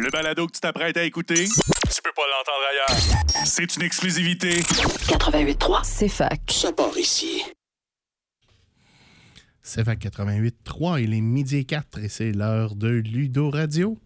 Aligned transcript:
Le 0.00 0.10
balado 0.10 0.46
que 0.46 0.52
tu 0.52 0.60
t'apprêtes 0.60 0.96
à 0.96 1.04
écouter, 1.04 1.44
tu 1.44 2.02
peux 2.02 2.12
pas 2.14 2.22
l'entendre 2.30 2.64
ailleurs. 2.70 3.46
C'est 3.46 3.76
une 3.76 3.82
exclusivité. 3.82 4.60
88.3, 4.60 5.80
C'est 5.84 6.08
fac. 6.08 6.40
ça 6.50 6.72
part 6.72 6.96
ici. 6.96 7.42
C'est 9.62 9.86
à 9.88 9.94
88.3, 9.94 11.02
il 11.02 11.14
est 11.14 11.20
midi 11.20 11.58
et 11.58 11.64
4 11.64 11.98
et 12.00 12.08
c'est 12.08 12.32
l'heure 12.32 12.74
de 12.74 12.88
Ludo 12.88 13.50
Radio. 13.50 13.96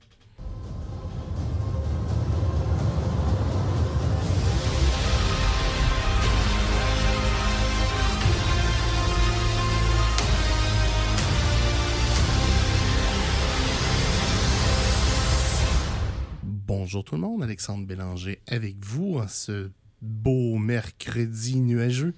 Bonjour 16.86 17.02
tout 17.02 17.16
le 17.16 17.20
monde, 17.20 17.42
Alexandre 17.42 17.84
Bélanger 17.84 18.38
avec 18.46 18.76
vous 18.78 19.16
en 19.16 19.26
ce 19.26 19.70
beau 20.02 20.56
mercredi 20.56 21.56
nuageux. 21.58 22.14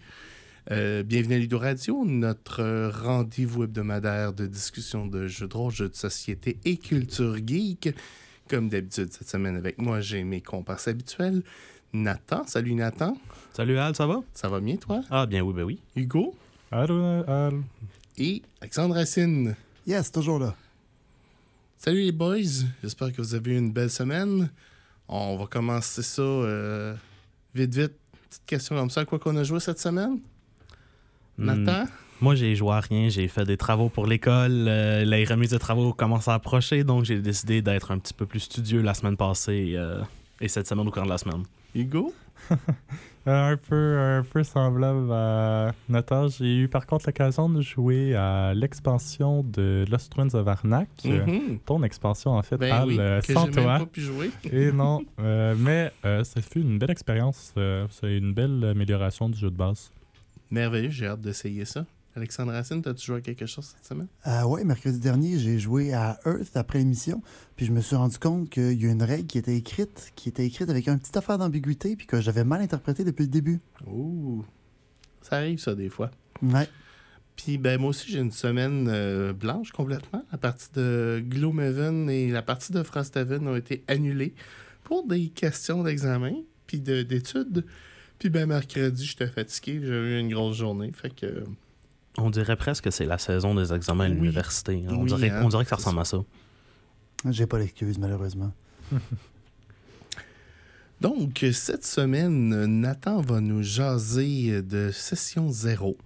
Euh, 0.71 1.03
bienvenue 1.03 1.37
à 1.37 1.39
Ludo 1.39 1.59
Radio, 1.59 2.05
notre 2.05 2.91
rendez-vous 2.91 3.63
hebdomadaire 3.63 4.35
de 4.35 4.45
discussion 4.45 5.07
de 5.07 5.27
jeux 5.27 5.49
de 5.49 5.57
rôle, 5.57 5.73
jeux 5.73 5.89
de 5.89 5.95
société 5.95 6.59
et 6.67 6.77
culture 6.77 7.39
geek. 7.39 7.95
Comme 8.47 8.69
d'habitude, 8.69 9.11
cette 9.11 9.31
semaine 9.31 9.57
avec 9.57 9.79
moi, 9.79 10.03
j'ai 10.03 10.23
mes 10.23 10.43
comparses 10.43 10.87
habituels. 10.87 11.43
Nathan, 11.95 12.47
salut 12.47 12.75
Nathan. 12.75 13.17
Salut 13.55 13.79
Al, 13.79 13.97
ça 13.97 14.07
va? 14.07 14.21
Ça 14.35 14.51
va 14.51 14.61
bien 14.61 14.77
toi? 14.77 15.01
Ah, 15.09 15.25
bien 15.25 15.41
oui, 15.41 15.55
ben 15.55 15.63
oui. 15.63 15.81
Hugo? 15.97 16.37
Allô, 16.71 17.03
Al. 17.27 17.63
et 18.19 18.43
Alexandre 18.61 18.97
Racine. 18.97 19.57
Yes, 19.87 20.13
toujours 20.13 20.39
là. 20.39 20.55
Salut 21.81 22.01
les 22.03 22.11
boys, 22.11 22.65
j'espère 22.83 23.13
que 23.13 23.23
vous 23.23 23.37
avez 23.37 23.53
eu 23.53 23.57
une 23.57 23.71
belle 23.71 23.89
semaine. 23.89 24.51
On 25.07 25.37
va 25.37 25.47
commencer 25.47 26.03
ça 26.03 26.23
euh, 26.23 26.93
vite 27.55 27.73
vite. 27.73 27.93
Petite 28.29 28.47
question 28.47 28.75
comme 28.75 28.91
ça, 28.91 29.03
à 29.03 29.05
quoi 29.05 29.21
qu'on 29.21 29.37
a 29.37 29.45
joué 29.45 29.61
cette 29.61 29.79
semaine? 29.79 30.19
Nathan? 31.39 31.85
Moi, 32.21 32.35
j'ai 32.35 32.57
joué 32.57 32.73
à 32.73 32.81
rien, 32.81 33.09
j'ai 33.09 33.29
fait 33.29 33.45
des 33.45 33.57
travaux 33.57 33.91
pour 33.91 34.09
l'école. 34.09 34.67
euh, 34.67 35.05
les 35.05 35.25
remises 35.25 35.53
de 35.53 35.57
travaux 35.57 35.93
commencent 35.93 36.27
à 36.27 36.35
approcher, 36.35 36.83
donc 36.83 37.05
j'ai 37.05 37.21
décidé 37.21 37.63
d'être 37.63 37.93
un 37.93 38.01
petit 38.01 38.13
peu 38.13 38.27
plus 38.27 38.41
studieux 38.41 38.83
la 38.83 38.93
semaine 38.93 39.17
passée 39.17 39.75
euh, 39.77 40.03
et 40.41 40.49
cette 40.49 40.67
semaine 40.67 40.89
au 40.89 40.91
cours 40.91 41.05
de 41.05 41.09
la 41.09 41.19
semaine. 41.19 41.45
Hugo? 41.77 42.13
Euh, 43.27 43.53
un, 43.53 43.57
peu, 43.57 43.99
un 43.99 44.23
peu 44.23 44.43
semblable 44.43 45.13
à 45.13 45.73
Nathan. 45.89 46.29
J'ai 46.29 46.57
eu 46.61 46.69
par 46.69 46.87
contre 46.87 47.07
l'occasion 47.07 47.49
de 47.51 47.61
jouer 47.61 48.15
à 48.15 48.55
l'expansion 48.55 49.43
de 49.43 49.85
Lost 49.91 50.13
Twins 50.13 50.35
of 50.35 50.47
Arnak. 50.49 50.89
Mhm. 51.05 51.59
ton 51.67 51.83
expansion, 51.83 52.33
en 52.33 52.43
fait, 52.43 52.57
Ben 52.57 52.73
Al, 52.73 52.89
oui, 52.89 52.97
euh, 52.99 53.21
que 53.21 53.33
sans 53.33 53.45
même 53.47 53.55
toi. 53.55 53.79
pas 53.81 53.87
pu 53.87 54.01
jouer. 54.01 54.31
Et 54.51 54.73
non, 54.73 55.03
euh, 55.21 55.55
mais 55.59 55.93
euh, 56.07 56.25
ça 56.25 56.41
fut 56.41 56.61
une 56.61 56.79
belle 56.79 56.91
expérience. 56.91 57.53
euh, 57.59 57.87
C'est 57.91 58.17
une 58.17 58.33
belle 58.33 58.65
amélioration 58.65 59.29
du 59.29 59.39
jeu 59.39 59.51
de 59.51 59.57
base. 59.57 59.91
Merveilleux, 60.51 60.91
j'ai 60.91 61.07
hâte 61.09 61.21
d'essayer 61.21 61.65
ça. 61.67 61.85
Alexandre 62.19 62.53
Racine, 62.53 62.83
t'as-tu 62.83 63.07
joué 63.07 63.17
à 63.19 63.21
quelque 63.21 63.47
chose 63.47 63.65
cette 63.75 63.85
semaine? 63.87 64.09
Euh, 64.27 64.43
ouais, 64.45 64.63
mercredi 64.65 64.99
dernier, 64.99 65.39
j'ai 65.39 65.59
joué 65.59 65.93
à 65.95 66.19
Earth 66.27 66.57
après 66.57 66.79
l'émission, 66.79 67.23
puis 67.57 67.65
je 67.67 67.73
me 67.73 67.81
suis 67.81 67.97
rendu 67.97 68.19
compte 68.19 68.51
qu'il 68.51 68.81
y 68.81 68.87
a 68.87 68.91
une 68.91 69.03
règle 69.03 69.27
qui 69.27 69.39
était 69.39 69.57
écrite, 69.57 70.13
qui 70.15 70.29
était 70.29 70.45
écrite 70.45 70.69
avec 70.69 70.87
une 70.89 70.99
petite 70.99 71.17
affaire 71.17 71.39
d'ambiguïté, 71.39 71.97
puis 71.97 72.07
que 72.07 72.21
j'avais 72.21 72.45
mal 72.45 72.61
interprété 72.61 73.05
depuis 73.05 73.23
le 73.23 73.29
début. 73.31 73.61
Ouh, 73.87 74.45
ça 75.23 75.37
arrive 75.37 75.59
ça 75.59 75.75
des 75.75 75.89
fois. 75.89 76.11
Ouais. 76.43 76.69
Puis 77.37 77.57
ben 77.57 77.81
moi 77.81 77.91
aussi 77.91 78.11
j'ai 78.11 78.19
une 78.19 78.33
semaine 78.33 78.89
euh, 78.91 79.33
blanche 79.33 79.71
complètement. 79.71 80.25
La 80.33 80.39
partie 80.39 80.69
de 80.75 81.23
Gloomhaven 81.25 82.11
et 82.11 82.31
la 82.31 82.43
partie 82.43 82.73
de 82.73 82.83
Frosthaven 82.83 83.47
ont 83.47 83.55
été 83.57 83.85
annulées 83.87 84.35
pour 84.83 85.07
des 85.07 85.29
questions 85.29 85.85
d'examen 85.85 86.33
puis 86.67 86.81
de- 86.81 87.03
d'études. 87.03 87.65
Puis 88.19 88.29
ben 88.31 88.47
mercredi 88.49 89.05
j'étais 89.07 89.29
fatigué, 89.29 89.81
j'ai 89.81 89.89
eu 89.89 90.19
une 90.19 90.31
grosse 90.31 90.57
journée, 90.57 90.91
fait 90.93 91.15
que 91.15 91.45
On 92.19 92.31
dirait 92.31 92.57
presque 92.57 92.85
que 92.85 92.91
c'est 92.91 93.05
la 93.07 93.19
saison 93.19 93.55
des 93.55 93.73
examens 93.73 94.05
à 94.05 94.09
l'université. 94.09 94.83
hein. 94.87 94.91
On, 94.93 95.03
Oui, 95.03 95.07
dirait, 95.09 95.31
hein, 95.31 95.43
on 95.45 95.49
dirait 95.49 95.65
que 95.65 95.71
ça 95.71 95.77
ressemble 95.77 96.01
à 96.01 96.05
ça. 96.05 96.19
J'ai 97.31 97.47
pas 97.47 97.59
l'excuse, 97.59 97.99
malheureusement. 97.99 98.53
Donc, 101.01 101.45
cette 101.53 101.85
semaine, 101.87 102.65
Nathan 102.81 103.21
va 103.21 103.41
nous 103.41 103.63
jaser 103.63 104.63
de 104.63 104.91
session 104.91 105.49
0. 105.51 105.97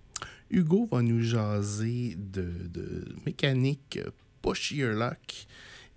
Hugo 0.50 0.86
va 0.90 1.00
nous 1.00 1.22
jaser 1.22 2.14
de, 2.18 2.52
de 2.68 3.04
mécanique 3.24 3.98
Push 4.42 4.72
Your 4.72 4.92
Luck. 4.94 5.46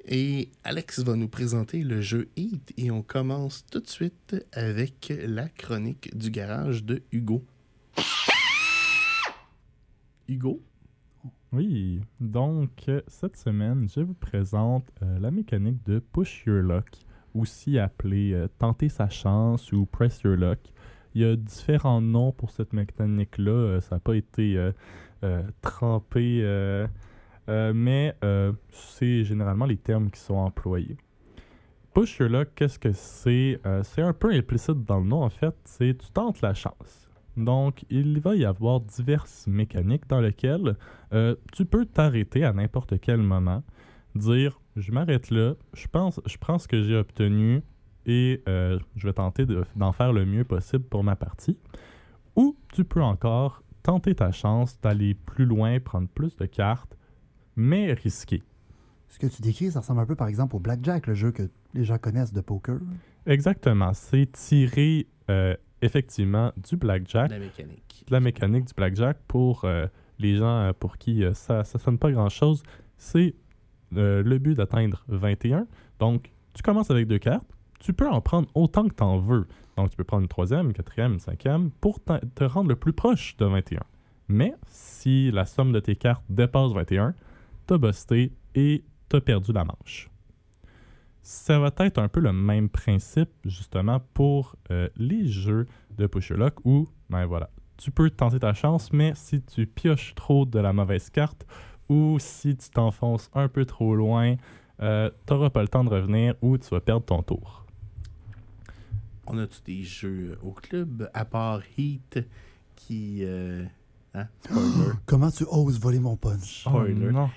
Et 0.08 0.50
Alex 0.64 1.00
va 1.00 1.16
nous 1.16 1.28
présenter 1.28 1.80
le 1.84 2.00
jeu 2.02 2.30
Heat. 2.38 2.72
Et 2.78 2.90
on 2.90 3.02
commence 3.02 3.66
tout 3.70 3.80
de 3.82 3.90
suite 3.90 4.36
avec 4.54 5.12
la 5.26 5.50
chronique 5.50 6.16
du 6.18 6.30
garage 6.32 6.86
de 6.86 7.02
Hugo. 7.12 7.44
Hugo? 10.28 10.62
Oui, 11.52 12.02
donc 12.20 12.72
euh, 12.90 13.02
cette 13.08 13.38
semaine, 13.38 13.88
je 13.88 14.02
vous 14.02 14.14
présente 14.14 14.86
euh, 15.02 15.20
la 15.20 15.32
mécanique 15.32 15.84
de 15.86 16.00
Push 16.00 16.46
Your 16.46 16.62
Luck, 16.62 16.90
aussi 17.34 17.80
appelée 17.80 18.34
euh, 18.34 18.48
Tenter 18.60 18.90
sa 18.90 19.08
chance 19.08 19.72
ou 19.72 19.86
Press 19.86 20.22
Your 20.24 20.36
Luck. 20.36 20.60
Il 21.14 21.22
y 21.22 21.26
a 21.26 21.36
différents 21.36 22.02
noms 22.02 22.34
pour 22.34 22.52
cette 22.52 22.74
mécanique-là, 22.74 23.80
ça 23.80 23.96
n'a 23.96 24.00
pas 24.02 24.18
été 24.18 24.60
trempé, 25.62 26.44
mais 27.48 28.14
c'est 28.70 29.24
généralement 29.24 29.66
les 29.66 29.78
termes 29.78 30.12
qui 30.12 30.20
sont 30.20 30.36
employés. 30.36 30.98
Push 31.94 32.20
Your 32.20 32.28
Luck, 32.28 32.50
qu'est-ce 32.54 32.78
que 32.78 32.92
c'est? 32.92 33.62
C'est 33.84 34.02
un 34.02 34.12
peu 34.12 34.30
implicite 34.34 34.84
dans 34.84 35.00
le 35.00 35.06
nom 35.06 35.24
en 35.24 35.30
fait, 35.30 35.56
c'est 35.64 35.98
tu 35.98 36.12
tentes 36.12 36.42
la 36.42 36.54
chance. 36.54 37.05
Donc, 37.38 37.86
il 37.90 38.20
va 38.20 38.36
y 38.36 38.46
avoir 38.46 38.80
diverses 38.80 39.46
mécaniques 39.48 40.08
dans 40.08 40.22
lesquelles 40.22 40.76
euh, 41.14 41.36
tu 41.52 41.66
peux 41.66 41.86
t'arrêter 41.86 42.44
à 42.44 42.54
n'importe 42.54 43.00
quel 43.00 43.22
moment, 43.22 43.64
dire 44.16 44.60
je 44.76 44.92
m'arrête 44.92 45.30
là, 45.32 45.54
je 45.74 45.88
pense, 45.88 46.20
je 46.26 46.38
prends 46.38 46.58
ce 46.58 46.68
que 46.68 46.82
j'ai 46.84 46.96
obtenu 46.96 47.62
et 48.06 48.42
euh, 48.48 48.80
je 48.96 49.08
vais 49.08 49.14
tenter 49.14 49.46
de- 49.46 49.66
d'en 49.76 49.92
faire 49.92 50.14
le 50.14 50.26
mieux 50.26 50.44
possible 50.44 50.84
pour 50.86 51.04
ma 51.04 51.16
partie. 51.16 51.58
Ou 52.36 52.56
tu 52.74 52.84
peux 52.84 53.02
encore 53.02 53.64
tenter 53.84 54.16
ta 54.16 54.32
chance 54.32 54.80
d'aller 54.82 55.14
plus 55.14 55.46
loin, 55.46 55.80
prendre 55.80 56.08
plus 56.08 56.36
de 56.38 56.46
cartes, 56.46 56.98
mais 57.56 57.94
risquer. 57.94 58.44
Ce 59.08 59.20
que 59.20 59.28
tu 59.28 59.42
décris, 59.42 59.72
ça 59.72 59.80
ressemble 59.80 60.02
un 60.02 60.06
peu, 60.06 60.16
par 60.16 60.28
exemple, 60.28 60.56
au 60.56 60.60
Blackjack, 60.60 61.08
le 61.08 61.14
jeu 61.14 61.32
que 61.32 61.50
les 61.74 61.84
gens 61.86 61.98
connaissent 61.98 62.34
de 62.34 62.42
poker. 62.42 62.80
Exactement, 63.26 63.94
c'est 63.94 64.30
tirer 64.32 65.08
euh, 65.30 65.56
effectivement 65.82 66.52
du 66.58 66.78
blackjack 66.78 67.30
La 67.32 67.40
mécanique. 67.40 68.04
de 68.08 68.14
la 68.14 68.20
mécanique 68.20 68.66
du 68.66 68.74
blackjack 68.76 69.18
pour 69.28 69.66
euh, 69.66 69.88
les 70.20 70.36
gens 70.38 70.48
euh, 70.62 70.74
pour 70.74 70.98
qui 70.98 71.24
euh, 71.24 71.34
ça 71.34 71.60
ne 71.60 71.80
sonne 71.80 71.98
pas 71.98 72.12
grand-chose, 72.12 72.64
c'est 72.98 73.36
euh, 73.96 74.24
le 74.24 74.38
but 74.40 74.56
d'atteindre 74.56 75.04
21. 75.08 75.68
Donc, 76.00 76.32
tu 76.54 76.64
commences 76.64 76.92
avec 76.92 77.08
deux 77.08 77.20
cartes. 77.20 77.46
Tu 77.80 77.94
peux 77.94 78.08
en 78.08 78.22
prendre 78.22 78.48
autant 78.56 78.88
que 78.88 78.96
tu 78.96 79.04
en 79.04 79.18
veux. 79.18 79.48
Donc, 79.78 79.90
tu 79.92 79.98
peux 79.98 80.04
prendre 80.06 80.24
une 80.24 80.30
troisième, 80.30 80.68
une 80.68 80.74
quatrième, 80.74 81.14
une 81.14 81.20
cinquième 81.20 81.70
pour 81.70 82.04
te 82.04 82.26
te 82.34 82.44
rendre 82.46 82.70
le 82.70 82.76
plus 82.76 82.94
proche 82.94 83.36
de 83.38 83.46
21. 83.46 83.82
Mais 84.30 84.54
si 84.68 85.30
la 85.32 85.46
somme 85.46 85.72
de 85.72 85.80
tes 85.80 85.96
cartes 85.96 86.24
dépasse 86.30 86.72
21, 86.72 87.14
t'as 87.68 87.78
busté 87.78 88.32
et 88.56 88.84
t'as 89.10 89.22
perdu 89.22 89.52
la 89.54 89.66
manche. 89.66 90.10
Ça 91.28 91.58
va 91.58 91.72
être 91.80 91.98
un 91.98 92.08
peu 92.08 92.20
le 92.20 92.32
même 92.32 92.70
principe, 92.70 93.32
justement, 93.46 94.00
pour 94.14 94.56
euh, 94.70 94.90
les 94.96 95.26
jeux 95.28 95.66
de 95.98 96.06
Push 96.06 96.30
Your 96.30 96.38
Luck 96.38 96.64
où, 96.66 96.88
ben 97.10 97.26
voilà, 97.26 97.50
tu 97.78 97.90
peux 97.90 98.12
tenter 98.12 98.38
ta 98.38 98.54
chance, 98.54 98.94
mais 98.94 99.14
si 99.16 99.42
tu 99.42 99.66
pioches 99.66 100.14
trop 100.14 100.46
de 100.46 100.60
la 100.60 100.72
mauvaise 100.72 101.10
carte 101.10 101.48
ou 101.90 102.18
si 102.20 102.56
tu 102.56 102.70
t'enfonces 102.70 103.32
un 103.34 103.48
peu 103.48 103.66
trop 103.66 103.96
loin, 103.96 104.36
euh, 104.84 105.10
t'auras 105.26 105.50
pas 105.50 105.64
le 105.64 105.68
temps 105.68 105.84
de 105.84 105.90
revenir 105.90 106.36
ou 106.44 106.60
tu 106.60 106.70
vas 106.70 106.80
perdre 106.80 107.08
ton 107.08 107.24
tour. 107.24 107.66
On 109.26 109.40
a-tu 109.40 109.64
des 109.66 109.82
jeux 109.82 110.38
au 110.44 110.52
club, 110.52 111.10
à 111.16 111.26
part 111.26 111.62
Heat, 111.76 112.20
qui... 112.76 113.22
euh, 113.24 113.66
hein? 114.14 114.28
Spoiler. 114.42 114.94
Comment 115.08 115.32
tu 115.32 115.44
oses 115.50 115.80
voler 115.80 116.00
mon 116.00 116.18
punch? 116.18 116.62
Spoiler. 116.62 117.08
Oh, 117.08 117.12
non. 117.12 117.30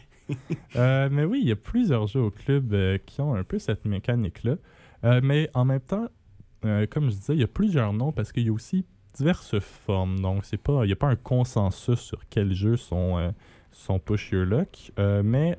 Euh, 0.77 1.09
mais 1.11 1.25
oui, 1.25 1.41
il 1.43 1.49
y 1.49 1.53
a 1.53 1.57
plusieurs 1.57 2.07
jeux 2.07 2.21
au 2.21 2.31
club 2.31 2.73
euh, 2.73 2.99
qui 2.99 3.21
ont 3.21 3.35
un 3.35 3.45
peu 3.45 3.59
cette 3.59 3.85
mécanique-là. 3.85 4.57
Euh, 5.05 5.21
mais 5.23 5.51
en 5.55 5.65
même 5.65 5.81
temps, 5.81 6.09
comme 6.91 7.11
je 7.11 7.17
disais, 7.17 7.35
il 7.35 7.41
y 7.41 7.45
a 7.45 7.49
plusieurs 7.49 7.93
noms 7.93 8.13
parce 8.13 8.33
qu'il 8.33 8.45
y 8.45 8.49
a 8.49 8.53
aussi 8.53 8.85
diverses 9.15 9.59
formes. 9.61 10.21
Donc, 10.21 10.45
c'est 10.45 10.59
pas, 10.59 10.85
il 10.85 10.89
n'y 10.89 10.93
a 10.93 10.97
pas 10.97 11.09
un 11.09 11.17
consensus 11.17 12.01
sur 12.01 12.29
quels 12.29 12.53
jeux 12.53 12.77
sont, 12.77 13.33
sont 13.71 13.99
Push 14.01 14.33
Your 14.33 14.45
Luck. 14.45 14.93
Mais 14.97 15.57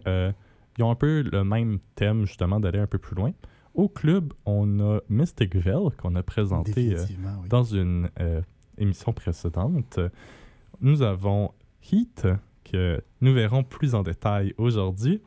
ils 0.77 0.83
ont 0.83 0.91
un 0.91 0.95
peu 0.95 1.21
le 1.21 1.43
même 1.43 1.79
thème, 1.95 2.25
justement, 2.25 2.59
d'aller 2.59 2.79
un 2.79 2.87
peu 2.87 2.97
plus 2.97 3.15
loin. 3.15 3.31
Au 3.75 3.87
club, 3.87 4.33
on 4.45 4.79
a 4.81 4.99
Mystic 5.09 5.55
Veil 5.55 5.89
qu'on 5.97 6.15
a 6.15 6.23
présenté 6.23 6.95
oui. 6.97 7.17
dans 7.47 7.63
une 7.63 8.09
émission 8.77 9.13
précédente. 9.13 9.99
Nous 10.81 11.01
avons 11.01 11.53
Heat, 11.91 12.27
que 12.71 13.01
nous 13.21 13.33
verrons 13.33 13.63
plus 13.63 13.95
en 13.95 14.03
détail 14.03 14.53
aujourd'hui, 14.57 15.21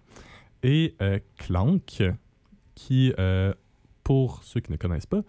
et 0.62 0.94
euh, 1.02 1.18
Clank, 1.38 2.02
qui, 2.74 3.12
euh, 3.18 3.52
pour 4.04 4.42
ceux 4.42 4.60
qui 4.60 4.72
ne 4.72 4.76
connaissent 4.76 5.06
pas, 5.06 5.22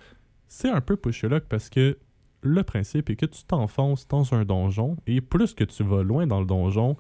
c'est 0.48 0.70
un 0.70 0.82
peu 0.82 0.96
push 0.96 1.22
your 1.22 1.32
luck 1.32 1.46
parce 1.50 1.70
que 1.70 1.98
le 2.42 2.64
principe 2.64 3.10
est 3.10 3.16
que 3.16 3.26
tu 3.26 3.44
t'enfonces 3.44 4.08
dans 4.08 4.34
un 4.34 4.46
donjon 4.46 4.98
et 5.08 5.22
plus 5.22 5.54
que 5.54 5.64
tu 5.64 5.84
vas 5.84 6.04
loin 6.04 6.28
dans 6.28 6.40
le 6.40 6.46
donjon, 6.46 6.98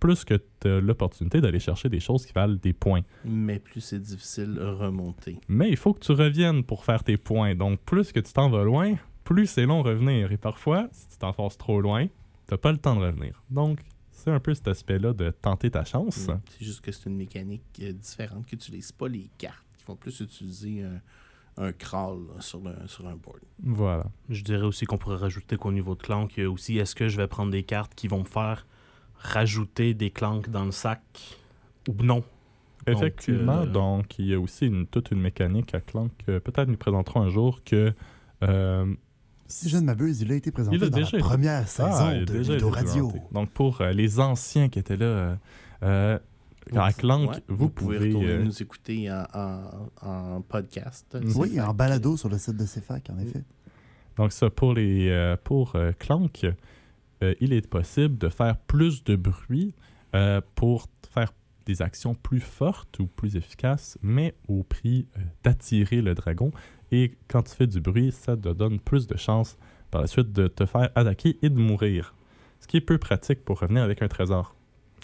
plus 0.00 0.24
que 0.24 0.34
tu 0.60 0.68
as 0.68 0.80
l'opportunité 0.80 1.40
d'aller 1.40 1.60
chercher 1.60 1.88
des 1.88 2.00
choses 2.00 2.26
qui 2.26 2.32
valent 2.32 2.56
des 2.56 2.72
points. 2.72 3.02
Mais 3.24 3.58
plus 3.58 3.80
c'est 3.80 4.00
difficile 4.00 4.54
de 4.54 4.64
remonter. 4.64 5.38
Mais 5.48 5.68
il 5.68 5.76
faut 5.76 5.92
que 5.92 6.00
tu 6.00 6.12
reviennes 6.12 6.64
pour 6.64 6.84
faire 6.84 7.04
tes 7.04 7.16
points. 7.16 7.54
Donc 7.54 7.80
plus 7.80 8.12
que 8.12 8.20
tu 8.20 8.32
t'en 8.32 8.50
vas 8.50 8.64
loin, 8.64 8.94
plus 9.24 9.46
c'est 9.46 9.66
long 9.66 9.82
revenir. 9.82 10.32
Et 10.32 10.36
parfois, 10.36 10.88
si 10.92 11.08
tu 11.08 11.18
t'enfonces 11.18 11.58
trop 11.58 11.80
loin, 11.80 12.06
t'as 12.46 12.56
pas 12.56 12.72
le 12.72 12.78
temps 12.78 12.96
de 12.96 13.00
revenir. 13.00 13.42
Donc 13.50 13.80
c'est 14.16 14.30
un 14.30 14.40
peu 14.40 14.52
cet 14.54 14.66
aspect-là 14.68 15.12
de 15.12 15.30
tenter 15.30 15.70
ta 15.70 15.84
chance. 15.84 16.26
Mm. 16.28 16.40
C'est 16.50 16.64
juste 16.64 16.80
que 16.80 16.90
c'est 16.90 17.08
une 17.08 17.16
mécanique 17.16 17.62
euh, 17.82 17.92
différente 17.92 18.46
qui 18.46 18.56
n'utilise 18.56 18.90
pas 18.92 19.08
les 19.08 19.30
cartes, 19.38 19.64
qui 19.78 19.84
vont 19.84 19.96
plus 19.96 20.18
utiliser 20.20 20.82
un, 20.82 21.00
un 21.66 21.72
crawl 21.72 22.26
là, 22.34 22.40
sur, 22.40 22.60
le- 22.60 22.86
sur 22.86 23.06
un 23.06 23.14
board. 23.16 23.40
Voilà. 23.62 24.06
Je 24.28 24.42
dirais 24.42 24.64
aussi 24.66 24.84
qu'on 24.86 24.98
pourrait 24.98 25.16
rajouter 25.16 25.56
qu'au 25.56 25.70
niveau 25.72 25.94
de 25.94 26.02
clank, 26.02 26.32
il 26.36 26.42
y 26.42 26.46
a 26.46 26.50
aussi 26.50 26.78
est-ce 26.78 26.94
que 26.94 27.08
je 27.08 27.16
vais 27.16 27.28
prendre 27.28 27.52
des 27.52 27.62
cartes 27.62 27.94
qui 27.94 28.08
vont 28.08 28.20
me 28.20 28.24
faire 28.24 28.66
rajouter 29.18 29.94
des 29.94 30.10
clanks 30.10 30.48
dans 30.50 30.64
le 30.64 30.72
sac 30.72 31.00
ou 31.88 31.94
non? 32.02 32.24
Donc, 32.86 32.96
Effectivement, 32.98 33.62
euh, 33.62 33.66
donc 33.66 34.18
il 34.18 34.26
y 34.26 34.34
a 34.34 34.38
aussi 34.40 34.66
une- 34.66 34.86
toute 34.86 35.10
une 35.10 35.20
mécanique 35.20 35.74
à 35.74 35.80
Clank 35.80 36.12
que 36.24 36.38
peut-être 36.38 36.68
nous 36.68 36.76
présenterons 36.76 37.22
un 37.22 37.30
jour 37.30 37.64
que 37.64 37.92
euh, 38.44 38.94
Si 39.48 39.68
je 39.68 39.76
ne 39.76 39.82
m'abuse, 39.82 40.20
il 40.22 40.32
a 40.32 40.34
été 40.34 40.50
présenté 40.50 40.76
Il 40.76 40.84
a 40.84 40.88
dans 40.90 40.96
déjà 40.96 41.10
la 41.12 41.18
été- 41.18 41.28
première 41.28 41.68
saison 41.68 41.88
Ah, 41.92 42.08
a 42.08 42.24
de 42.24 42.32
Ludo 42.38 42.68
Radio. 42.70 43.08
présenté. 43.08 43.20
Donc 43.32 43.50
pour 43.50 43.80
euh, 43.80 43.92
les 43.92 44.18
anciens 44.20 44.68
qui 44.68 44.78
étaient 44.78 44.96
là, 44.96 45.06
euh, 45.06 45.36
euh, 45.82 46.18
à 46.76 46.92
Clank, 46.92 47.30
Ouais, 47.30 47.36
vous, 47.48 47.68
pouvez 47.68 47.96
pouvez, 47.98 48.08
retourner 48.08 48.28
euh, 48.32 48.44
nous 48.44 48.62
écouter 48.62 49.10
en, 49.10 49.24
en- 50.02 50.06
en 50.36 50.40
podcast. 50.42 51.16
Mhm. 51.20 51.32
Oui, 51.36 51.60
en 51.60 51.72
balado 51.74 52.16
sur 52.16 52.28
le 52.28 52.38
site 52.38 52.56
de 52.56 52.64
CFAC, 52.64 53.08
en 53.10 53.18
effet. 53.18 53.42
Donc 54.16 54.32
ça, 54.32 54.50
pour, 54.50 54.74
les, 54.74 55.08
euh, 55.10 55.36
pour 55.42 55.76
euh, 55.76 55.92
Clank, 55.98 56.46
euh, 57.22 57.34
il 57.40 57.52
est 57.52 57.66
possible 57.68 58.18
de 58.18 58.28
faire 58.28 58.56
plus 58.56 59.04
de 59.04 59.14
bruit 59.16 59.74
euh, 60.14 60.40
pour 60.54 60.86
faire 61.12 61.32
des 61.66 61.82
actions 61.82 62.14
plus 62.14 62.40
fortes 62.40 62.98
ou 62.98 63.06
plus 63.06 63.36
efficaces, 63.36 63.98
mais 64.02 64.34
au 64.48 64.62
prix 64.62 65.06
euh, 65.16 65.20
d'attirer 65.42 66.00
le 66.00 66.14
dragon. 66.14 66.52
Et 66.92 67.16
quand 67.28 67.42
tu 67.42 67.54
fais 67.54 67.66
du 67.66 67.80
bruit, 67.80 68.12
ça 68.12 68.36
te 68.36 68.48
donne 68.48 68.78
plus 68.78 69.06
de 69.06 69.16
chances 69.16 69.58
par 69.90 70.00
la 70.00 70.06
suite 70.06 70.32
de 70.32 70.46
te 70.46 70.64
faire 70.64 70.90
attaquer 70.94 71.38
et 71.42 71.50
de 71.50 71.58
mourir. 71.58 72.14
Ce 72.60 72.66
qui 72.66 72.76
est 72.76 72.80
peu 72.80 72.98
pratique 72.98 73.44
pour 73.44 73.60
revenir 73.60 73.82
avec 73.82 74.02
un 74.02 74.08
trésor. 74.08 74.54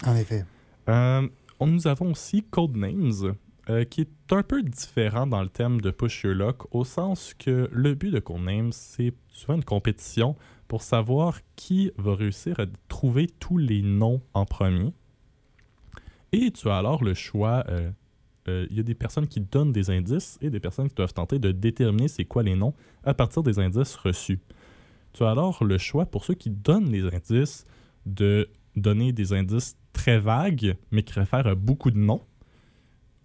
En 0.05 0.15
effet. 0.15 0.45
Euh, 0.89 1.27
nous 1.61 1.87
avons 1.87 2.11
aussi 2.11 2.43
Codenames, 2.43 3.35
euh, 3.69 3.85
qui 3.85 4.01
est 4.01 4.33
un 4.33 4.43
peu 4.43 4.61
différent 4.63 5.27
dans 5.27 5.41
le 5.41 5.49
thème 5.49 5.79
de 5.81 5.91
Push 5.91 6.23
Your 6.23 6.33
Luck, 6.33 6.63
au 6.71 6.83
sens 6.83 7.33
que 7.33 7.69
le 7.71 7.93
but 7.93 8.11
de 8.11 8.19
Codenames, 8.19 8.71
c'est 8.71 9.13
souvent 9.29 9.55
une 9.55 9.63
compétition 9.63 10.35
pour 10.67 10.81
savoir 10.81 11.39
qui 11.55 11.91
va 11.97 12.15
réussir 12.15 12.59
à 12.59 12.65
trouver 12.87 13.27
tous 13.27 13.57
les 13.57 13.81
noms 13.81 14.21
en 14.33 14.45
premier. 14.45 14.93
Et 16.33 16.51
tu 16.51 16.67
as 16.67 16.77
alors 16.77 17.03
le 17.03 17.13
choix. 17.13 17.63
euh, 17.69 17.91
euh, 18.49 18.67
Il 18.71 18.75
y 18.75 18.79
a 18.79 18.83
des 18.83 18.95
personnes 18.95 19.27
qui 19.27 19.39
donnent 19.39 19.71
des 19.71 19.89
indices 19.89 20.37
et 20.41 20.49
des 20.49 20.59
personnes 20.59 20.89
qui 20.89 20.95
doivent 20.95 21.13
tenter 21.13 21.39
de 21.39 21.51
déterminer 21.51 22.09
c'est 22.09 22.25
quoi 22.25 22.43
les 22.43 22.55
noms 22.55 22.73
à 23.05 23.13
partir 23.13 23.43
des 23.43 23.59
indices 23.59 23.95
reçus. 23.95 24.39
Tu 25.13 25.23
as 25.23 25.29
alors 25.29 25.63
le 25.63 25.77
choix 25.77 26.07
pour 26.07 26.25
ceux 26.25 26.33
qui 26.33 26.49
donnent 26.49 26.89
les 26.91 27.03
indices 27.03 27.65
de 28.07 28.49
donner 28.75 29.13
des 29.13 29.31
indices 29.31 29.77
très 29.93 30.17
vagues, 30.17 30.75
mais 30.91 31.03
qui 31.03 31.13
réfèrent 31.13 31.45
à 31.45 31.55
beaucoup 31.55 31.91
de 31.91 31.99
noms, 31.99 32.23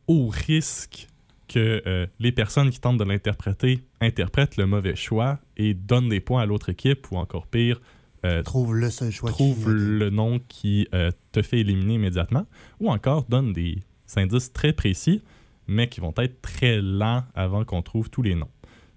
au 0.07 0.29
risque 0.29 1.09
que 1.49 1.83
euh, 1.87 2.07
les 2.19 2.31
personnes 2.31 2.69
qui 2.69 2.79
tentent 2.79 2.99
de 2.99 3.05
l'interpréter 3.05 3.81
interprètent 4.03 4.59
le 4.59 4.67
mauvais 4.67 4.95
choix 4.95 5.39
et 5.57 5.73
donnent 5.73 6.11
des 6.11 6.21
points 6.21 6.43
à 6.43 6.47
l'autre 6.47 6.69
équipe, 6.69 7.11
ou 7.11 7.17
encore 7.17 7.47
pire, 7.47 7.81
euh, 8.29 8.43
Trouve 8.43 8.75
le 8.77 8.91
seul 8.91 9.11
choix 9.11 9.31
qui 9.31 9.37
trouve 9.37 9.57
finit. 9.63 9.99
le 9.99 10.11
nom 10.11 10.39
qui 10.49 10.87
euh, 10.95 11.11
te 11.33 11.43
fait 11.43 11.61
éliminer 11.61 11.95
immédiatement, 11.95 12.47
ou 12.81 12.91
encore 12.91 13.25
donne 13.25 13.53
des 13.53 13.79
indices 14.17 14.53
très 14.53 14.73
précis, 14.73 15.23
mais 15.67 15.89
qui 15.89 16.01
vont 16.01 16.15
être 16.19 16.41
très 16.43 16.81
lents 16.81 17.25
avant 17.35 17.65
qu'on 17.65 17.83
trouve 17.83 18.11
tous 18.11 18.23
les 18.23 18.35
noms. 18.35 18.51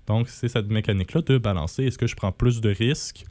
Donc, 0.08 0.30
c'est 0.30 0.48
cette 0.48 0.70
mécanique-là 0.70 1.22
de 1.22 1.38
balancer. 1.38 1.84
Est-ce 1.86 1.98
que 1.98 2.08
je 2.08 2.16
prends 2.16 2.32
plus 2.32 2.62
de 2.62 2.70
risques, 2.70 3.26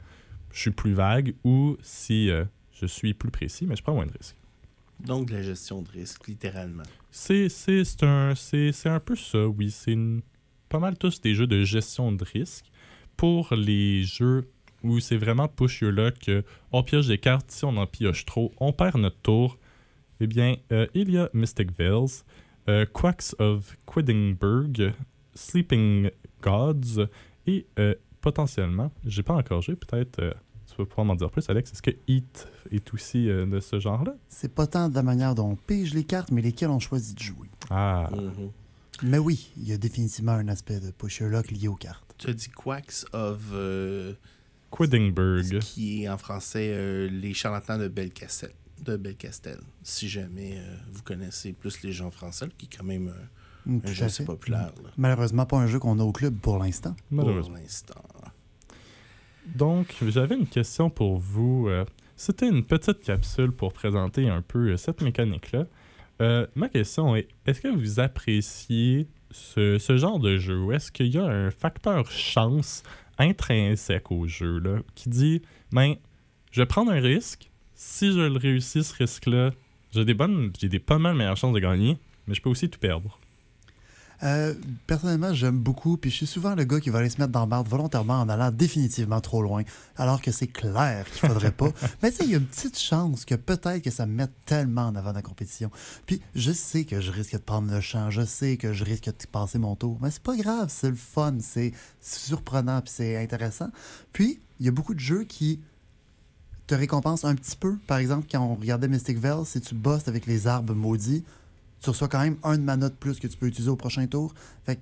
je 0.53 0.59
suis 0.59 0.71
plus 0.71 0.93
vague, 0.93 1.33
ou 1.43 1.77
si 1.81 2.29
euh, 2.29 2.45
je 2.73 2.85
suis 2.85 3.13
plus 3.13 3.31
précis, 3.31 3.65
mais 3.67 3.75
je 3.75 3.83
prends 3.83 3.93
moins 3.93 4.05
de 4.07 4.13
risques. 4.13 4.37
Donc, 4.99 5.27
de 5.29 5.33
la 5.33 5.41
gestion 5.41 5.81
de 5.81 5.89
risque, 5.89 6.27
littéralement. 6.27 6.83
C'est 7.09 7.49
c'est- 7.49 7.83
c'est 7.83 8.03
un, 8.03 8.35
c'est- 8.35 8.71
c'est 8.71 8.89
un 8.89 8.99
peu 8.99 9.15
ça, 9.15 9.47
oui. 9.47 9.71
C'est 9.71 9.97
pas 10.69 10.79
mal 10.79 10.97
tous 10.97 11.19
des 11.19 11.33
jeux 11.35 11.47
de 11.47 11.63
gestion 11.63 12.11
de 12.11 12.23
risque. 12.23 12.65
Pour 13.17 13.53
les 13.55 14.03
jeux 14.03 14.47
où 14.83 14.99
c'est 14.99 15.17
vraiment 15.17 15.47
push 15.47 15.81
your 15.81 15.91
luck, 15.91 16.29
on 16.71 16.83
pioche 16.83 17.07
des 17.07 17.17
cartes, 17.17 17.51
si 17.51 17.65
on 17.65 17.75
en 17.77 17.87
pioche 17.87 18.25
trop, 18.25 18.51
on 18.59 18.73
perd 18.73 18.97
notre 18.97 19.19
tour, 19.21 19.57
eh 20.19 20.27
bien, 20.27 20.55
euh, 20.71 20.87
il 20.93 21.09
y 21.11 21.17
a 21.17 21.29
Mystic 21.33 21.71
Vales, 21.77 22.23
euh, 22.69 22.85
Quacks 22.85 23.33
of 23.39 23.75
Quiddingburg, 23.85 24.93
Sleeping 25.33 26.09
Gods 26.41 27.07
et 27.47 27.65
euh, 27.79 27.95
potentiellement, 28.21 28.91
j'ai 29.05 29.23
pas 29.23 29.33
encore 29.33 29.61
joué, 29.61 29.75
peut-être 29.75 30.19
euh, 30.19 30.33
tu 30.69 30.75
peux 30.77 30.85
pouvoir 30.85 31.05
m'en 31.05 31.15
dire 31.15 31.29
plus, 31.29 31.49
Alex. 31.49 31.71
Est-ce 31.73 31.81
que 31.81 31.91
Heat 32.07 32.47
est 32.71 32.93
aussi 32.93 33.29
euh, 33.29 33.45
de 33.45 33.59
ce 33.59 33.79
genre-là? 33.79 34.13
C'est 34.29 34.53
pas 34.53 34.67
tant 34.67 34.87
de 34.89 34.95
la 34.95 35.03
manière 35.03 35.35
dont 35.35 35.49
on 35.51 35.55
pige 35.55 35.93
les 35.93 36.03
cartes, 36.05 36.31
mais 36.31 36.41
lesquelles 36.41 36.69
on 36.69 36.79
choisit 36.79 37.17
de 37.17 37.23
jouer. 37.23 37.47
Ah, 37.69 38.09
Mhm. 38.13 38.51
Mais 39.03 39.17
oui, 39.17 39.51
il 39.57 39.67
y 39.67 39.73
a 39.73 39.77
définitivement 39.77 40.33
un 40.33 40.47
aspect 40.47 40.79
de 40.79 40.91
pusher 40.91 41.27
lock 41.27 41.49
lié 41.49 41.67
aux 41.67 41.75
cartes. 41.75 42.13
Tu 42.19 42.29
as 42.29 42.33
dit 42.33 42.49
Quacks 42.49 43.03
of. 43.13 43.39
Quiddingburg. 44.71 45.59
qui 45.59 46.03
est 46.03 46.09
en 46.09 46.17
français 46.17 46.71
euh, 46.73 47.07
Les 47.09 47.33
charlatans 47.33 47.77
de 47.77 47.87
Belcastel. 47.87 48.51
De 48.83 48.97
Belcastel. 48.97 49.59
Si 49.83 50.09
jamais 50.09 50.57
euh, 50.57 50.75
vous 50.91 51.03
connaissez 51.03 51.53
plus 51.53 51.83
les 51.83 51.91
gens 51.91 52.09
français, 52.09 52.47
qui 52.57 52.65
est 52.65 52.77
quand 52.77 52.83
même 52.83 53.09
euh, 53.09 53.23
Mm, 53.67 53.79
un 53.85 53.93
jeu 53.93 54.05
assez 54.05 54.25
populaire 54.25 54.71
là, 54.83 54.89
Malheureusement, 54.97 55.45
pas 55.45 55.57
un 55.57 55.67
jeu 55.67 55.77
qu'on 55.77 55.99
a 55.99 56.03
au 56.03 56.11
club 56.11 56.35
pour 56.39 56.57
l'instant. 56.57 56.95
Malheureusement. 57.11 57.53
pour 57.53 57.63
l'instant. 57.63 58.03
Donc, 59.55 59.95
j'avais 60.07 60.35
une 60.35 60.47
question 60.47 60.89
pour 60.89 61.17
vous. 61.19 61.69
C'était 62.15 62.47
une 62.47 62.63
petite 62.63 63.01
capsule 63.01 63.51
pour 63.51 63.73
présenter 63.73 64.29
un 64.29 64.41
peu 64.41 64.77
cette 64.77 65.01
mécanique-là. 65.01 65.65
Euh, 66.21 66.45
ma 66.55 66.69
question 66.69 67.15
est, 67.15 67.27
est-ce 67.47 67.61
que 67.61 67.67
vous 67.67 67.99
appréciez 67.99 69.07
ce, 69.31 69.79
ce 69.79 69.97
genre 69.97 70.19
de 70.19 70.37
jeu? 70.37 70.59
Ou 70.59 70.71
est-ce 70.71 70.91
qu'il 70.91 71.07
y 71.07 71.17
a 71.17 71.25
un 71.25 71.49
facteur 71.49 72.11
chance 72.11 72.83
intrinsèque 73.17 74.11
au 74.11 74.27
jeu 74.27 74.59
là, 74.59 74.79
qui 74.95 75.09
dit, 75.09 75.41
ben, 75.71 75.95
je 76.51 76.61
vais 76.61 76.65
prendre 76.65 76.91
un 76.91 76.99
risque. 76.99 77.49
Si 77.73 78.11
je 78.11 78.19
le 78.19 78.37
réussis, 78.37 78.83
ce 78.83 78.93
risque-là, 78.95 79.51
j'ai 79.91 80.05
des 80.05 80.13
bonnes, 80.13 80.51
j'ai 80.59 80.69
des 80.69 80.79
pas 80.79 80.97
mal 80.97 81.15
meilleures 81.15 81.37
chances 81.37 81.53
de 81.53 81.59
gagner, 81.59 81.97
mais 82.27 82.33
je 82.33 82.41
peux 82.41 82.49
aussi 82.49 82.69
tout 82.69 82.79
perdre. 82.79 83.19
Euh, 84.23 84.53
personnellement, 84.85 85.33
j'aime 85.33 85.57
beaucoup, 85.57 85.97
puis 85.97 86.11
je 86.11 86.17
suis 86.17 86.27
souvent 86.27 86.53
le 86.53 86.63
gars 86.63 86.79
qui 86.79 86.89
va 86.89 86.99
aller 86.99 87.09
se 87.09 87.19
mettre 87.19 87.31
dans 87.31 87.41
la 87.41 87.45
marde 87.47 87.67
volontairement 87.67 88.21
en 88.21 88.29
allant 88.29 88.51
définitivement 88.51 89.19
trop 89.19 89.41
loin, 89.41 89.63
alors 89.97 90.21
que 90.21 90.31
c'est 90.31 90.47
clair 90.47 91.09
qu'il 91.09 91.27
faudrait 91.27 91.51
pas. 91.51 91.69
Mais 92.03 92.11
tu 92.11 92.17
sais, 92.17 92.25
il 92.25 92.31
y 92.31 92.35
a 92.35 92.37
une 92.37 92.45
petite 92.45 92.77
chance 92.77 93.25
que 93.25 93.35
peut-être 93.35 93.81
que 93.83 93.89
ça 93.89 94.05
me 94.05 94.13
mette 94.13 94.31
tellement 94.45 94.87
en 94.87 94.95
avant 94.95 95.09
de 95.09 95.15
la 95.15 95.21
compétition. 95.21 95.71
Puis 96.05 96.21
je 96.35 96.51
sais 96.51 96.85
que 96.85 97.01
je 97.01 97.11
risque 97.11 97.33
de 97.33 97.37
prendre 97.39 97.71
le 97.71 97.81
champ, 97.81 98.11
je 98.11 98.23
sais 98.23 98.57
que 98.57 98.73
je 98.73 98.83
risque 98.83 99.05
de 99.05 99.27
passer 99.31 99.57
mon 99.57 99.75
tour, 99.75 99.97
mais 100.01 100.11
c'est 100.11 100.23
pas 100.23 100.35
grave, 100.35 100.69
c'est 100.69 100.89
le 100.89 100.95
fun, 100.95 101.37
c'est 101.39 101.73
surprenant, 101.99 102.81
puis 102.81 102.93
c'est 102.95 103.17
intéressant. 103.17 103.69
Puis, 104.13 104.39
il 104.59 104.65
y 104.65 104.69
a 104.69 104.71
beaucoup 104.71 104.93
de 104.93 104.99
jeux 104.99 105.23
qui 105.23 105.59
te 106.67 106.75
récompensent 106.75 107.25
un 107.25 107.35
petit 107.35 107.57
peu. 107.57 107.77
Par 107.87 107.97
exemple, 107.97 108.27
quand 108.31 108.39
on 108.39 108.55
regardait 108.55 108.87
Mystic 108.87 109.17
Vale, 109.17 109.45
si 109.45 109.59
tu 109.59 109.75
bosses 109.75 110.07
avec 110.07 110.25
les 110.25 110.47
arbres 110.47 110.73
maudits, 110.73 111.23
tu 111.81 111.89
reçois 111.89 112.07
quand 112.07 112.21
même 112.21 112.37
un 112.43 112.57
de 112.57 112.63
mana 112.63 112.89
de 112.89 112.95
plus 112.95 113.19
que 113.19 113.27
tu 113.27 113.37
peux 113.37 113.47
utiliser 113.47 113.69
au 113.69 113.75
prochain 113.75 114.05
tour. 114.07 114.33
Fait 114.63 114.75
que 114.75 114.81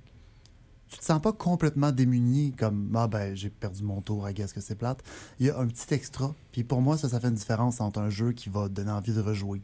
tu 0.90 0.98
te 0.98 1.04
sens 1.04 1.22
pas 1.22 1.32
complètement 1.32 1.92
démuni 1.92 2.52
comme 2.52 2.92
ah 2.96 3.06
ben 3.06 3.34
j'ai 3.34 3.48
perdu 3.48 3.82
mon 3.82 4.00
tour, 4.02 4.26
à 4.26 4.32
guess 4.32 4.52
que 4.52 4.60
c'est 4.60 4.74
plate. 4.74 5.02
Il 5.38 5.46
y 5.46 5.50
a 5.50 5.58
un 5.58 5.66
petit 5.66 5.94
extra. 5.94 6.34
Puis 6.52 6.64
pour 6.64 6.82
moi, 6.82 6.98
ça, 6.98 7.08
ça 7.08 7.20
fait 7.20 7.28
une 7.28 7.34
différence 7.34 7.80
entre 7.80 8.00
un 8.00 8.10
jeu 8.10 8.32
qui 8.32 8.48
va 8.50 8.68
te 8.68 8.74
donner 8.74 8.90
envie 8.90 9.12
de 9.12 9.20
rejouer. 9.20 9.62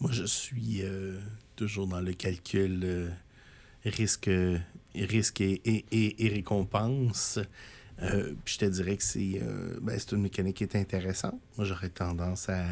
Moi, 0.00 0.12
je 0.12 0.24
suis 0.24 0.82
euh, 0.82 1.18
toujours 1.56 1.86
dans 1.86 2.00
le 2.00 2.12
calcul 2.12 2.80
euh, 2.84 3.10
risque, 3.84 4.30
risque 4.94 5.40
et, 5.40 5.84
et, 5.90 6.28
récompense. 6.28 7.38
Euh, 8.02 8.34
puis 8.44 8.54
je 8.54 8.58
te 8.58 8.64
dirais 8.66 8.96
que 8.96 9.04
c'est 9.04 9.40
ben, 9.80 9.98
c'est 9.98 10.12
une 10.12 10.22
mécanique 10.22 10.56
qui 10.56 10.64
est 10.64 10.76
intéressante. 10.76 11.40
Moi, 11.56 11.64
j'aurais 11.64 11.88
tendance 11.88 12.48
à 12.48 12.64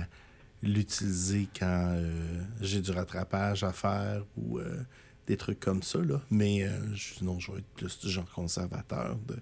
l'utiliser 0.63 1.49
quand 1.59 1.93
euh, 1.97 2.43
j'ai 2.61 2.81
du 2.81 2.91
rattrapage 2.93 3.65
à 3.65 3.73
faire 3.73 4.25
ou 4.37 4.59
euh, 4.59 4.83
des 5.27 5.37
trucs 5.37 5.61
comme 5.61 5.83
ça. 5.83 5.99
Mais 6.31 6.65
euh, 6.65 6.95
je- 6.95 7.15
sinon, 7.15 7.39
je 7.41 7.53
vais 7.53 7.59
être 7.59 7.69
plus 7.77 7.99
du 8.01 8.09
genre 8.11 8.31
conservateur, 8.31 9.17
de 9.27 9.37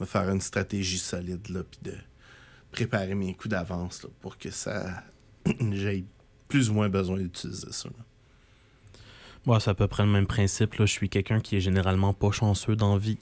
me 0.00 0.06
faire 0.06 0.28
une 0.30 0.40
stratégie 0.40 0.98
solide, 0.98 1.48
là, 1.50 1.60
de 1.82 1.94
préparer 2.72 3.14
mes 3.14 3.34
coups 3.34 3.50
d'avance 3.50 4.06
pour 4.20 4.38
que 4.38 4.50
ça 4.50 5.04
j'aille 5.72 6.06
plus 6.48 6.70
ou 6.70 6.74
moins 6.74 6.88
besoin 6.88 7.18
d'utiliser 7.18 7.72
ça. 7.72 7.88
Ouais, 9.46 9.60
c'est 9.60 9.70
à 9.70 9.74
peu 9.74 9.86
près 9.88 10.02
le 10.04 10.08
même 10.08 10.26
principe. 10.26 10.74
Là. 10.76 10.86
Je 10.86 10.92
suis 10.92 11.08
quelqu'un 11.08 11.38
qui 11.40 11.56
est 11.56 11.60
généralement 11.60 12.14
pas 12.14 12.30
chanceux 12.30 12.76
dans 12.76 12.96
vie. 12.96 13.18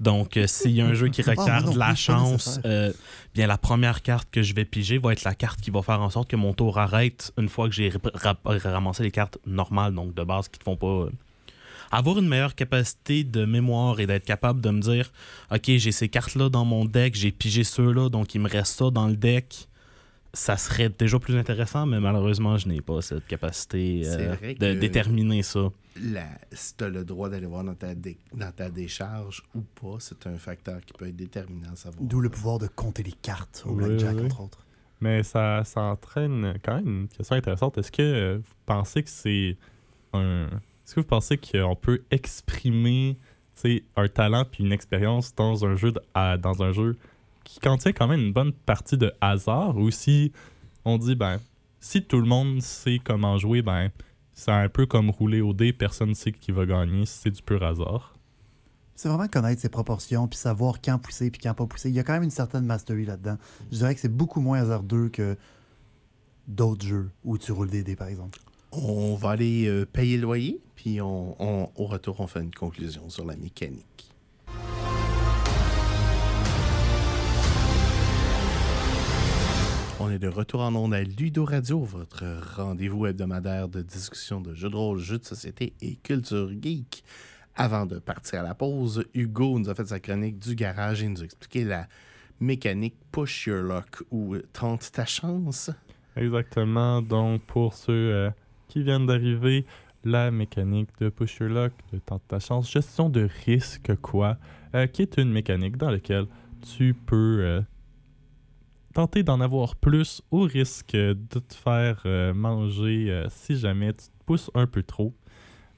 Donc, 0.00 0.36
euh, 0.36 0.46
s'il 0.46 0.70
y 0.72 0.80
a 0.80 0.86
un 0.86 0.94
jeu 0.94 1.08
qui 1.08 1.22
Ah, 1.26 1.30
requiert 1.30 1.64
de 1.72 1.78
la 1.78 1.94
chance, 1.96 2.60
euh, 2.64 2.92
bien 3.34 3.46
la 3.48 3.58
première 3.58 4.02
carte 4.02 4.28
que 4.30 4.42
je 4.42 4.54
vais 4.54 4.64
piger 4.64 4.98
va 4.98 5.12
être 5.12 5.24
la 5.24 5.34
carte 5.34 5.60
qui 5.60 5.70
va 5.70 5.82
faire 5.82 6.00
en 6.00 6.10
sorte 6.10 6.30
que 6.30 6.36
mon 6.36 6.52
tour 6.54 6.78
arrête 6.78 7.32
une 7.38 7.48
fois 7.48 7.68
que 7.68 7.74
j'ai 7.74 7.90
ra- 8.14 8.36
ra- 8.44 8.58
ramassé 8.72 9.02
les 9.02 9.10
cartes 9.10 9.38
normales, 9.46 9.94
donc 9.94 10.14
de 10.14 10.22
base, 10.22 10.48
qui 10.48 10.58
ne 10.58 10.60
te 10.60 10.64
font 10.64 10.76
pas. 10.76 10.86
euh, 11.06 11.10
Avoir 11.90 12.18
une 12.18 12.28
meilleure 12.28 12.54
capacité 12.54 13.22
de 13.24 13.44
mémoire 13.44 14.00
et 14.00 14.06
d'être 14.06 14.24
capable 14.24 14.60
de 14.60 14.70
me 14.70 14.80
dire 14.80 15.12
Ok, 15.52 15.64
j'ai 15.66 15.92
ces 15.92 16.08
cartes-là 16.08 16.48
dans 16.48 16.64
mon 16.64 16.84
deck, 16.84 17.14
j'ai 17.14 17.30
pigé 17.30 17.62
ceux-là, 17.64 18.08
donc 18.10 18.34
il 18.34 18.40
me 18.40 18.48
reste 18.48 18.78
ça 18.78 18.90
dans 18.90 19.06
le 19.06 19.16
deck. 19.16 19.68
Ça 20.34 20.56
serait 20.56 20.88
déjà 20.90 21.18
plus 21.18 21.36
intéressant, 21.36 21.86
mais 21.86 22.00
malheureusement, 22.00 22.58
je 22.58 22.68
n'ai 22.68 22.80
pas 22.80 23.00
cette 23.00 23.26
capacité 23.26 24.02
euh, 24.04 24.34
de 24.58 24.74
déterminer 24.78 25.42
ça. 25.42 25.70
La, 26.02 26.24
si 26.52 26.76
tu 26.76 26.84
as 26.84 26.88
le 26.88 27.04
droit 27.04 27.28
d'aller 27.30 27.46
voir 27.46 27.62
dans 27.64 27.74
ta, 27.74 27.94
dé- 27.94 28.18
dans 28.34 28.50
ta 28.50 28.68
décharge 28.68 29.42
ou 29.54 29.60
pas, 29.60 29.96
c'est 30.00 30.26
un 30.26 30.36
facteur 30.36 30.80
qui 30.84 30.92
peut 30.92 31.06
être 31.08 31.16
déterminant 31.16 31.72
à 31.72 31.76
savoir. 31.76 32.02
D'où 32.02 32.20
le 32.20 32.28
pouvoir 32.30 32.58
de 32.58 32.66
compter 32.66 33.02
les 33.04 33.12
cartes 33.12 33.62
au 33.64 33.70
Oui, 33.70 33.84
Blackjack, 33.84 34.16
oui. 34.16 34.24
entre 34.24 34.40
autres. 34.42 34.66
Mais 35.00 35.22
ça, 35.22 35.62
ça 35.64 35.80
entraîne 35.82 36.54
quand 36.64 36.76
même 36.76 37.02
une 37.02 37.08
question 37.08 37.36
intéressante. 37.36 37.78
Est-ce 37.78 37.92
que 37.92 38.36
vous 38.38 38.54
pensez 38.66 39.02
que 39.02 39.10
c'est 39.10 39.56
un. 40.12 40.46
Est-ce 40.46 40.94
que 40.96 41.00
vous 41.00 41.06
pensez 41.06 41.38
qu'on 41.38 41.76
peut 41.76 42.02
exprimer 42.10 43.16
un 43.96 44.08
talent 44.08 44.44
puis 44.44 44.64
une 44.64 44.72
expérience 44.72 45.34
dans 45.34 45.64
un 45.64 45.76
jeu 45.76 45.92
de- 45.92 46.00
à- 46.12 46.36
dans 46.36 46.62
un 46.62 46.72
jeu 46.72 46.96
qui 47.44 47.60
contient 47.60 47.92
quand 47.92 48.08
même 48.08 48.20
une 48.20 48.32
bonne 48.32 48.52
partie 48.52 48.96
de 48.98 49.12
hasard 49.20 49.76
ou 49.76 49.90
si 49.90 50.32
on 50.84 50.98
dit 50.98 51.14
ben 51.14 51.40
si 51.80 52.02
tout 52.02 52.18
le 52.20 52.26
monde 52.26 52.60
sait 52.62 52.98
comment 53.02 53.38
jouer 53.38 53.62
ben 53.62 53.90
c'est 54.32 54.50
un 54.50 54.68
peu 54.68 54.86
comme 54.86 55.10
rouler 55.10 55.40
au 55.40 55.52
dé, 55.52 55.72
personne 55.72 56.08
ne 56.10 56.14
sait 56.14 56.32
qui 56.32 56.50
va 56.50 56.66
gagner, 56.66 57.06
c'est 57.06 57.30
du 57.30 57.40
pur 57.42 57.62
hasard. 57.62 58.14
C'est 58.96 59.08
vraiment 59.08 59.28
connaître 59.28 59.60
ses 59.60 59.68
proportions, 59.68 60.26
puis 60.26 60.38
savoir 60.38 60.80
quand 60.82 60.98
pousser, 60.98 61.30
puis 61.30 61.40
quand 61.40 61.54
pas 61.54 61.66
pousser. 61.66 61.88
Il 61.88 61.94
y 61.94 62.00
a 62.00 62.02
quand 62.02 62.12
même 62.14 62.22
une 62.24 62.30
certaine 62.30 62.64
mastery 62.64 63.04
là-dedans. 63.04 63.36
Je 63.70 63.76
dirais 63.78 63.94
que 63.94 64.00
c'est 64.00 64.08
beaucoup 64.14 64.40
moins 64.40 64.58
hasardeux 64.60 65.08
que 65.08 65.36
d'autres 66.48 66.84
jeux 66.86 67.10
où 67.24 67.38
tu 67.38 67.52
roules 67.52 67.70
des 67.70 67.82
dés, 67.82 67.96
par 67.96 68.08
exemple. 68.08 68.38
On 68.72 69.14
va 69.14 69.30
aller 69.30 69.66
euh, 69.66 69.84
payer 69.86 70.16
le 70.16 70.22
loyer, 70.22 70.60
puis 70.74 71.00
on, 71.00 71.36
on- 71.40 71.70
au 71.76 71.86
retour, 71.86 72.20
on 72.20 72.26
fait 72.26 72.40
une 72.42 72.54
conclusion 72.54 73.08
sur 73.10 73.24
la 73.24 73.36
mécanique. 73.36 74.10
On 80.00 80.10
est 80.10 80.18
de 80.18 80.28
retour 80.28 80.60
en 80.60 80.74
ondes 80.74 80.92
à 80.92 81.02
Ludo 81.02 81.44
Radio, 81.44 81.78
votre 81.80 82.24
rendez-vous 82.56 83.06
hebdomadaire 83.06 83.68
de 83.68 83.80
discussion 83.80 84.40
de 84.40 84.52
jeux 84.52 84.68
de 84.68 84.76
rôle, 84.76 84.98
jeux 84.98 85.18
de 85.18 85.24
société 85.24 85.72
et 85.80 85.96
culture 85.96 86.50
geek. 86.60 87.04
Avant 87.54 87.86
de 87.86 88.00
partir 88.00 88.40
à 88.40 88.42
la 88.42 88.54
pause, 88.54 89.04
Hugo 89.14 89.58
nous 89.58 89.70
a 89.70 89.74
fait 89.74 89.86
sa 89.86 90.00
chronique 90.00 90.40
du 90.40 90.56
garage 90.56 91.02
et 91.02 91.08
nous 91.08 91.22
a 91.22 91.24
expliqué 91.24 91.64
la 91.64 91.86
mécanique 92.40 92.96
Push 93.12 93.46
Your 93.46 93.62
Luck 93.62 94.02
ou 94.10 94.36
Tente 94.52 94.90
ta 94.90 95.04
chance. 95.04 95.70
Exactement. 96.16 97.00
Donc, 97.00 97.42
pour 97.42 97.74
ceux 97.74 97.92
euh, 97.92 98.30
qui 98.66 98.82
viennent 98.82 99.06
d'arriver, 99.06 99.64
la 100.04 100.32
mécanique 100.32 100.90
de 101.00 101.08
Push 101.08 101.38
Your 101.38 101.50
Luck, 101.50 101.72
de 101.92 101.98
Tente 101.98 102.22
ta 102.26 102.40
chance, 102.40 102.70
gestion 102.70 103.08
de 103.08 103.28
risque, 103.46 103.94
quoi, 104.02 104.38
euh, 104.74 104.88
qui 104.88 105.02
est 105.02 105.16
une 105.18 105.30
mécanique 105.30 105.76
dans 105.76 105.90
laquelle 105.90 106.26
tu 106.76 106.94
peux 106.94 107.38
euh, 107.40 107.60
tenter 108.94 109.22
d'en 109.22 109.40
avoir 109.40 109.76
plus 109.76 110.22
au 110.30 110.42
risque 110.42 110.92
de 110.92 111.14
te 111.40 111.54
faire 111.54 112.02
euh, 112.06 112.32
manger 112.32 113.10
euh, 113.10 113.26
si 113.28 113.58
jamais 113.58 113.92
tu 113.92 114.04
te 114.04 114.24
pousses 114.24 114.50
un 114.54 114.66
peu 114.66 114.82
trop. 114.82 115.12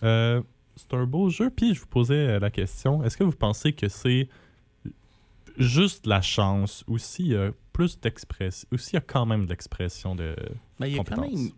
Euh, 0.02 0.42
c'est 0.76 0.92
un 0.94 1.06
beau 1.06 1.30
jeu, 1.30 1.50
puis 1.50 1.74
je 1.74 1.80
vous 1.80 1.86
posais 1.86 2.38
la 2.38 2.50
question, 2.50 3.02
est-ce 3.02 3.16
que 3.16 3.24
vous 3.24 3.32
pensez 3.32 3.72
que 3.72 3.88
c'est 3.88 4.28
juste 5.56 6.06
la 6.06 6.20
chance 6.20 6.84
ou 6.86 6.98
s'il 6.98 7.28
y 7.28 7.34
a 7.34 7.50
plus 7.72 7.98
d'expression, 7.98 8.68
ou 8.70 8.76
s'il 8.76 8.94
y 8.94 8.98
a 8.98 9.00
quand 9.00 9.24
même 9.24 9.46
d'expression 9.46 10.14
de... 10.14 10.36
Mais 10.78 10.90
il 10.90 10.96
y 10.96 11.00
a 11.00 11.04
quand 11.04 11.22
même 11.22 11.50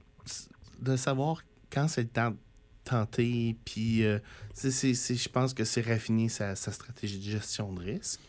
de 0.81 0.97
savoir 0.97 1.43
quand 1.71 1.88
c'est 1.88 2.03
le 2.03 2.09
temps 2.09 2.31
de 2.31 2.37
tenter, 2.85 3.57
puis 3.65 4.05
euh, 4.05 4.21
je 4.55 5.29
pense 5.29 5.53
que 5.53 5.65
c'est 5.65 5.83
raffiner 5.83 6.29
sa, 6.29 6.55
sa 6.55 6.71
stratégie 6.71 7.19
de 7.19 7.25
gestion 7.25 7.73
de 7.73 7.81
risque. 7.81 8.21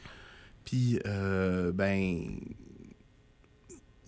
Puis, 0.69 0.99
euh, 1.05 1.71
ben, 1.71 2.39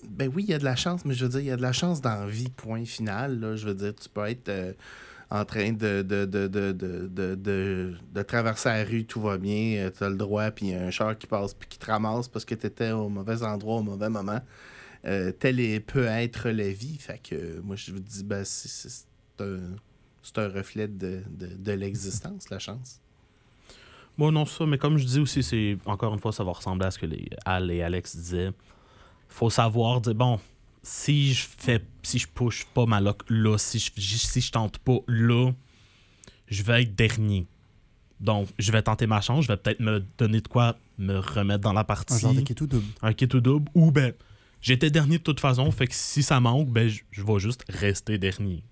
ben 0.10 0.32
oui, 0.34 0.44
il 0.48 0.52
y 0.52 0.54
a 0.54 0.60
de 0.60 0.64
la 0.64 0.76
chance, 0.76 1.06
mais 1.06 1.14
je 1.14 1.26
veux 1.26 1.30
dire, 1.32 1.40
il 1.40 1.46
y 1.48 1.52
a 1.52 1.58
de 1.58 1.62
la 1.62 1.74
chance 1.74 2.02
dans 2.02 2.22
la 2.22 2.28
vie, 2.28 2.50
point 2.50 2.86
final. 2.86 3.40
là. 3.40 3.56
Je 3.56 3.66
veux 3.68 3.74
dire, 3.76 3.94
tu 3.96 4.10
peux 4.10 4.26
être 4.28 4.50
euh, 4.50 4.74
en 5.30 5.46
train 5.46 5.72
de, 5.72 6.02
de, 6.02 6.26
de, 6.26 6.48
de, 6.48 7.96
de, 8.14 8.22
traverser 8.24 8.70
la 8.70 8.84
rue, 8.84 9.06
tout 9.06 9.22
va 9.22 9.38
bien, 9.38 9.90
tu 9.96 10.04
as 10.04 10.10
le 10.10 10.18
droit, 10.18 10.52
puis 10.52 10.68
il 10.68 10.72
y 10.72 10.76
a 10.76 10.82
un 10.84 10.92
char 10.92 11.18
qui 11.18 11.28
passe, 11.28 11.54
puis 11.54 11.68
qui 11.70 11.78
te 11.80 11.86
ramasse 11.86 12.28
parce 12.28 12.46
que 12.46 12.56
tu 12.56 12.68
étais 12.68 12.92
au 12.92 13.10
mauvais 13.10 13.42
endroit 13.44 13.78
au 13.78 13.84
mauvais 13.84 14.10
moment. 14.10 14.42
Euh, 15.06 15.32
telle 15.32 15.60
est- 15.60 15.80
peut 15.80 16.06
être 16.06 16.50
la 16.50 16.70
vie. 16.70 16.98
Fait 17.00 17.20
que 17.22 17.34
euh, 17.36 17.62
moi, 17.64 17.76
je 17.76 17.92
vous 17.92 18.00
dis, 18.00 18.24
ben, 18.24 18.44
c'est- 18.46 19.08
un, 19.40 19.76
un 20.36 20.50
reflet 20.50 20.88
de 20.88 21.72
l'existence, 21.72 22.50
la 22.50 22.60
chance. 22.60 23.00
Bon, 24.18 24.32
non, 24.32 24.46
ça, 24.46 24.66
mais 24.66 24.78
comme 24.78 24.98
je 24.98 25.06
dis 25.06 25.20
aussi, 25.20 25.42
c'est 25.42 25.78
encore 25.86 26.14
une 26.14 26.20
fois, 26.20 26.32
ça 26.32 26.44
va 26.44 26.52
ressembler 26.52 26.86
à 26.86 26.92
ce 26.92 27.00
que 27.00 27.06
les 27.06 27.28
Al 27.46 27.72
et 27.72 27.82
Alex 27.82 28.16
disaient. 28.16 28.52
Faut 29.32 29.50
savoir 29.50 30.02
dire, 30.02 30.14
bon, 30.14 30.40
si 30.84 31.34
je 31.34 31.48
fais, 31.58 31.82
si 32.04 32.20
je 32.20 32.28
push 32.28 32.66
pas 32.66 32.86
ma 32.86 33.00
lock 33.00 33.24
là, 33.30 33.58
si 33.58 33.80
je, 33.80 33.92
si 33.96 34.42
je 34.42 34.52
tente 34.52 34.78
pas 34.80 35.00
là, 35.08 35.52
je 36.48 36.64
vais 36.64 36.84
être 36.84 36.96
dernier. 36.96 37.48
Donc, 38.20 38.50
je 38.60 38.72
vais 38.72 38.84
tenter 38.84 39.08
ma 39.08 39.22
chance, 39.22 39.46
je 39.46 39.48
vais 39.48 39.58
peut-être 39.58 39.80
me 39.80 40.04
donner 40.18 40.42
de 40.42 40.48
quoi 40.48 40.78
me 40.98 41.18
remettre 41.18 41.62
dans 41.62 41.74
la 41.74 41.84
partie. 41.84 42.14
Un 42.14 42.20
genre 42.20 42.34
de 42.34 42.42
kit 42.42 42.56
ou 42.62 42.68
double. 42.68 42.86
un 43.02 43.14
kit 43.14 43.30
ou 43.34 43.40
double, 43.40 43.70
ou 43.74 43.92
ben, 43.92 44.14
j'étais 44.62 44.92
dernier 44.92 45.18
de 45.18 45.24
toute 45.24 45.40
façon, 45.40 45.72
fait 45.72 45.88
que 45.88 45.96
si 45.96 46.22
ça 46.22 46.40
manque, 46.40 46.70
ben, 46.70 46.88
je, 46.88 47.02
je 47.10 47.24
vais 47.24 47.40
juste 47.40 47.64
rester 47.70 48.18
dernier. 48.18 48.64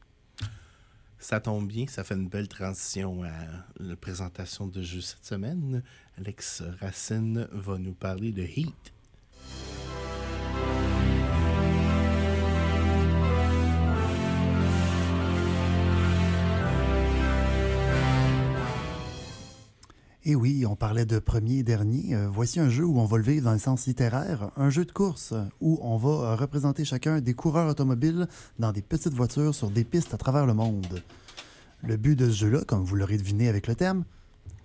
Ça 1.21 1.39
tombe 1.39 1.67
bien, 1.67 1.85
ça 1.87 2.03
fait 2.03 2.15
une 2.15 2.29
belle 2.29 2.47
transition 2.47 3.23
à 3.23 3.29
la 3.79 3.95
présentation 3.95 4.67
de 4.67 4.81
jeu 4.81 5.01
cette 5.01 5.25
semaine. 5.25 5.83
Alex 6.17 6.63
Racine 6.79 7.47
va 7.51 7.77
nous 7.77 7.93
parler 7.93 8.31
de 8.31 8.43
Heat. 8.43 8.93
Et 20.29 20.35
oui, 20.35 20.63
on 20.67 20.75
parlait 20.75 21.07
de 21.07 21.17
premier 21.17 21.57
et 21.57 21.63
dernier. 21.63 22.13
Euh, 22.13 22.27
voici 22.29 22.59
un 22.59 22.69
jeu 22.69 22.85
où 22.85 22.99
on 22.99 23.05
va 23.05 23.17
le 23.17 23.23
vivre 23.23 23.45
dans 23.45 23.51
le 23.51 23.57
sens 23.57 23.87
littéraire, 23.87 24.51
un 24.57 24.69
jeu 24.69 24.85
de 24.85 24.91
course 24.91 25.33
où 25.59 25.79
on 25.81 25.97
va 25.97 26.09
euh, 26.09 26.35
représenter 26.35 26.85
chacun 26.85 27.19
des 27.19 27.33
coureurs 27.33 27.67
automobiles 27.67 28.27
dans 28.59 28.71
des 28.71 28.83
petites 28.83 29.15
voitures 29.15 29.55
sur 29.55 29.71
des 29.71 29.83
pistes 29.83 30.13
à 30.13 30.17
travers 30.17 30.45
le 30.45 30.53
monde. 30.53 31.01
Le 31.81 31.97
but 31.97 32.15
de 32.15 32.29
ce 32.29 32.35
jeu-là, 32.35 32.63
comme 32.63 32.83
vous 32.83 32.95
l'aurez 32.95 33.17
deviné 33.17 33.49
avec 33.49 33.65
le 33.65 33.73
thème, 33.73 34.03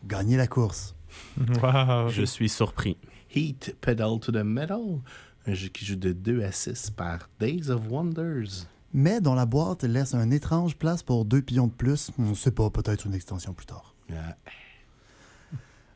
gagner 0.07 0.37
la 0.37 0.47
course. 0.47 0.95
Wow. 1.63 2.11
Je 2.11 2.25
suis 2.27 2.51
surpris. 2.51 2.99
Heat 3.35 3.75
Pedal 3.81 4.21
to 4.21 4.33
the 4.33 4.45
Metal, 4.45 5.01
un 5.47 5.55
jeu 5.55 5.69
qui 5.69 5.87
joue 5.87 5.97
de 5.97 6.13
2 6.13 6.43
à 6.43 6.53
6 6.53 6.91
par 6.91 7.31
Days 7.41 7.71
of 7.71 7.89
Wonders. 7.89 8.67
Mais 8.93 9.23
dont 9.23 9.35
la 9.35 9.47
boîte 9.47 9.85
laisse 9.85 10.13
un 10.13 10.31
étrange 10.31 10.77
place 10.77 11.03
pour 11.03 11.25
deux 11.25 11.41
pions 11.41 11.69
de 11.69 11.73
plus. 11.73 12.11
On 12.19 12.29
ne 12.29 12.35
sait 12.35 12.51
pas, 12.51 12.69
peut-être 12.69 13.07
une 13.07 13.15
extension 13.15 13.55
plus 13.55 13.65
tard. 13.65 13.95
Ah, 14.13 14.37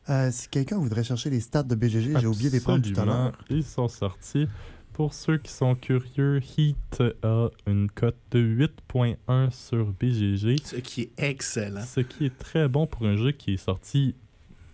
Euh, 0.09 0.31
si 0.31 0.47
quelqu'un 0.49 0.77
voudrait 0.77 1.03
chercher 1.03 1.29
les 1.29 1.39
stats 1.39 1.63
de 1.63 1.75
BGG, 1.75 2.19
j'ai 2.19 2.27
oublié 2.27 2.49
de 2.49 2.55
les 2.55 2.61
prendre 2.61 2.87
tout 2.87 2.99
à 2.99 3.05
l'heure. 3.05 3.31
Ils 3.49 3.63
sont 3.63 3.87
sortis. 3.87 4.47
Pour 4.93 5.13
ceux 5.13 5.37
qui 5.37 5.51
sont 5.51 5.75
curieux, 5.75 6.41
Heat 6.57 7.01
a 7.23 7.49
une 7.67 7.89
cote 7.89 8.17
de 8.31 8.39
8.1 8.39 9.49
sur 9.51 9.85
BGG, 9.93 10.57
ce 10.63 10.75
qui 10.77 11.01
est 11.03 11.11
excellent. 11.17 11.81
ce 11.85 12.01
qui 12.01 12.25
est 12.25 12.37
très 12.37 12.67
bon 12.67 12.85
pour 12.87 13.05
un 13.05 13.15
jeu 13.15 13.31
qui 13.31 13.53
est 13.53 13.57
sorti, 13.57 14.15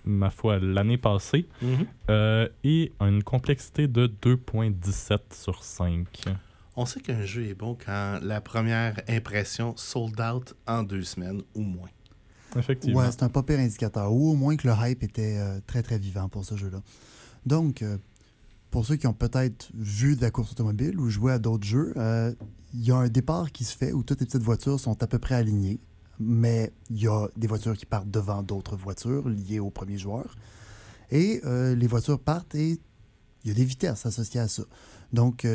ma 0.04 0.30
foi, 0.32 0.58
l'année 0.60 0.98
passée, 0.98 1.46
Mhm. 1.62 1.86
euh, 2.10 2.48
et 2.64 2.92
a 3.00 3.08
une 3.08 3.22
complexité 3.24 3.88
de 3.88 4.08
2.17 4.08 5.34
sur 5.34 5.64
5. 5.64 6.08
On 6.76 6.86
sait 6.86 7.02
qu'un 7.02 7.24
jeu 7.24 7.46
est 7.48 7.54
bon 7.54 7.78
quand 7.86 8.20
la 8.24 8.42
première 8.42 9.00
impression 9.08 9.76
sold 9.78 10.20
out 10.20 10.56
en 10.68 10.82
deux 10.84 11.04
semaines 11.04 11.42
ou 11.54 11.62
moins. 11.62 11.90
Effectivement. 12.56 13.00
Ouais, 13.00 13.12
c'est 13.12 13.24
un 13.24 13.30
pas 13.30 13.44
pire 13.44 13.60
indicateur. 13.60 14.12
Ou 14.12 14.32
au 14.32 14.36
moins 14.36 14.56
que 14.56 14.68
le 14.68 14.74
hype 14.78 15.04
était 15.04 15.38
euh, 15.38 15.60
très 15.68 15.84
très 15.84 15.98
vivant 15.98 16.30
pour 16.30 16.46
ce 16.46 16.56
jeu-là. 16.56 16.82
Donc, 17.46 17.82
euh, 17.82 17.98
pour 18.72 18.86
ceux 18.86 18.96
qui 18.96 19.08
ont 19.08 19.14
peut-être 19.14 19.70
vu 19.74 20.16
de 20.16 20.22
la 20.22 20.32
course 20.32 20.52
automobile 20.52 21.00
ou 21.00 21.10
joué 21.10 21.32
à 21.32 21.40
d'autres 21.40 21.66
jeux, 21.66 21.94
euh, 21.98 22.34
il 22.74 22.84
y 22.84 22.92
a 22.92 22.98
un 22.98 23.08
départ 23.08 23.52
qui 23.52 23.64
se 23.64 23.76
fait 23.76 23.94
où 23.94 24.04
toutes 24.04 24.20
les 24.20 24.26
petites 24.26 24.42
voitures 24.42 24.80
sont 24.80 25.02
à 25.02 25.08
peu 25.08 25.20
près 25.20 25.36
alignées. 25.36 25.80
Mais 26.20 26.72
il 26.90 27.02
y 27.02 27.08
a 27.08 27.28
des 27.36 27.48
voitures 27.48 27.76
qui 27.76 27.86
partent 27.86 28.10
devant 28.10 28.42
d'autres 28.42 28.78
voitures 28.78 29.28
liées 29.28 29.60
au 29.60 29.70
premier 29.70 29.98
joueur. 29.98 30.36
Et 31.12 31.42
les 31.44 31.88
voitures 31.88 32.20
partent 32.20 32.56
et 32.56 32.80
il 33.44 33.48
y 33.50 33.52
a 33.52 33.54
des 33.54 33.66
vitesses 33.66 34.06
associées 34.06 34.40
à 34.40 34.48
ça. 34.48 34.64
Donc, 35.12 35.46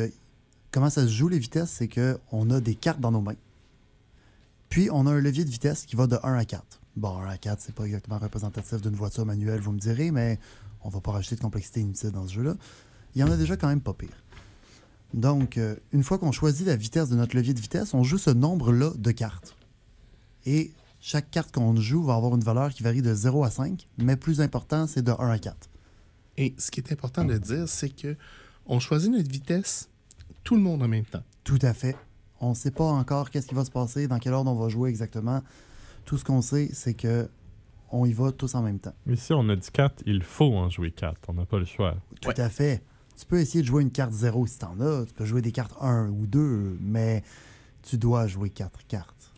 comment 0.69 0.91
ça 0.91 1.01
se 1.01 1.11
joue 1.11 1.29
les 1.29 1.39
vitesses? 1.39 1.71
C'est 1.71 1.89
qu'on 1.89 2.49
a 2.51 2.61
des 2.61 2.75
cartes 2.75 2.99
dans 2.99 3.11
nos 3.11 3.21
mains. 3.21 3.35
Puis, 4.69 4.89
on 4.91 5.07
a 5.07 5.11
un 5.11 5.19
levier 5.19 5.43
de 5.43 5.49
vitesse 5.49 5.85
qui 5.87 5.95
va 5.95 6.05
de 6.05 6.17
1 6.21 6.35
à 6.35 6.45
4. 6.45 6.80
Bon, 7.01 7.17
1 7.17 7.29
à 7.29 7.37
4, 7.37 7.59
c'est 7.59 7.73
pas 7.73 7.85
exactement 7.85 8.19
représentatif 8.19 8.79
d'une 8.79 8.93
voiture 8.93 9.25
manuelle, 9.25 9.59
vous 9.59 9.71
me 9.71 9.79
direz, 9.79 10.11
mais 10.11 10.37
on 10.83 10.89
va 10.89 11.01
pas 11.01 11.09
rajouter 11.09 11.35
de 11.35 11.41
complexité 11.41 11.79
inutile 11.79 12.11
dans 12.11 12.27
ce 12.27 12.33
jeu-là. 12.33 12.53
Il 13.15 13.21
y 13.21 13.23
en 13.23 13.31
a 13.31 13.37
déjà 13.37 13.57
quand 13.57 13.69
même 13.69 13.81
pas 13.81 13.95
pire. 13.95 14.23
Donc, 15.15 15.57
euh, 15.57 15.75
une 15.93 16.03
fois 16.03 16.19
qu'on 16.19 16.31
choisit 16.31 16.67
la 16.67 16.75
vitesse 16.75 17.09
de 17.09 17.15
notre 17.15 17.35
levier 17.35 17.55
de 17.55 17.59
vitesse, 17.59 17.95
on 17.95 18.03
joue 18.03 18.19
ce 18.19 18.29
nombre-là 18.29 18.91
de 18.95 19.09
cartes. 19.09 19.55
Et 20.45 20.73
chaque 20.99 21.31
carte 21.31 21.51
qu'on 21.51 21.75
joue 21.75 22.03
va 22.03 22.13
avoir 22.13 22.35
une 22.35 22.43
valeur 22.43 22.69
qui 22.69 22.83
varie 22.83 23.01
de 23.01 23.15
0 23.15 23.45
à 23.45 23.49
5, 23.49 23.87
mais 23.97 24.15
plus 24.15 24.39
important, 24.39 24.85
c'est 24.85 25.01
de 25.01 25.11
1 25.11 25.27
à 25.27 25.39
4. 25.39 25.71
Et 26.37 26.53
ce 26.59 26.69
qui 26.69 26.81
est 26.81 26.91
important 26.91 27.25
de 27.25 27.35
dire, 27.39 27.67
c'est 27.67 27.89
que 27.89 28.15
on 28.67 28.79
choisit 28.79 29.09
notre 29.09 29.31
vitesse 29.31 29.89
tout 30.43 30.55
le 30.55 30.61
monde 30.61 30.83
en 30.83 30.87
même 30.87 31.05
temps. 31.05 31.23
Tout 31.45 31.59
à 31.63 31.73
fait. 31.73 31.97
On 32.41 32.51
ne 32.51 32.55
sait 32.55 32.69
pas 32.69 32.83
encore 32.83 33.31
qu'est-ce 33.31 33.47
qui 33.47 33.55
va 33.55 33.65
se 33.65 33.71
passer, 33.71 34.07
dans 34.07 34.19
quel 34.19 34.33
ordre 34.33 34.51
on 34.51 34.55
va 34.55 34.69
jouer 34.69 34.91
exactement. 34.91 35.41
Tout 36.05 36.17
ce 36.17 36.23
qu'on 36.25 36.41
sait, 36.41 36.69
c'est 36.73 36.93
que 36.93 37.29
on 37.91 38.05
y 38.05 38.13
va 38.13 38.31
tous 38.31 38.55
en 38.55 38.61
même 38.61 38.79
temps. 38.79 38.93
Mais 39.05 39.15
si 39.17 39.33
on 39.33 39.47
a 39.49 39.55
dit 39.55 39.69
4, 39.71 40.03
il 40.05 40.23
faut 40.23 40.53
en 40.55 40.69
jouer 40.69 40.91
4. 40.91 41.19
On 41.27 41.33
n'a 41.33 41.45
pas 41.45 41.59
le 41.59 41.65
choix. 41.65 41.95
Tout 42.21 42.29
Ouais. 42.29 42.39
à 42.39 42.49
fait. 42.49 42.81
Tu 43.17 43.25
peux 43.25 43.39
essayer 43.39 43.61
de 43.61 43.67
jouer 43.67 43.83
une 43.83 43.91
carte 43.91 44.13
0 44.13 44.47
si 44.47 44.59
t'en 44.59 44.79
as. 44.79 45.05
Tu 45.05 45.13
peux 45.13 45.25
jouer 45.25 45.41
des 45.41 45.51
cartes 45.51 45.75
1 45.81 46.09
ou 46.09 46.25
2, 46.25 46.77
mais 46.79 47.21
tu 47.83 47.97
dois 47.97 48.27
jouer 48.27 48.49
4 48.49 48.87
cartes. 48.87 49.31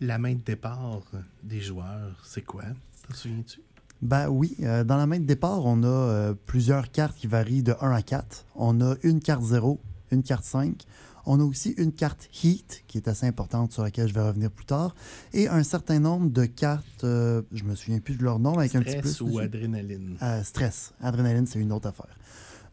La 0.00 0.18
main 0.18 0.34
de 0.34 0.40
départ 0.40 1.02
des 1.44 1.60
joueurs, 1.60 2.20
c'est 2.24 2.42
quoi? 2.42 2.64
T'en 3.08 3.14
souviens-tu? 3.14 3.60
Ben 4.00 4.28
oui, 4.28 4.56
euh, 4.62 4.82
dans 4.82 4.96
la 4.96 5.06
main 5.06 5.20
de 5.20 5.24
départ, 5.26 5.64
on 5.64 5.82
a 5.84 5.86
euh, 5.86 6.34
plusieurs 6.46 6.90
cartes 6.90 7.16
qui 7.16 7.28
varient 7.28 7.62
de 7.62 7.74
1 7.80 7.92
à 7.92 8.02
4. 8.02 8.46
On 8.56 8.80
a 8.80 8.96
une 9.04 9.20
carte 9.20 9.42
0, 9.44 9.78
une 10.10 10.22
carte 10.24 10.44
5. 10.44 10.82
On 11.24 11.38
a 11.40 11.44
aussi 11.44 11.70
une 11.78 11.92
carte 11.92 12.28
Heat, 12.42 12.84
qui 12.88 12.98
est 12.98 13.08
assez 13.08 13.26
importante, 13.26 13.72
sur 13.72 13.82
laquelle 13.82 14.08
je 14.08 14.14
vais 14.14 14.22
revenir 14.22 14.50
plus 14.50 14.64
tard. 14.64 14.94
Et 15.32 15.48
un 15.48 15.62
certain 15.62 16.00
nombre 16.00 16.30
de 16.30 16.44
cartes, 16.44 17.04
euh, 17.04 17.42
je 17.52 17.64
me 17.64 17.74
souviens 17.76 18.00
plus 18.00 18.16
de 18.16 18.24
leur 18.24 18.38
nom, 18.38 18.58
avec 18.58 18.74
un 18.74 18.80
petit 18.80 18.98
Stress 18.98 19.16
plus. 19.18 19.20
ou 19.20 19.38
adrénaline? 19.38 20.16
Euh, 20.20 20.42
stress. 20.42 20.92
Adrénaline, 21.00 21.46
c'est 21.46 21.60
une 21.60 21.72
autre 21.72 21.88
affaire. 21.88 22.16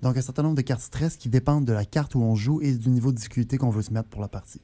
Donc, 0.01 0.17
un 0.17 0.21
certain 0.21 0.43
nombre 0.43 0.55
de 0.55 0.61
cartes 0.61 0.81
stress 0.81 1.15
qui 1.17 1.29
dépendent 1.29 1.65
de 1.65 1.73
la 1.73 1.85
carte 1.85 2.15
où 2.15 2.21
on 2.21 2.35
joue 2.35 2.61
et 2.61 2.73
du 2.73 2.89
niveau 2.89 3.11
de 3.11 3.17
difficulté 3.17 3.57
qu'on 3.57 3.69
veut 3.69 3.81
se 3.83 3.93
mettre 3.93 4.09
pour 4.09 4.21
la 4.21 4.29
partie. 4.29 4.61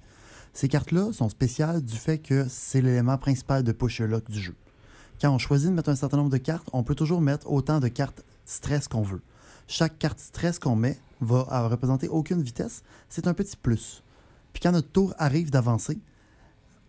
Ces 0.53 0.69
cartes-là 0.69 1.11
sont 1.11 1.27
spéciales 1.29 1.83
du 1.83 1.97
fait 1.97 2.17
que 2.17 2.45
c'est 2.49 2.81
l'élément 2.81 3.17
principal 3.17 3.61
de 3.61 3.71
push 3.73 3.99
your 3.99 4.07
luck 4.07 4.29
du 4.31 4.39
jeu. 4.39 4.55
Quand 5.21 5.29
on 5.29 5.37
choisit 5.37 5.69
de 5.69 5.75
mettre 5.75 5.89
un 5.89 5.95
certain 5.95 6.17
nombre 6.17 6.29
de 6.29 6.37
cartes, 6.37 6.67
on 6.73 6.83
peut 6.83 6.95
toujours 6.95 7.21
mettre 7.21 7.51
autant 7.51 7.79
de 7.79 7.89
cartes 7.89 8.23
stress 8.45 8.87
qu'on 8.87 9.01
veut. 9.01 9.21
Chaque 9.67 9.99
carte 9.99 10.19
stress 10.19 10.57
qu'on 10.59 10.75
met 10.75 10.97
va 11.25 11.67
représenter 11.67 12.07
aucune 12.07 12.41
vitesse. 12.41 12.83
C'est 13.09 13.27
un 13.27 13.33
petit 13.33 13.57
plus. 13.57 14.03
Puis 14.53 14.61
quand 14.61 14.71
notre 14.71 14.89
tour 14.89 15.13
arrive 15.17 15.51
d'avancer, 15.51 15.99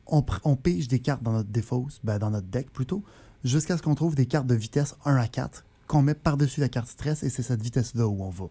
on, 0.06 0.22
pige 0.56 0.88
des 0.88 1.00
cartes 1.00 1.22
dans 1.22 1.32
notre 1.32 1.48
défausse, 1.48 2.00
ben 2.04 2.18
dans 2.18 2.30
notre 2.30 2.46
deck 2.46 2.70
plutôt, 2.70 3.02
jusqu'à 3.44 3.76
ce 3.76 3.82
qu'on 3.82 3.94
trouve 3.94 4.14
des 4.14 4.26
cartes 4.26 4.46
de 4.46 4.54
vitesse 4.54 4.94
1 5.04 5.16
à 5.16 5.26
4 5.26 5.64
qu'on 5.86 6.02
met 6.02 6.14
par-dessus 6.14 6.60
la 6.60 6.68
carte 6.68 6.88
stress 6.88 7.22
et 7.22 7.30
c'est 7.30 7.42
cette 7.42 7.62
vitesse-là 7.62 8.06
où 8.08 8.22
on 8.22 8.30
va. 8.30 8.46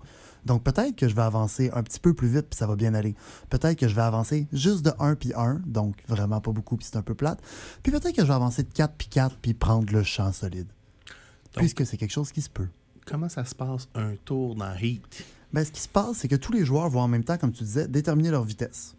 Donc 0.46 0.63
peut-être 0.63 0.96
que 0.96 1.08
je 1.08 1.15
vais 1.15 1.22
avancer 1.22 1.70
un 1.74 1.84
petit 1.84 2.00
peu 2.00 2.13
plus 2.13 2.30
vite 2.30 2.48
puis 2.50 2.58
ça 2.58 2.65
va 2.68 2.75
bien 2.75 2.94
aller. 2.94 3.15
Peut-être 3.50 3.77
que 3.77 3.88
je 3.88 3.96
vais 3.96 4.01
avancer 4.01 4.48
juste 4.54 4.84
de 4.86 4.92
1 5.00 5.15
puis 5.15 5.34
1, 5.36 5.62
donc 5.65 5.98
vraiment 6.08 6.39
pas 6.39 6.51
beaucoup 6.51 6.77
puis 6.77 6.88
c'est 6.89 6.98
un 6.98 7.01
peu 7.01 7.13
plate. 7.13 7.42
Puis 7.84 7.92
peut-être 7.92 8.15
que 8.15 8.22
je 8.22 8.27
vais 8.27 8.34
avancer 8.34 8.63
de 8.63 8.72
4 8.72 8.94
puis 8.98 9.08
4 9.10 9.38
puis 9.42 9.54
prendre 9.54 9.92
le 9.92 10.04
champ 10.04 10.32
solide. 10.32 10.68
Donc- 10.68 11.58
Puisque 11.58 11.86
c'est 11.86 11.98
quelque 11.98 12.12
chose 12.12 12.32
qui 12.32 12.42
se 12.42 12.50
peut. 12.50 12.68
Comment 13.06 13.30
ça 13.30 13.46
se 13.46 13.54
passe 13.54 13.88
un 13.96 14.15
tour 14.24 14.56
dans 14.56 14.74
Heat? 14.74 15.25
Ben, 15.54 15.64
ce 15.64 15.72
qui 15.72 15.82
se 15.82 15.88
passe, 15.88 16.18
c'est 16.18 16.28
que 16.28 16.36
tous 16.36 16.52
les 16.52 16.66
joueurs 16.66 16.90
vont 16.90 17.02
en 17.02 17.08
même 17.08 17.24
temps, 17.24 17.38
comme 17.38 17.52
tu 17.52 17.64
disais, 17.64 17.88
déterminer 17.88 18.32
leur 18.32 18.44
vitesse. 18.44 18.96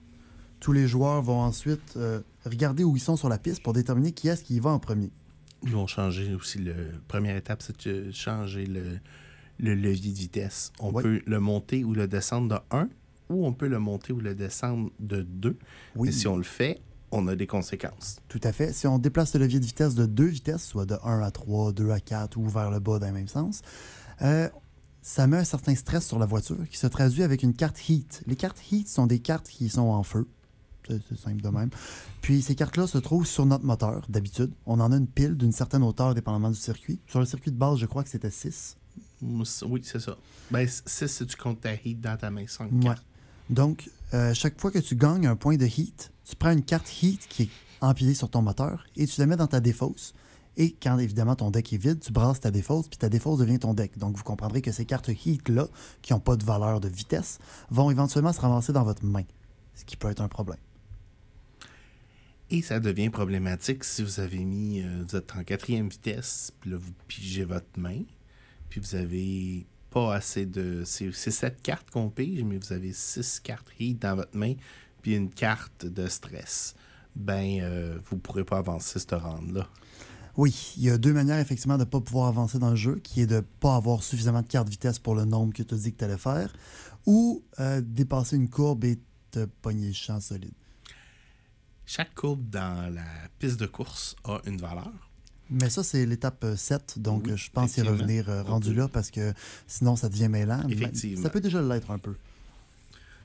Tous 0.61 0.73
les 0.73 0.87
joueurs 0.89 1.21
vont 1.23 1.41
ensuite 1.41 1.95
euh, 1.97 2.21
regarder 2.45 2.83
où 2.83 2.97
ils 2.97 3.01
sont 3.01 3.17
sur 3.17 3.29
la 3.29 3.39
piste 3.39 3.63
pour 3.63 3.73
déterminer 3.75 4.13
qui 4.13 4.29
est-ce 4.29 4.43
qui 4.43 4.57
y 4.57 4.61
va 4.61 4.71
en 4.71 4.79
premier. 4.79 5.11
Ils 5.63 5.73
vont 5.73 5.87
changer 5.87 6.35
aussi 6.35 6.59
le. 6.59 6.75
Première 7.09 7.37
étape, 7.37 7.63
c'est 7.63 7.87
de 7.89 8.11
changer 8.13 8.65
le, 8.67 8.99
le 9.59 9.75
levier 9.75 10.13
de 10.13 10.17
vitesse. 10.19 10.73
On 10.81 10.93
Oui. 10.95 11.03
peut 11.03 11.23
le 11.27 11.41
monter 11.41 11.85
ou 11.85 11.93
le 11.93 12.07
descendre 12.09 12.49
de 12.49 12.77
1 12.77 12.89
ou 13.29 13.47
on 13.47 13.53
peut 13.53 13.67
le 13.69 13.79
monter 13.79 14.13
ou 14.13 14.21
le 14.21 14.35
descendre 14.35 14.91
de 15.01 15.23
2. 15.23 15.57
Oui. 15.97 16.09
Mais 16.09 16.13
si 16.13 16.27
on 16.29 16.37
le 16.37 16.43
fait, 16.45 16.81
on 17.11 17.27
a 17.29 17.37
des 17.37 17.47
conséquences. 17.47 18.19
Tout 18.29 18.41
à 18.45 18.53
fait. 18.53 18.73
Si 18.73 18.87
on 18.87 18.99
déplace 18.99 19.35
le 19.35 19.41
levier 19.41 19.61
de 19.61 19.65
vitesse 19.67 19.95
de 19.95 20.07
deux 20.07 20.27
vitesses, 20.27 20.65
soit 20.65 20.87
de 20.87 20.97
1 21.05 21.21
à 21.21 21.31
3, 21.31 21.73
2 21.73 21.91
à 21.91 22.01
4 22.01 22.37
ou 22.39 22.49
vers 22.49 22.71
le 22.71 22.79
bas 22.81 22.99
dans 22.99 23.09
le 23.09 23.13
même 23.13 23.29
sens, 23.29 23.63
euh, 24.23 24.49
ça 25.09 25.29
met 25.29 25.37
un 25.37 25.45
certain 25.45 25.75
stress 25.77 26.05
sur 26.05 26.19
la 26.19 26.27
voiture 26.27 26.69
qui 26.69 26.77
se 26.79 26.89
traduit 26.89 27.23
avec 27.23 27.45
une 27.45 27.55
carte 27.55 27.79
Heat. 27.89 28.23
Les 28.27 28.35
cartes 28.35 28.61
Heat 28.73 28.89
sont 28.89 29.07
des 29.07 29.21
cartes 29.21 29.47
qui 29.49 29.69
sont 29.69 29.83
en 29.83 30.03
feu. 30.03 30.27
C'est 30.89 31.17
simple 31.19 31.43
de 31.43 31.49
même. 31.49 31.71
Puis 32.23 32.43
ces 32.43 32.57
cartes-là 32.57 32.89
se 32.89 32.99
trouvent 32.99 33.27
sur 33.27 33.47
notre 33.47 33.65
moteur, 33.65 34.05
d'habitude. 34.09 34.53
On 34.67 34.81
en 34.81 34.91
a 34.91 34.97
une 34.97 35.07
pile 35.07 35.37
d'une 35.37 35.53
certaine 35.53 35.85
hauteur, 35.85 36.13
dépendamment 36.15 36.51
du 36.51 36.57
circuit. 36.57 36.99
Sur 37.07 37.21
le 37.21 37.27
circuit 37.27 37.53
de 37.53 37.57
base, 37.57 37.79
je 37.79 37.87
crois 37.87 38.03
que 38.03 38.09
c'était 38.09 38.31
6. 38.33 38.77
Mm, 39.23 39.45
c- 39.45 39.65
Oui, 39.69 39.81
c'est 39.85 40.01
ça. 40.01 40.17
Ben, 40.51 40.67
6 40.69 41.07
si 41.09 41.27
tu 41.27 41.37
comptes 41.37 41.61
ta 41.61 41.75
Heat 41.75 42.01
dans 42.01 42.17
ta 42.17 42.31
main, 42.31 42.45
5 42.49 42.73
Ouais. 42.73 42.81
cartes. 42.81 43.05
Donc, 43.49 43.89
euh, 44.13 44.35
chaque 44.35 44.61
fois 44.61 44.73
que 44.73 44.79
tu 44.81 44.97
gagnes 44.97 45.27
un 45.29 45.37
point 45.37 45.57
de 45.57 45.67
heat, 45.67 46.11
tu 46.25 46.35
prends 46.35 46.51
une 46.53 46.63
carte 46.65 46.89
heat 47.03 47.27
qui 47.29 47.45
est 47.45 47.51
empilée 47.81 48.15
sur 48.15 48.29
ton 48.29 48.43
moteur 48.43 48.87
et 48.97 49.07
tu 49.07 49.21
la 49.21 49.27
mets 49.27 49.37
dans 49.37 49.47
ta 49.47 49.61
défausse. 49.61 50.15
Et 50.57 50.73
quand 50.73 50.99
évidemment 50.99 51.37
ton 51.37 51.51
deck 51.51 51.73
est 51.73 51.77
vide, 51.77 52.01
tu 52.01 52.13
brasses 52.13 52.41
ta 52.41 52.51
défausse, 52.51 52.89
puis 52.89 52.97
ta 52.97 53.09
défausse 53.09 53.39
devient 53.39 53.59
ton 53.59 53.75
deck. 53.75 53.99
Donc 53.99 54.17
vous 54.17 54.25
comprendrez 54.25 54.63
que 54.63 54.73
ces 54.73 54.87
cartes 54.87 55.09
heat-là, 55.09 55.69
qui 56.03 56.13
n'ont 56.13 56.21
pas 56.21 56.37
de 56.37 56.45
valeur 56.45 56.81
de 56.81 56.89
vitesse, 56.89 57.39
vont 57.71 57.91
éventuellement 57.91 58.33
se 58.33 58.41
ramasser 58.41 58.73
dans 58.73 58.85
votre 58.85 59.05
main, 59.05 59.25
ce 59.75 59.85
qui 59.85 59.97
peut 59.97 60.11
être 60.11 60.23
un 60.23 60.29
problème. 60.29 60.59
Et 62.49 62.63
ça 62.63 62.79
devient 62.79 63.11
problématique 63.11 63.85
si 63.85 64.03
vous 64.03 64.21
avez 64.21 64.45
mis, 64.45 64.81
euh, 64.81 65.05
vous 65.07 65.17
êtes 65.17 65.35
en 65.37 65.43
quatrième 65.43 65.89
vitesse, 65.89 66.53
puis 66.61 66.71
là 66.71 66.77
vous 66.79 66.93
pigez 67.09 67.45
votre 67.45 67.67
main, 67.77 68.03
puis 68.69 68.81
vous 68.81 68.95
avez 68.95 69.67
pas 69.91 70.15
assez 70.15 70.47
de. 70.47 70.85
C'est 70.85 71.13
sept 71.13 71.61
cartes 71.63 71.91
qu'on 71.91 72.09
pige, 72.09 72.45
mais 72.45 72.57
vous 72.57 72.73
avez 72.73 72.93
six 72.93 73.41
cartes 73.41 73.69
heat 73.81 74.01
dans 74.01 74.15
votre 74.15 74.37
main, 74.37 74.55
puis 75.03 75.17
une 75.17 75.31
carte 75.31 75.87
de 75.87 76.07
stress. 76.07 76.75
Ben, 77.17 77.61
euh, 77.63 77.99
vous 78.05 78.19
pourrez 78.19 78.45
pas 78.45 78.59
avancer 78.59 78.99
ce 78.99 79.15
round-là. 79.15 79.69
Oui, 80.37 80.75
il 80.77 80.85
y 80.85 80.91
a 80.91 80.99
deux 80.99 81.13
manières 81.13 81.39
effectivement 81.39 81.79
de 81.79 81.85
ne 81.85 81.89
pas 81.89 82.01
pouvoir 82.01 82.29
avancer 82.29 82.59
dans 82.59 82.71
le 82.71 82.77
jeu, 82.77 82.97
qui 83.03 83.23
est 83.23 83.27
de 83.27 83.37
ne 83.37 83.41
pas 83.41 83.77
avoir 83.77 84.03
suffisamment 84.03 84.43
de 84.43 84.47
cartes 84.47 84.69
vitesse 84.69 84.99
pour 84.99 85.15
le 85.15 85.25
nombre 85.25 85.55
que 85.55 85.63
tu 85.63 85.75
as 85.75 85.79
dit 85.79 85.93
que 85.93 85.99
tu 85.99 86.05
allais 86.05 86.19
faire, 86.19 86.53
ou 87.07 87.43
euh, 87.61 87.81
dépasser 87.81 88.37
une 88.37 88.51
courbe 88.51 88.85
et 88.85 88.99
te 89.31 89.47
pogner 89.47 89.89
le 89.89 89.95
champ 89.95 90.21
solide. 90.21 90.53
Chaque 91.87 92.15
courbe 92.15 92.51
dans 92.51 92.93
la 92.93 93.05
piste 93.39 93.61
de 93.61 93.67
course 93.67 94.17
a 94.25 94.41
une 94.45 94.57
valeur. 94.57 94.93
Mais 95.51 95.71
ça, 95.71 95.85
c'est 95.85 96.05
l'étape 96.05 96.43
euh, 96.45 96.57
7, 96.57 96.99
donc 96.99 97.25
Oui, 97.27 97.33
euh, 97.33 97.37
je 97.37 97.51
pense 97.51 97.77
y 97.77 97.83
revenir 97.83 98.29
euh, 98.29 98.43
rendu 98.43 98.75
là 98.75 98.89
parce 98.89 99.11
que 99.11 99.33
sinon 99.67 99.95
ça 99.95 100.09
devient 100.09 100.29
mêlant. 100.29 100.69
Effectivement. 100.69 101.23
Ça 101.23 101.31
peut 101.31 101.41
déjà 101.41 101.63
l'être 101.63 101.91
un 101.91 101.99
peu. 101.99 102.17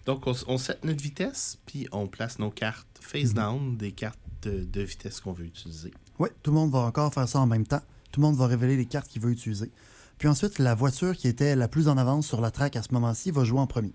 Donc, 0.05 0.27
on, 0.27 0.33
on 0.47 0.57
set 0.57 0.83
notre 0.83 1.01
vitesse, 1.01 1.59
puis 1.65 1.87
on 1.91 2.07
place 2.07 2.39
nos 2.39 2.51
cartes 2.51 2.87
face 2.99 3.33
down, 3.33 3.77
des 3.77 3.91
cartes 3.91 4.19
de, 4.41 4.63
de 4.63 4.81
vitesse 4.81 5.19
qu'on 5.19 5.33
veut 5.33 5.45
utiliser. 5.45 5.93
Oui, 6.19 6.29
tout 6.41 6.51
le 6.51 6.55
monde 6.55 6.71
va 6.71 6.79
encore 6.79 7.13
faire 7.13 7.27
ça 7.27 7.39
en 7.39 7.47
même 7.47 7.65
temps. 7.65 7.81
Tout 8.11 8.19
le 8.19 8.27
monde 8.27 8.35
va 8.35 8.47
révéler 8.47 8.77
les 8.77 8.85
cartes 8.85 9.07
qu'il 9.07 9.21
veut 9.21 9.31
utiliser. 9.31 9.71
Puis 10.17 10.27
ensuite, 10.27 10.59
la 10.59 10.75
voiture 10.75 11.15
qui 11.15 11.27
était 11.27 11.55
la 11.55 11.67
plus 11.67 11.87
en 11.87 11.97
avance 11.97 12.27
sur 12.27 12.41
la 12.41 12.51
track 12.51 12.75
à 12.75 12.83
ce 12.83 12.93
moment-ci 12.93 13.31
va 13.31 13.43
jouer 13.43 13.59
en 13.59 13.67
premier. 13.67 13.93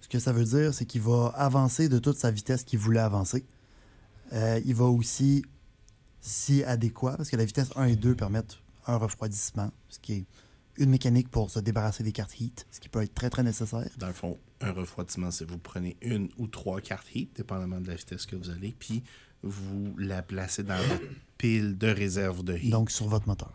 Ce 0.00 0.08
que 0.08 0.18
ça 0.18 0.32
veut 0.32 0.44
dire, 0.44 0.74
c'est 0.74 0.84
qu'il 0.84 1.00
va 1.00 1.28
avancer 1.36 1.88
de 1.88 1.98
toute 1.98 2.18
sa 2.18 2.30
vitesse 2.30 2.64
qu'il 2.64 2.78
voulait 2.78 3.00
avancer. 3.00 3.46
Euh, 4.32 4.60
il 4.64 4.74
va 4.74 4.84
aussi, 4.84 5.44
si 6.20 6.64
adéquat, 6.64 7.16
parce 7.16 7.30
que 7.30 7.36
la 7.36 7.44
vitesse 7.44 7.68
1 7.76 7.84
et 7.84 7.96
2 7.96 8.14
permettent 8.14 8.58
un 8.86 8.96
refroidissement, 8.96 9.70
ce 9.88 9.98
qui 10.00 10.12
est 10.14 10.24
une 10.76 10.90
mécanique 10.90 11.28
pour 11.28 11.50
se 11.50 11.58
débarrasser 11.58 12.02
des 12.02 12.12
cartes 12.12 12.40
heat, 12.40 12.66
ce 12.70 12.80
qui 12.80 12.88
peut 12.88 13.02
être 13.02 13.14
très 13.14 13.30
très 13.30 13.42
nécessaire. 13.42 13.88
Dans 13.98 14.06
le 14.06 14.12
fond, 14.12 14.38
un 14.60 14.72
refroidissement, 14.72 15.30
c'est 15.30 15.44
vous 15.44 15.58
prenez 15.58 15.96
une 16.00 16.28
ou 16.38 16.46
trois 16.46 16.80
cartes 16.80 17.14
heat, 17.14 17.36
dépendamment 17.36 17.80
de 17.80 17.88
la 17.88 17.94
vitesse 17.94 18.26
que 18.26 18.36
vous 18.36 18.50
allez, 18.50 18.74
puis 18.78 19.02
vous 19.42 19.94
la 19.98 20.22
placez 20.22 20.62
dans 20.62 20.76
votre 20.76 21.02
pile 21.38 21.76
de 21.76 21.88
réserve 21.88 22.42
de 22.42 22.54
heat. 22.56 22.70
Donc, 22.70 22.80
Donc 22.80 22.90
sur 22.90 23.08
votre 23.08 23.28
moteur. 23.28 23.52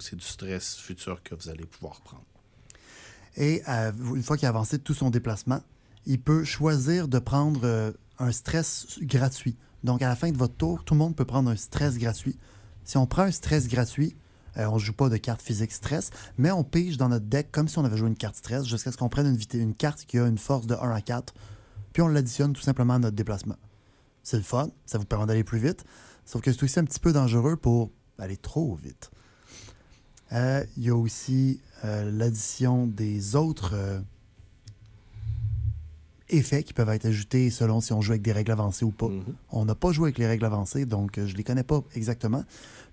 c'est 0.00 0.16
du 0.16 0.24
stress 0.24 0.76
futur 0.76 1.22
que 1.22 1.34
vous 1.34 1.48
allez 1.48 1.64
pouvoir 1.64 2.00
prendre. 2.00 2.24
Et 3.36 3.62
euh, 3.68 3.92
une 4.14 4.22
fois 4.22 4.36
qu'il 4.36 4.46
a 4.46 4.48
avancé 4.48 4.78
tout 4.78 4.94
son 4.94 5.10
déplacement, 5.10 5.62
il 6.06 6.20
peut 6.20 6.44
choisir 6.44 7.06
de 7.06 7.18
prendre 7.18 7.60
euh, 7.64 7.92
un 8.18 8.32
stress 8.32 8.98
gratuit. 9.00 9.56
Donc, 9.84 10.02
à 10.02 10.08
la 10.08 10.16
fin 10.16 10.30
de 10.32 10.36
votre 10.36 10.56
tour, 10.56 10.82
tout 10.84 10.94
le 10.94 10.98
monde 10.98 11.14
peut 11.14 11.24
prendre 11.24 11.50
un 11.50 11.56
stress 11.56 11.98
gratuit. 11.98 12.36
Si 12.84 12.96
on 12.96 13.06
prend 13.06 13.22
un 13.22 13.30
stress 13.30 13.68
gratuit, 13.68 14.16
euh, 14.58 14.66
on 14.66 14.74
ne 14.74 14.78
joue 14.78 14.92
pas 14.92 15.08
de 15.08 15.16
carte 15.16 15.42
physique 15.42 15.72
stress, 15.72 16.10
mais 16.36 16.50
on 16.50 16.64
pige 16.64 16.96
dans 16.96 17.08
notre 17.08 17.26
deck 17.26 17.50
comme 17.50 17.68
si 17.68 17.78
on 17.78 17.84
avait 17.84 17.96
joué 17.96 18.08
une 18.08 18.16
carte 18.16 18.36
stress 18.36 18.64
jusqu'à 18.64 18.92
ce 18.92 18.96
qu'on 18.96 19.08
prenne 19.08 19.38
une, 19.54 19.74
carte 19.74 20.04
qui 20.06 20.18
a 20.18 20.26
une 20.26 20.38
force 20.38 20.66
de 20.66 20.74
1 20.74 20.90
à 20.90 21.00
4, 21.00 21.34
puis 21.92 22.02
on 22.02 22.08
l'additionne 22.08 22.52
tout 22.52 22.62
simplement 22.62 22.94
à 22.94 22.98
notre 22.98 23.16
déplacement. 23.16 23.56
C'est 24.22 24.36
le 24.36 24.42
fun, 24.42 24.70
ça 24.86 24.98
vous 24.98 25.04
permet 25.04 25.26
d'aller 25.26 25.44
plus 25.44 25.58
vite, 25.58 25.84
sauf 26.24 26.42
que 26.42 26.52
c'est 26.52 26.62
aussi 26.62 26.78
un 26.78 26.84
petit 26.84 27.00
peu 27.00 27.12
dangereux 27.12 27.56
pour 27.56 27.90
aller 28.18 28.36
trop 28.36 28.74
vite. 28.74 29.10
Euh, 30.32 30.64
Il 30.76 30.84
y 30.84 30.90
a 30.90 30.96
aussi 30.96 31.60
euh, 31.84 32.10
l'addition 32.10 32.86
des 32.86 33.36
autres 33.36 33.70
euh, 33.74 34.00
effets 36.28 36.62
qui 36.62 36.74
peuvent 36.74 36.90
être 36.90 37.06
ajoutés 37.06 37.50
selon 37.50 37.80
si 37.80 37.92
on 37.92 38.00
joue 38.00 38.12
avec 38.12 38.22
des 38.22 38.32
règles 38.32 38.52
avancées 38.52 38.84
ou 38.84 38.90
pas. 38.90 39.08
Mhm. 39.08 39.22
On 39.50 39.64
n'a 39.64 39.74
pas 39.74 39.92
joué 39.92 40.06
avec 40.06 40.18
les 40.18 40.26
règles 40.26 40.44
avancées, 40.44 40.84
donc 40.84 41.18
je 41.18 41.34
les 41.34 41.44
connais 41.44 41.62
pas 41.62 41.82
exactement. 41.94 42.44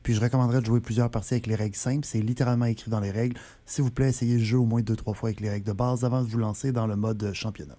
Puis 0.05 0.13
je 0.13 0.21
recommanderais 0.21 0.61
de 0.61 0.65
jouer 0.67 0.81
plusieurs 0.81 1.09
parties 1.09 1.33
avec 1.33 1.47
les 1.47 1.55
règles 1.55 1.75
simples. 1.75 2.05
C'est 2.05 2.21
littéralement 2.21 2.65
écrit 2.65 2.91
dans 2.91 2.99
les 2.99 3.09
règles. 3.09 3.35
S'il 3.65 3.83
vous 3.83 3.89
plaît, 3.89 4.09
essayez 4.09 4.37
le 4.37 4.43
jeu 4.43 4.59
au 4.59 4.65
moins 4.65 4.83
deux, 4.83 4.95
trois 4.95 5.15
fois 5.15 5.29
avec 5.29 5.39
les 5.39 5.49
règles 5.49 5.65
de 5.65 5.73
base 5.73 6.05
avant 6.05 6.21
de 6.21 6.27
vous 6.27 6.37
lancer 6.37 6.71
dans 6.71 6.85
le 6.85 6.95
mode 6.95 7.31
championnat. 7.33 7.75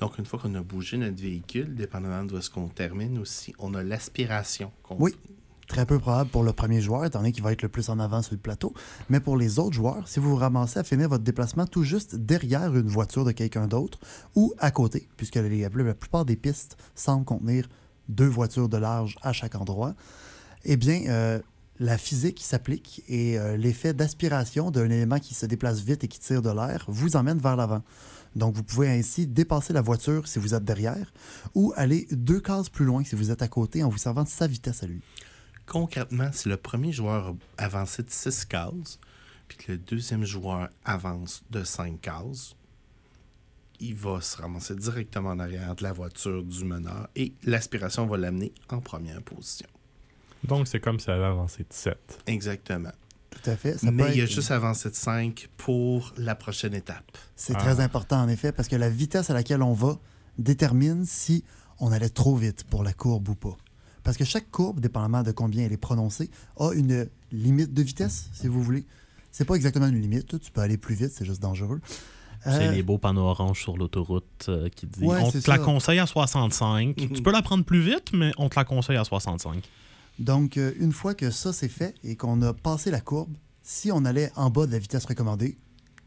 Donc, 0.00 0.18
une 0.18 0.24
fois 0.26 0.40
qu'on 0.40 0.52
a 0.56 0.60
bougé 0.60 0.96
notre 0.96 1.22
véhicule, 1.22 1.76
dépendamment 1.76 2.24
de 2.24 2.34
où 2.34 2.38
est-ce 2.38 2.50
qu'on 2.50 2.66
termine 2.66 3.16
aussi, 3.16 3.54
on 3.60 3.74
a 3.74 3.84
l'aspiration. 3.84 4.72
qu'on- 4.82 4.96
Oui. 4.98 5.14
Très 5.68 5.86
peu 5.86 6.00
probable 6.00 6.30
pour 6.30 6.42
le 6.42 6.52
premier 6.52 6.80
joueur, 6.80 7.04
étant 7.04 7.20
donné 7.20 7.30
qu'il 7.30 7.44
va 7.44 7.52
être 7.52 7.62
le 7.62 7.68
plus 7.68 7.90
en 7.90 8.00
avant 8.00 8.22
sur 8.22 8.32
le 8.34 8.40
plateau. 8.40 8.74
Mais 9.08 9.20
pour 9.20 9.36
les 9.36 9.60
autres 9.60 9.74
joueurs, 9.76 10.08
si 10.08 10.18
vous 10.18 10.30
vous 10.30 10.34
ramassez 10.36 10.80
à 10.80 10.82
finir 10.82 11.08
votre 11.08 11.22
déplacement 11.22 11.64
tout 11.64 11.84
juste 11.84 12.16
derrière 12.16 12.74
une 12.76 12.88
voiture 12.88 13.24
de 13.24 13.30
quelqu'un 13.30 13.68
d'autre 13.68 14.00
ou 14.34 14.52
à 14.58 14.72
côté, 14.72 15.06
puisque 15.16 15.36
la 15.36 15.94
plupart 15.94 16.24
des 16.24 16.34
pistes 16.34 16.76
semblent 16.96 17.24
contenir 17.24 17.68
deux 18.08 18.26
voitures 18.26 18.68
de 18.68 18.78
large 18.78 19.16
à 19.22 19.32
chaque 19.32 19.54
endroit, 19.54 19.94
eh 20.64 20.76
bien, 20.76 21.02
euh, 21.08 21.40
la 21.78 21.96
physique 21.96 22.36
qui 22.36 22.44
s'applique 22.44 23.02
et 23.08 23.38
euh, 23.38 23.56
l'effet 23.56 23.94
d'aspiration 23.94 24.70
d'un 24.70 24.84
élément 24.90 25.18
qui 25.18 25.34
se 25.34 25.46
déplace 25.46 25.80
vite 25.80 26.04
et 26.04 26.08
qui 26.08 26.20
tire 26.20 26.42
de 26.42 26.50
l'air 26.50 26.84
vous 26.88 27.16
emmène 27.16 27.38
vers 27.38 27.56
l'avant. 27.56 27.82
Donc, 28.36 28.54
vous 28.54 28.62
pouvez 28.62 28.88
ainsi 28.88 29.26
dépasser 29.26 29.72
la 29.72 29.80
voiture 29.80 30.28
si 30.28 30.38
vous 30.38 30.54
êtes 30.54 30.64
derrière 30.64 31.12
ou 31.54 31.72
aller 31.76 32.06
deux 32.12 32.40
cases 32.40 32.68
plus 32.68 32.84
loin 32.84 33.02
si 33.02 33.16
vous 33.16 33.30
êtes 33.30 33.42
à 33.42 33.48
côté 33.48 33.82
en 33.82 33.88
vous 33.88 33.98
servant 33.98 34.24
de 34.24 34.28
sa 34.28 34.46
vitesse 34.46 34.82
à 34.82 34.86
lui. 34.86 35.00
Concrètement, 35.66 36.30
si 36.32 36.48
le 36.48 36.56
premier 36.56 36.92
joueur 36.92 37.34
a 37.56 37.64
avancé 37.64 38.02
de 38.02 38.10
6 38.10 38.44
cases, 38.46 38.98
puis 39.48 39.58
que 39.58 39.72
le 39.72 39.78
deuxième 39.78 40.24
joueur 40.24 40.68
avance 40.84 41.42
de 41.50 41.64
5 41.64 42.00
cases, 42.00 42.54
il 43.80 43.94
va 43.94 44.20
se 44.20 44.36
ramasser 44.36 44.74
directement 44.74 45.30
en 45.30 45.38
arrière 45.38 45.74
de 45.74 45.82
la 45.82 45.92
voiture 45.92 46.44
du 46.44 46.64
meneur 46.64 47.08
et 47.16 47.32
l'aspiration 47.44 48.06
va 48.06 48.18
l'amener 48.18 48.52
en 48.68 48.80
première 48.80 49.22
position. 49.22 49.68
Donc, 50.44 50.66
c'est 50.68 50.80
comme 50.80 50.98
si 50.98 51.08
elle 51.10 51.16
avait 51.16 51.26
avancé 51.26 51.58
de 51.62 51.72
7. 51.72 52.22
Exactement. 52.26 52.90
Tout 53.30 53.50
à 53.50 53.56
fait. 53.56 53.78
Ça 53.78 53.90
Mais 53.90 54.14
il 54.14 54.20
a 54.20 54.24
être- 54.24 54.30
juste 54.30 54.50
avancé 54.50 54.90
de 54.90 54.94
5 54.94 55.48
pour 55.56 56.12
la 56.16 56.34
prochaine 56.34 56.74
étape. 56.74 57.04
C'est 57.36 57.54
Ah. 57.54 57.58
très 57.58 57.80
important, 57.80 58.20
en 58.22 58.28
effet, 58.28 58.52
parce 58.52 58.68
que 58.68 58.76
la 58.76 58.88
vitesse 58.90 59.30
à 59.30 59.34
laquelle 59.34 59.62
on 59.62 59.72
va 59.72 59.98
détermine 60.38 61.04
si 61.04 61.44
on 61.78 61.92
allait 61.92 62.08
trop 62.08 62.34
vite 62.36 62.64
pour 62.64 62.82
la 62.82 62.92
courbe 62.92 63.28
ou 63.28 63.34
pas. 63.34 63.56
Parce 64.02 64.16
que 64.16 64.24
chaque 64.24 64.50
courbe, 64.50 64.80
dépendamment 64.80 65.22
de 65.22 65.30
combien 65.32 65.64
elle 65.64 65.72
est 65.72 65.76
prononcée, 65.76 66.30
a 66.58 66.72
une 66.72 67.08
limite 67.32 67.72
de 67.74 67.82
vitesse, 67.82 68.30
si 68.32 68.48
vous 68.48 68.62
voulez. 68.62 68.84
C'est 69.30 69.44
pas 69.44 69.54
exactement 69.54 69.86
une 69.86 70.00
limite. 70.00 70.40
Tu 70.40 70.50
peux 70.50 70.60
aller 70.62 70.76
plus 70.78 70.94
vite, 70.94 71.12
c'est 71.12 71.24
juste 71.24 71.40
dangereux. 71.42 71.80
C'est 72.42 72.68
Euh, 72.68 72.72
les 72.72 72.82
beaux 72.82 72.96
panneaux 72.98 73.26
orange 73.26 73.60
sur 73.60 73.76
l'autoroute 73.76 74.46
euh, 74.48 74.70
qui 74.70 74.86
disent 74.86 75.04
Ouais, 75.04 75.18
on 75.22 75.30
te 75.30 75.36
la 75.50 75.56
ça. 75.56 75.62
conseille 75.62 75.98
à 75.98 76.06
65. 76.06 76.96
tu 76.96 77.22
peux 77.22 77.30
la 77.30 77.42
prendre 77.42 77.64
plus 77.64 77.82
vite, 77.82 78.12
mais 78.14 78.32
on 78.38 78.48
te 78.48 78.58
la 78.58 78.64
conseille 78.64 78.96
à 78.96 79.04
65. 79.04 79.62
Donc, 80.20 80.58
euh, 80.58 80.72
une 80.78 80.92
fois 80.92 81.14
que 81.14 81.30
ça 81.30 81.52
c'est 81.52 81.68
fait 81.68 81.94
et 82.04 82.14
qu'on 82.14 82.42
a 82.42 82.52
passé 82.52 82.90
la 82.90 83.00
courbe, 83.00 83.34
si 83.62 83.90
on 83.90 84.04
allait 84.04 84.30
en 84.36 84.50
bas 84.50 84.66
de 84.66 84.72
la 84.72 84.78
vitesse 84.78 85.06
recommandée, 85.06 85.56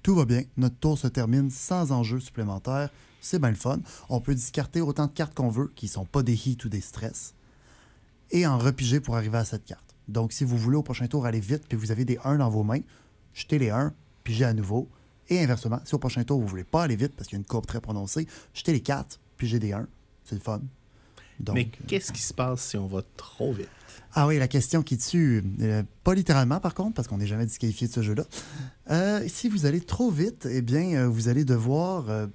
tout 0.04 0.13
va 0.13 0.26
bien. 0.26 0.43
Notre 0.56 0.78
tour 0.78 0.99
se 0.99 1.08
termine 1.08 1.49
sans 1.49 1.91
enjeu 1.91 2.19
supplémentaire. 2.19 2.91
C'est 3.21 3.39
bien 3.39 3.49
le 3.49 3.56
fun. 3.56 3.80
On 4.10 4.21
peut 4.21 4.36
discarter 4.36 4.82
autant 4.82 5.08
de 5.08 5.12
cartes 5.12 5.34
qu'on 5.34 5.49
veut, 5.49 5.71
qui 5.76 5.88
sont 5.88 6.06
pas 6.06 6.21
des 6.21 6.36
hits 6.47 6.60
ou 6.63 6.69
des 6.69 6.82
stress, 6.82 7.34
et 8.30 8.45
en 8.45 8.60
repiger 8.60 8.99
pour 8.99 9.15
arriver 9.15 9.39
à 9.39 9.45
cette 9.45 9.65
carte. 9.65 9.95
Donc, 10.08 10.32
si 10.32 10.43
vous 10.43 10.58
voulez 10.58 10.78
au 10.78 10.84
prochain 10.84 11.08
tour 11.08 11.26
aller 11.26 11.39
vite, 11.39 11.63
puis 11.67 11.78
vous 11.78 11.91
avez 11.91 12.06
des 12.06 12.19
1 12.23 12.38
dans 12.38 12.49
vos 12.52 12.63
mains, 12.63 12.82
jetez 13.34 13.58
les 13.58 13.71
1, 13.71 13.93
pigez 14.23 14.45
à 14.45 14.54
nouveau. 14.54 14.89
Et 15.30 15.41
inversement, 15.41 15.80
si 15.86 15.95
au 15.95 15.99
prochain 15.99 16.23
tour 16.23 16.39
vous 16.39 16.47
voulez 16.47 16.65
pas 16.65 16.84
aller 16.84 16.97
vite 16.97 17.15
parce 17.15 17.30
qu'il 17.30 17.38
y 17.38 17.39
a 17.39 17.41
une 17.41 17.47
courbe 17.47 17.65
très 17.65 17.82
prononcée, 17.82 18.28
jetez 18.54 18.73
les 18.73 18.82
4, 18.82 19.19
pigez 19.38 19.58
des 19.58 19.71
1. 19.71 19.88
C'est 20.23 20.36
le 20.36 20.41
fun. 20.41 20.62
Donc, 21.39 21.56
Mais 21.56 21.69
qu'est-ce 21.88 22.12
qui 22.12 22.22
se 22.22 22.34
passe 22.34 22.62
si 22.69 22.78
on 22.78 22.88
va 22.88 23.02
trop 23.17 23.54
vite? 23.54 23.69
ah 24.15 24.28
oui, 24.28 24.38
la 24.38 24.48
question 24.48 24.84
qui 24.84 24.98
tue. 24.98 25.43
euh, 25.62 25.82
pas 26.04 26.13
littéralement, 26.13 26.60
par 26.60 26.76
contre, 26.76 26.93
parce 26.93 27.08
qu'on 27.08 27.17
n'est 27.17 27.28
jamais 27.28 27.46
disqualifié 27.48 27.88
de 27.88 27.93
ce 27.93 28.02
jeu-là. 28.04 28.26
Euh, 28.91 29.24
si 29.28 29.50
vous 29.50 29.65
allez 29.65 29.82
trop 29.82 30.12
vite, 30.12 30.48
eh 30.50 30.62
bien, 30.62 30.93
euh, 30.93 31.08
vous 31.08 31.30
allez 31.30 31.46
devoir 31.46 32.10
euh, 32.10 32.28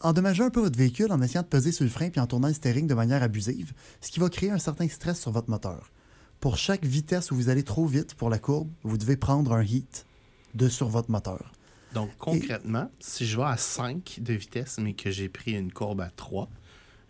endommager 0.00 0.42
un 0.42 0.50
peu 0.50 0.60
votre 0.60 0.78
véhicule 0.78 1.10
en 1.10 1.22
essayant 1.22 1.42
de 1.42 1.48
peser 1.48 1.72
sur 1.72 1.84
le 1.84 1.90
frein 1.90 2.10
puis 2.10 2.20
en 2.20 2.26
tournant 2.26 2.48
le 2.48 2.54
steering 2.54 2.86
de 2.86 2.94
manière 2.94 3.22
abusive, 3.22 3.72
ce 4.02 4.10
qui 4.10 4.20
va 4.20 4.28
créer 4.28 4.50
un 4.50 4.58
certain 4.58 4.86
stress 4.88 5.20
sur 5.20 5.30
votre 5.30 5.48
moteur. 5.48 5.90
Pour 6.40 6.58
chaque 6.58 6.84
vitesse 6.84 7.30
où 7.30 7.34
vous 7.36 7.48
allez 7.48 7.62
trop 7.62 7.86
vite 7.86 8.14
pour 8.14 8.28
la 8.28 8.38
courbe, 8.38 8.68
vous 8.82 8.98
devez 8.98 9.16
prendre 9.16 9.54
un 9.54 9.62
heat 9.62 10.04
de 10.54 10.68
sur 10.68 10.88
votre 10.88 11.10
moteur. 11.10 11.52
Donc, 11.94 12.10
concrètement, 12.18 12.90
si 13.00 13.24
je 13.24 13.36
vais 13.36 13.44
à 13.44 13.56
5 13.56 14.18
de 14.20 14.34
vitesse, 14.34 14.78
mais 14.78 14.92
que 14.92 15.10
j'ai 15.10 15.28
pris 15.28 15.52
une 15.52 15.72
courbe 15.72 16.00
à 16.00 16.10
3, 16.10 16.50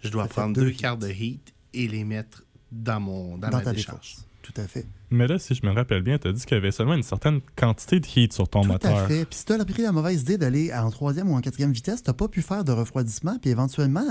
je 0.05 0.11
dois 0.11 0.27
prendre 0.27 0.55
deux 0.55 0.71
cartes 0.71 1.01
de 1.01 1.09
heat 1.09 1.53
et 1.73 1.89
les 1.89 2.05
mettre 2.05 2.45
dans, 2.71 3.01
mon, 3.01 3.39
dans, 3.39 3.49
Dans 3.51 3.59
ma 3.59 3.65
ta 3.65 3.73
décharge. 3.73 4.01
défense. 4.17 4.27
Tout 4.43 4.53
à 4.61 4.67
fait. 4.67 4.87
Mais 5.11 5.27
là, 5.27 5.39
si 5.39 5.55
je 5.55 5.65
me 5.65 5.73
rappelle 5.73 6.03
bien, 6.03 6.19
tu 6.19 6.29
as 6.29 6.33
dit 6.33 6.45
qu'il 6.45 6.55
y 6.55 6.59
avait 6.59 6.71
seulement 6.71 6.95
une 6.95 7.03
certaine 7.03 7.41
quantité 7.57 7.99
de 7.99 8.07
heat 8.07 8.33
sur 8.35 8.47
ton 8.47 8.61
Tout 8.63 8.69
moteur. 8.69 8.97
à 8.99 9.09
fait. 9.09 9.25
Puis 9.25 9.39
si 9.39 9.45
tu 9.47 9.53
as 9.55 9.65
pris 9.65 9.83
la 9.83 9.91
mauvaise 9.93 10.21
idée 10.21 10.37
d'aller 10.37 10.71
en 10.73 10.91
troisième 10.91 11.31
ou 11.31 11.35
en 11.35 11.41
quatrième 11.41 11.73
vitesse, 11.73 12.03
tu 12.03 12.11
n'as 12.11 12.15
pas 12.15 12.29
pu 12.29 12.43
faire 12.43 12.63
de 12.63 12.73
refroidissement, 12.73 13.39
puis 13.39 13.51
éventuellement, 13.51 14.05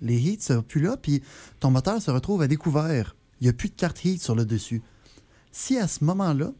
les 0.00 0.28
heats 0.32 0.40
sont 0.40 0.62
plus 0.62 0.80
là, 0.80 0.96
puis 0.96 1.22
ton 1.60 1.70
moteur 1.70 2.02
se 2.02 2.10
retrouve 2.10 2.42
à 2.42 2.48
découvert. 2.48 3.14
Il 3.40 3.44
n'y 3.44 3.50
a 3.50 3.52
plus 3.52 3.68
de 3.68 3.74
carte 3.74 4.04
heat 4.04 4.20
sur 4.20 4.34
le 4.34 4.44
dessus. 4.44 4.82
Si 5.52 5.78
à 5.78 5.86
ce 5.86 6.02
moment-là, 6.04 6.50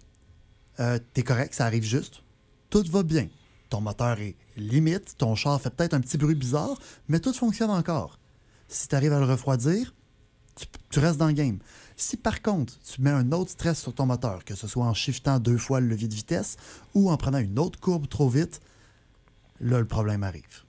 euh, 0.78 0.98
tu 1.14 1.20
es 1.20 1.24
correct, 1.24 1.54
ça 1.54 1.64
arrive 1.66 1.82
juste, 1.84 2.22
tout 2.70 2.84
va 2.88 3.02
bien. 3.02 3.26
Ton 3.68 3.80
moteur 3.80 4.20
est 4.20 4.36
limite, 4.56 5.16
ton 5.18 5.34
char 5.34 5.60
fait 5.60 5.70
peut-être 5.70 5.94
un 5.94 6.00
petit 6.00 6.18
bruit 6.18 6.34
bizarre, 6.36 6.78
mais 7.08 7.18
tout 7.18 7.32
fonctionne 7.32 7.70
encore. 7.70 8.19
Si 8.70 8.86
tu 8.86 8.94
arrives 8.94 9.12
à 9.12 9.18
le 9.18 9.24
refroidir, 9.24 9.92
tu, 10.54 10.64
tu 10.90 10.98
restes 11.00 11.18
dans 11.18 11.26
le 11.26 11.32
game. 11.32 11.58
Si 11.96 12.16
par 12.16 12.40
contre, 12.40 12.78
tu 12.80 13.02
mets 13.02 13.10
un 13.10 13.32
autre 13.32 13.50
stress 13.50 13.80
sur 13.80 13.92
ton 13.92 14.06
moteur, 14.06 14.44
que 14.44 14.54
ce 14.54 14.68
soit 14.68 14.84
en 14.86 14.94
shiftant 14.94 15.40
deux 15.40 15.58
fois 15.58 15.80
le 15.80 15.88
levier 15.88 16.06
de 16.06 16.14
vitesse 16.14 16.56
ou 16.94 17.10
en 17.10 17.16
prenant 17.16 17.38
une 17.38 17.58
autre 17.58 17.80
courbe 17.80 18.08
trop 18.08 18.28
vite, 18.28 18.60
là, 19.60 19.80
le 19.80 19.86
problème 19.86 20.22
arrive. 20.22 20.64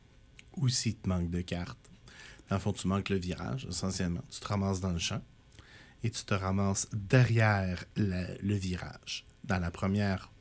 Ou 0.58 0.68
s'il 0.68 0.96
te 0.96 1.08
manque 1.08 1.30
de 1.30 1.42
cartes. 1.42 1.78
Dans 2.50 2.56
le 2.56 2.62
fond, 2.62 2.74
tu 2.74 2.88
manques 2.88 3.10
le 3.10 3.18
virage, 3.18 3.68
essentiellement. 3.70 4.24
Tu 4.30 4.40
te 4.40 4.48
ramasses 4.48 4.82
dans 4.82 4.92
le 4.92 5.00
champ 5.00 5.22
et 6.04 6.10
tu 6.10 6.26
te 6.26 6.34
ramasses 6.34 6.88
derrière 6.92 7.86
le 7.96 8.56
virage, 8.56 9.26
dans 9.44 9.60
la 9.60 9.70
première 9.70 10.32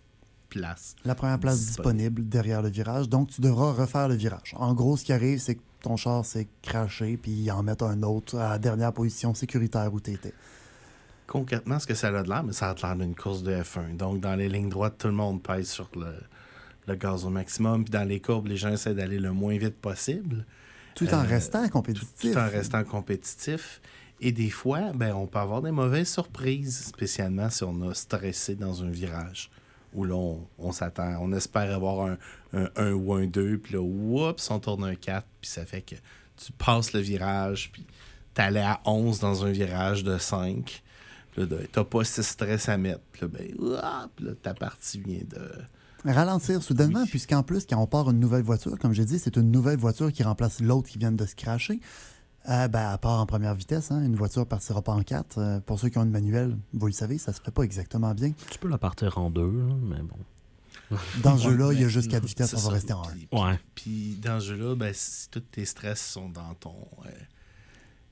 place. 0.49 0.97
La 1.05 1.15
première 1.15 1.39
place 1.39 1.59
Disponible. 1.59 2.23
disponible 2.23 2.29
derrière 2.29 2.63
le 2.63 2.71
virage, 2.71 3.09
donc 3.09 3.31
tu 3.31 3.41
devras 3.41 3.73
refaire 3.73 4.09
le 4.09 4.15
virage. 4.15 4.55
En 4.57 4.75
gros, 4.75 4.97
ce 4.97 5.05
qui 5.05 5.13
arrive, 5.13 5.39
c'est 5.39 5.57
que 5.57 5.63
ton 5.83 5.97
char 5.97 6.25
s'est 6.25 6.49
craché, 6.63 7.17
puis 7.17 7.33
ils 7.33 7.51
en 7.51 7.63
mettent 7.63 7.83
un 7.83 8.03
autre 8.03 8.39
à 8.39 8.51
la 8.51 8.59
dernière 8.59 8.93
position 8.93 9.35
sécuritaire 9.35 9.93
où 9.93 10.01
tu 10.01 10.13
étais. 10.13 10.35
Concrètement, 11.27 11.79
ce 11.79 11.87
que 11.87 11.95
ça 11.95 12.09
a 12.09 12.23
de 12.23 12.29
l'air, 12.29 12.43
mais 12.43 12.53
ça 12.53 12.71
a 12.71 12.75
de 12.75 12.81
l'air 12.83 12.97
d'une 12.97 13.15
course 13.15 13.43
de 13.43 13.53
F1. 13.53 13.97
Donc, 13.97 14.21
dans 14.21 14.35
les 14.35 14.49
lignes 14.49 14.69
droites, 14.69 14.99
tout 14.99 15.07
le 15.07 15.15
monde 15.15 15.43
pèse 15.43 15.69
sur 15.69 15.89
le, 15.95 16.15
le 16.89 16.95
gaz 16.97 17.25
au 17.25 17.31
maximum. 17.31 17.85
Puis 17.85 17.93
dans 17.93 18.03
les 18.09 18.21
courbes, 18.21 18.49
les 18.49 18.57
gens 18.57 18.71
essaient 18.71 18.95
d'aller 18.95 19.19
le 19.19 19.33
moins 19.33 19.57
vite 19.57 19.77
possible. 19.77 20.45
Tout 20.97 21.09
en 21.15 21.21
Euh, 21.21 21.29
restant 21.29 21.63
tout, 21.65 21.71
compétitif. 21.71 22.33
tout 22.33 22.37
en 22.37 22.49
restant 22.49 22.83
compétitif. 22.83 23.81
Et 24.21 24.33
des 24.33 24.51
fois, 24.51 24.93
ben, 24.93 25.15
on 25.15 25.27
peut 25.27 25.39
avoir 25.39 25.63
des 25.63 25.71
mauvaises 25.71 26.13
surprises, 26.13 26.79
spécialement 26.87 27.49
si 27.49 27.63
on 27.65 27.89
a 27.89 27.95
stressé 27.95 28.55
dans 28.57 28.83
un 28.83 28.91
virage. 28.91 29.51
Où 29.93 30.05
là, 30.05 30.15
on, 30.15 30.47
on 30.59 30.73
s'attend, 30.73 31.17
on 31.21 31.33
espère 31.33 31.75
avoir 31.75 32.07
un, 32.07 32.17
un 32.53 32.69
1 32.77 32.93
ou 32.93 33.13
un 33.15 33.27
2, 33.27 33.59
puis 33.59 33.75
là, 33.75 33.81
oups, 33.81 34.51
on 34.51 34.59
tourne 34.61 34.85
un 34.85 34.95
4, 34.95 35.27
puis 35.41 35.51
ça 35.51 35.65
fait 35.65 35.83
que 35.83 35.97
tu 36.37 36.53
passes 36.53 36.93
le 36.93 37.01
virage, 37.01 37.71
puis 37.73 37.85
t'allais 38.33 38.61
à 38.63 38.81
11 38.85 39.19
dans 39.19 39.45
un 39.45 39.51
virage 39.51 40.05
de 40.05 40.17
5. 40.17 40.83
Puis 41.33 41.43
là, 41.47 41.57
t'as 41.73 41.85
pas 41.85 42.05
si 42.05 42.23
stress 42.23 42.69
à 42.69 42.77
mettre. 42.77 43.01
Puis 43.13 43.23
là, 43.23 43.29
ben, 43.29 43.55
ouah, 43.59 44.09
puis 44.15 44.27
là, 44.27 44.33
ta 44.41 44.55
partie 44.55 45.01
vient 45.01 45.23
de... 45.29 45.51
Ralentir 46.05 46.63
soudainement, 46.63 47.03
Oui. 47.03 47.09
puisqu'en 47.11 47.43
plus, 47.43 47.67
quand 47.67 47.77
on 47.79 47.87
part 47.87 48.09
une 48.11 48.19
nouvelle 48.21 48.43
voiture, 48.43 48.79
comme 48.79 48.93
j'ai 48.95 49.05
dit, 49.05 49.19
c'est 49.19 49.37
une 49.37 49.51
nouvelle 49.51 49.77
voiture 49.79 50.11
qui 50.13 50.23
remplace 50.23 50.61
l'autre 50.61 50.89
qui 50.89 50.99
vient 50.99 51.13
de 51.13 51.27
se 51.27 51.35
cracher. 51.35 51.79
Euh, 52.49 52.69
ben, 52.69 52.89
à 52.89 52.97
part 52.99 53.21
en 53.21 53.27
première 53.27 53.55
vitesse, 53.55 53.91
hein, 53.91 54.03
une 54.03 54.17
voiture 54.17 54.47
partira 54.47 54.81
pas 54.83 54.93
en 54.93 55.03
quatre. 55.03 55.39
Euh, 55.39 55.61
pour 55.61 55.79
ceux 55.79 55.91
qui 55.91 55.99
ont 55.99 56.05
une 56.05 56.11
manuelle, 56.11 56.57
vous 56.73 56.87
le 56.87 56.93
savez, 56.93 57.19
ça 57.19 57.33
se 57.35 57.41
fait 57.41 57.51
pas 57.51 57.63
exactement 57.65 58.15
bien. 58.15 58.33
Tu 58.51 58.59
peux 58.59 58.69
la 58.69 58.79
partir 58.79 59.19
en 59.19 59.31
deux, 59.31 59.51
là, 59.51 59.75
mais 59.83 60.01
bon. 60.03 60.17
Dans 61.23 61.37
ce 61.37 61.45
Ouais, 61.47 61.53
jeu-là, 61.53 61.73
il 61.75 61.81
y 61.81 61.85
a 61.85 61.89
juste 61.89 62.11
quatre 62.11 62.25
vitesses, 62.25 62.55
on 62.55 62.57
va 62.57 62.63
ça. 62.63 62.71
rester 62.71 62.93
en 62.95 63.03
un. 63.03 63.13
Puis- 63.13 63.29
Ouais. 63.33 63.61
Puis 63.75 64.15
dans 64.17 64.41
ce 64.41 64.47
jeu-là, 64.47 64.75
ben, 64.75 64.93
si 64.95 65.29
tous 65.31 65.41
tes 65.41 65.65
stress 65.67 66.01
sont 66.01 66.29
dans 66.31 66.55
ton. 66.55 66.89
euh, 67.07 67.11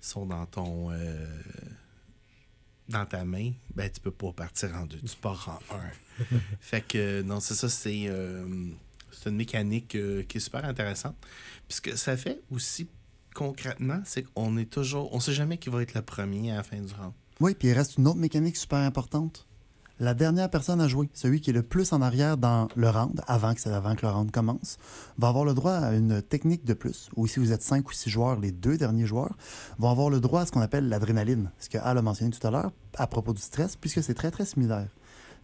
sont 0.00 0.26
dans 0.26 0.44
ton. 0.46 0.90
euh, 0.92 1.26
dans 2.88 3.04
ta 3.06 3.24
main, 3.24 3.52
ben 3.74 3.90
tu 3.90 4.00
peux 4.00 4.10
pas 4.10 4.32
partir 4.32 4.74
en 4.74 4.86
deux, 4.86 4.98
tu 4.98 5.16
pars 5.16 5.60
en 5.70 5.74
un. 5.76 6.24
fait 6.60 6.80
que 6.82 7.22
non, 7.22 7.40
c'est 7.40 7.54
ça, 7.54 7.68
c'est. 7.68 8.04
euh, 8.08 8.46
c'est 9.10 9.30
une 9.30 9.36
mécanique 9.36 9.94
euh, 9.96 10.22
qui 10.22 10.36
est 10.36 10.40
super 10.40 10.64
intéressante. 10.64 11.16
Puis 11.66 11.76
ce 11.76 11.80
que 11.80 11.96
ça 11.96 12.16
fait 12.16 12.40
aussi 12.50 12.86
concrètement, 13.38 14.00
c'est 14.04 14.24
qu'on 14.24 14.56
est 14.56 14.68
toujours. 14.68 15.14
On 15.14 15.20
sait 15.20 15.32
jamais 15.32 15.58
qui 15.58 15.70
va 15.70 15.80
être 15.80 15.94
le 15.94 16.02
premier 16.02 16.50
à 16.50 16.56
la 16.56 16.62
fin 16.64 16.78
du 16.78 16.92
round. 16.92 17.12
Oui, 17.38 17.54
puis 17.54 17.68
il 17.68 17.72
reste 17.72 17.96
une 17.96 18.08
autre 18.08 18.18
mécanique 18.18 18.56
super 18.56 18.80
importante. 18.80 19.46
La 20.00 20.12
dernière 20.12 20.50
personne 20.50 20.80
à 20.80 20.88
jouer, 20.88 21.08
celui 21.14 21.40
qui 21.40 21.50
est 21.50 21.52
le 21.52 21.62
plus 21.62 21.92
en 21.92 22.02
arrière 22.02 22.36
dans 22.36 22.66
le 22.74 22.90
round, 22.90 23.20
avant 23.28 23.54
que, 23.54 23.68
avant 23.68 23.94
que 23.94 24.04
le 24.04 24.12
round 24.12 24.32
commence, 24.32 24.78
va 25.18 25.28
avoir 25.28 25.44
le 25.44 25.54
droit 25.54 25.72
à 25.72 25.94
une 25.94 26.20
technique 26.20 26.64
de 26.64 26.74
plus. 26.74 27.10
Ou 27.14 27.28
si 27.28 27.38
vous 27.38 27.52
êtes 27.52 27.62
5 27.62 27.88
ou 27.88 27.92
6 27.92 28.10
joueurs, 28.10 28.40
les 28.40 28.50
deux 28.50 28.76
derniers 28.76 29.06
joueurs 29.06 29.36
vont 29.78 29.90
avoir 29.90 30.10
le 30.10 30.18
droit 30.18 30.40
à 30.40 30.46
ce 30.46 30.50
qu'on 30.50 30.60
appelle 30.60 30.88
l'adrénaline. 30.88 31.52
Ce 31.60 31.68
que 31.68 31.78
Al 31.78 31.96
a 31.96 32.02
mentionné 32.02 32.32
tout 32.32 32.44
à 32.44 32.50
l'heure 32.50 32.72
à 32.96 33.06
propos 33.06 33.34
du 33.34 33.42
stress, 33.42 33.76
puisque 33.76 34.02
c'est 34.02 34.14
très, 34.14 34.32
très 34.32 34.46
similaire. 34.46 34.88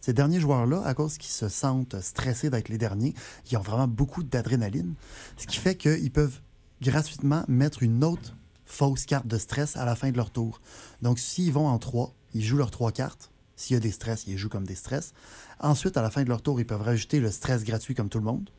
Ces 0.01 0.11
derniers 0.11 0.41
joueurs-là, 0.41 0.81
à 0.85 0.93
cause 0.93 1.17
qu'ils 1.17 1.31
se 1.31 1.47
sentent 1.47 1.99
stressés 2.01 2.49
d'être 2.49 2.67
les 2.67 2.77
derniers, 2.77 3.13
ils 3.49 3.57
ont 3.57 3.61
vraiment 3.61 3.87
beaucoup 3.87 4.21
d'adrénaline, 4.21 4.95
ce 5.37 5.47
qui 5.47 5.57
fait 5.57 5.75
qu'ils 5.75 6.11
peuvent 6.11 6.41
gratuitement 6.81 7.43
mettre 7.47 7.83
une 7.83 8.03
autre 8.03 8.35
fausse 8.65 9.05
carte 9.05 9.27
de 9.27 9.37
stress 9.37 9.77
à 9.77 9.85
la 9.85 9.95
fin 9.95 10.11
de 10.11 10.17
leur 10.17 10.31
tour. 10.31 10.61
Donc, 11.01 11.19
s'ils 11.19 11.51
vont 11.51 11.67
en 11.67 11.77
3, 11.77 12.13
ils 12.33 12.43
jouent 12.43 12.57
leurs 12.57 12.71
trois 12.71 12.91
cartes. 12.91 13.31
S'il 13.55 13.75
y 13.75 13.77
a 13.77 13.79
des 13.79 13.91
stress, 13.91 14.25
ils 14.27 14.37
jouent 14.37 14.49
comme 14.49 14.67
des 14.67 14.75
stress. 14.75 15.13
Ensuite, 15.59 15.95
à 15.97 16.01
la 16.01 16.11
fin 16.11 16.23
de 16.23 16.29
leur 16.29 16.41
tour, 16.41 16.59
ils 16.59 16.65
peuvent 16.65 16.81
rajouter 16.81 17.19
le 17.19 17.31
stress 17.31 17.63
gratuit 17.63 17.95
comme 17.95 18.09
tout 18.09 18.17
le 18.17 18.25
monde. 18.25 18.49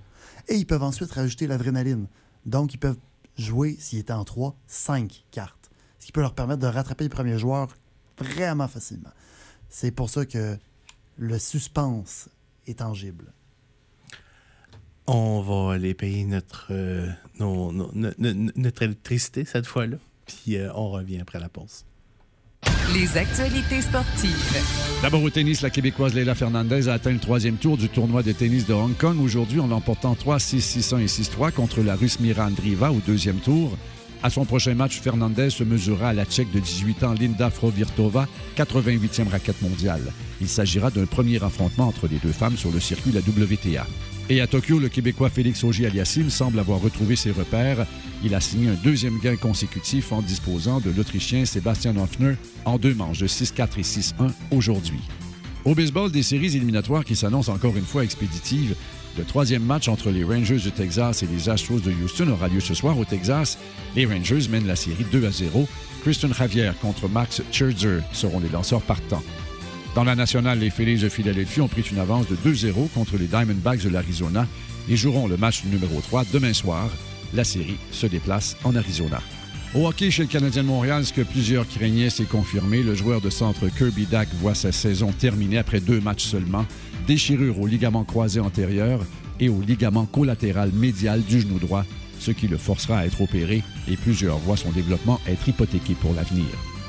Et 0.48 0.54
ils 0.54 0.66
peuvent 0.66 0.82
ensuite 0.82 1.12
rajouter 1.12 1.46
l'adrénaline. 1.46 2.06
Donc, 2.46 2.72
ils 2.72 2.78
peuvent 2.78 2.98
jouer, 3.36 3.76
s'ils 3.78 3.98
étaient 3.98 4.12
en 4.12 4.24
3, 4.24 4.56
5 4.66 5.24
cartes. 5.30 5.70
Ce 5.98 6.06
qui 6.06 6.12
peut 6.12 6.22
leur 6.22 6.34
permettre 6.34 6.60
de 6.60 6.66
rattraper 6.66 7.04
les 7.04 7.10
premiers 7.10 7.38
joueurs 7.38 7.76
vraiment 8.18 8.68
facilement. 8.68 9.10
C'est 9.68 9.90
pour 9.90 10.08
ça 10.08 10.24
que 10.24 10.56
le 11.18 11.38
suspense 11.38 12.28
est 12.66 12.78
tangible. 12.78 13.32
On 15.08 15.40
va 15.40 15.74
aller 15.74 15.94
payer 15.94 16.24
notre, 16.24 16.66
euh, 16.70 17.06
nos- 17.38 17.72
nos- 17.72 17.90
no- 17.94 18.10
no- 18.18 18.50
notre 18.56 18.82
électricité 18.82 19.44
cette 19.44 19.66
fois-là. 19.66 19.96
Puis 20.26 20.56
euh, 20.56 20.70
on 20.74 20.90
revient 20.90 21.20
après 21.20 21.38
la 21.38 21.48
pause. 21.48 21.84
Les 22.92 23.16
actualités 23.16 23.82
sportives. 23.82 24.56
D'abord 25.02 25.22
au 25.22 25.30
tennis, 25.30 25.60
la 25.60 25.70
Québécoise 25.70 26.14
Leila 26.14 26.34
Fernandez 26.34 26.88
a 26.88 26.94
atteint 26.94 27.12
le 27.12 27.18
troisième 27.18 27.56
tour 27.56 27.76
du 27.76 27.88
tournoi 27.88 28.22
de 28.22 28.32
tennis 28.32 28.66
de 28.66 28.72
Hong 28.74 28.96
Kong 28.96 29.20
aujourd'hui 29.20 29.60
en 29.60 29.66
l'emportant 29.68 30.14
3-6, 30.14 30.60
6-1 30.60 30.98
et 31.00 31.06
6-3 31.06 31.52
contre 31.52 31.82
la 31.82 31.94
Russe 31.94 32.18
Mira 32.20 32.46
Andrieva 32.46 32.90
au 32.92 33.00
deuxième 33.06 33.36
tour. 33.38 33.76
À 34.22 34.30
son 34.30 34.44
prochain 34.44 34.74
match, 34.74 35.00
Fernandez 35.00 35.50
se 35.50 35.62
mesurera 35.62 36.08
à 36.08 36.12
la 36.12 36.24
Tchèque 36.24 36.50
de 36.52 36.58
18 36.58 37.04
ans 37.04 37.12
Linda 37.12 37.50
Frovirtova, 37.50 38.26
88e 38.56 39.28
raquette 39.28 39.62
mondiale. 39.62 40.02
Il 40.40 40.48
s'agira 40.48 40.90
d'un 40.90 41.06
premier 41.06 41.42
affrontement 41.44 41.86
entre 41.88 42.08
les 42.08 42.16
deux 42.18 42.32
femmes 42.32 42.56
sur 42.56 42.72
le 42.72 42.80
circuit 42.80 43.10
de 43.12 43.16
la 43.16 43.20
WTA. 43.22 43.86
Et 44.28 44.40
à 44.40 44.48
Tokyo, 44.48 44.80
le 44.80 44.88
Québécois 44.88 45.30
Félix 45.30 45.62
Auger-Aliassime 45.62 46.30
semble 46.30 46.58
avoir 46.58 46.80
retrouvé 46.80 47.14
ses 47.14 47.30
repères. 47.30 47.86
Il 48.24 48.34
a 48.34 48.40
signé 48.40 48.70
un 48.70 48.74
deuxième 48.74 49.20
gain 49.20 49.36
consécutif 49.36 50.10
en 50.10 50.20
disposant 50.20 50.80
de 50.80 50.90
l'Autrichien 50.90 51.44
Sébastien 51.44 51.96
Hoffner 51.96 52.34
en 52.64 52.76
deux 52.76 52.94
manches 52.94 53.20
de 53.20 53.28
6-4 53.28 53.78
et 53.78 53.82
6-1 53.82 54.32
aujourd'hui. 54.50 54.98
Au 55.64 55.76
baseball, 55.76 56.10
des 56.10 56.24
séries 56.24 56.56
éliminatoires 56.56 57.04
qui 57.04 57.14
s'annoncent 57.14 57.52
encore 57.52 57.76
une 57.76 57.84
fois 57.84 58.02
expéditives. 58.02 58.74
Le 59.16 59.24
troisième 59.24 59.62
match 59.62 59.86
entre 59.86 60.10
les 60.10 60.24
Rangers 60.24 60.58
de 60.58 60.70
Texas 60.70 61.22
et 61.22 61.26
les 61.26 61.48
Astros 61.48 61.80
de 61.80 61.92
Houston 61.92 62.28
aura 62.28 62.48
lieu 62.48 62.60
ce 62.60 62.74
soir 62.74 62.98
au 62.98 63.04
Texas. 63.04 63.58
Les 63.94 64.06
Rangers 64.06 64.48
mènent 64.50 64.66
la 64.66 64.76
série 64.76 65.06
2 65.12 65.24
à 65.24 65.30
0. 65.30 65.68
Christian 66.02 66.32
Javier 66.32 66.72
contre 66.82 67.08
Max 67.08 67.42
Scherzer 67.52 68.00
seront 68.12 68.40
les 68.40 68.48
lanceurs 68.48 68.82
partants. 68.82 69.22
Dans 69.96 70.04
la 70.04 70.14
nationale, 70.14 70.58
les 70.58 70.68
Phillies 70.68 70.98
de 70.98 71.08
Philadelphie 71.08 71.62
ont 71.62 71.68
pris 71.68 71.80
une 71.80 71.98
avance 71.98 72.26
de 72.28 72.36
2-0 72.36 72.90
contre 72.92 73.16
les 73.16 73.24
Diamondbacks 73.24 73.82
de 73.82 73.88
l'Arizona 73.88 74.46
et 74.90 74.94
joueront 74.94 75.26
le 75.26 75.38
match 75.38 75.64
numéro 75.64 76.02
3 76.02 76.24
demain 76.34 76.52
soir. 76.52 76.90
La 77.32 77.44
série 77.44 77.78
se 77.92 78.06
déplace 78.06 78.58
en 78.62 78.76
Arizona. 78.76 79.22
Au 79.74 79.86
hockey 79.88 80.10
chez 80.10 80.24
le 80.24 80.28
Canadien 80.28 80.64
de 80.64 80.68
Montréal, 80.68 81.06
ce 81.06 81.14
que 81.14 81.22
plusieurs 81.22 81.66
craignaient 81.66 82.10
s'est 82.10 82.26
confirmé. 82.26 82.82
Le 82.82 82.94
joueur 82.94 83.22
de 83.22 83.30
centre 83.30 83.70
Kirby 83.70 84.04
Dack 84.04 84.28
voit 84.34 84.54
sa 84.54 84.70
saison 84.70 85.12
terminée 85.18 85.56
après 85.56 85.80
deux 85.80 86.02
matchs 86.02 86.26
seulement. 86.26 86.66
Déchirure 87.06 87.58
au 87.58 87.66
ligament 87.66 88.04
croisé 88.04 88.38
antérieur 88.38 89.00
et 89.40 89.48
au 89.48 89.62
ligament 89.62 90.04
collatéral 90.04 90.72
médial 90.74 91.22
du 91.22 91.40
genou 91.40 91.58
droit, 91.58 91.86
ce 92.20 92.32
qui 92.32 92.48
le 92.48 92.58
forcera 92.58 92.98
à 92.98 93.06
être 93.06 93.22
opéré 93.22 93.62
et 93.88 93.96
plusieurs 93.96 94.36
voient 94.40 94.58
son 94.58 94.72
développement 94.72 95.22
être 95.26 95.48
hypothéqué 95.48 95.94
pour 95.94 96.12
l'avenir. 96.12 96.44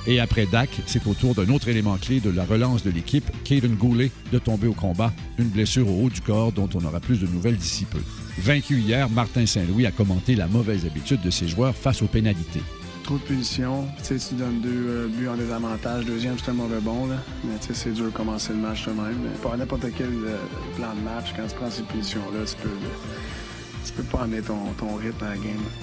Et 0.08 0.22
après 0.22 0.46
Dak, 0.46 0.70
c'est 0.86 1.06
au 1.06 1.14
tour 1.14 1.36
d'un 1.36 1.50
autre 1.50 1.68
élément 1.68 1.98
clé 1.98 2.22
de 2.22 2.30
la 2.30 2.46
relance 2.46 2.82
de 2.82 2.90
l'équipe, 2.90 3.30
Caden 3.44 3.76
Goulet, 3.76 4.10
de 4.32 4.40
tomber 4.40 4.68
au 4.68 4.74
combat, 4.74 5.12
une 5.38 5.50
blessure 5.50 5.90
au 5.90 6.06
haut 6.06 6.10
du 6.10 6.22
corps 6.22 6.54
dont 6.54 6.70
on 6.76 6.86
aura 6.86 7.02
plus 7.02 7.20
de 7.20 7.28
nouvelles 7.28 7.58
d'ici 7.58 7.84
peu. 7.84 8.00
Vaincu 8.38 8.80
hier, 8.80 9.10
Martin 9.10 9.46
Saint-Louis 9.46 9.86
a 9.86 9.92
commenté 9.92 10.36
la 10.36 10.48
mauvaise 10.48 10.86
habitude 10.86 11.20
de 11.22 11.30
ses 11.30 11.50
joueurs 11.50 11.76
face 11.76 12.02
aux 12.02 12.08
pénalités. 12.08 12.62
Trop 13.04 13.16
de 13.16 13.22
punitions. 13.22 13.86
Tu 13.98 14.18
sais, 14.18 14.30
tu 14.30 14.36
donnes 14.36 14.62
deux 14.62 14.70
euh, 14.70 15.08
buts 15.08 15.28
en 15.28 15.36
désavantage. 15.36 16.06
Deuxième, 16.06 16.36
c'est 16.38 16.52
un 16.52 16.54
mauvais 16.54 16.80
bon. 16.80 17.08
Là. 17.08 17.16
Mais 17.44 17.58
tu 17.60 17.68
sais, 17.68 17.74
c'est 17.74 17.92
dur 17.92 18.06
de 18.06 18.10
commencer 18.10 18.54
le 18.54 18.60
match 18.60 18.86
de 18.86 18.92
même. 18.92 19.30
Pour 19.42 19.56
n'importe 19.58 19.86
quel 19.98 20.08
euh, 20.08 20.38
plan 20.76 20.94
de 20.94 21.02
match, 21.02 21.34
quand 21.36 21.48
tu 21.48 21.56
prends 21.56 21.72
ces 21.72 21.84
punitions-là, 21.84 22.46
tu 22.46 22.56
peux, 22.62 22.70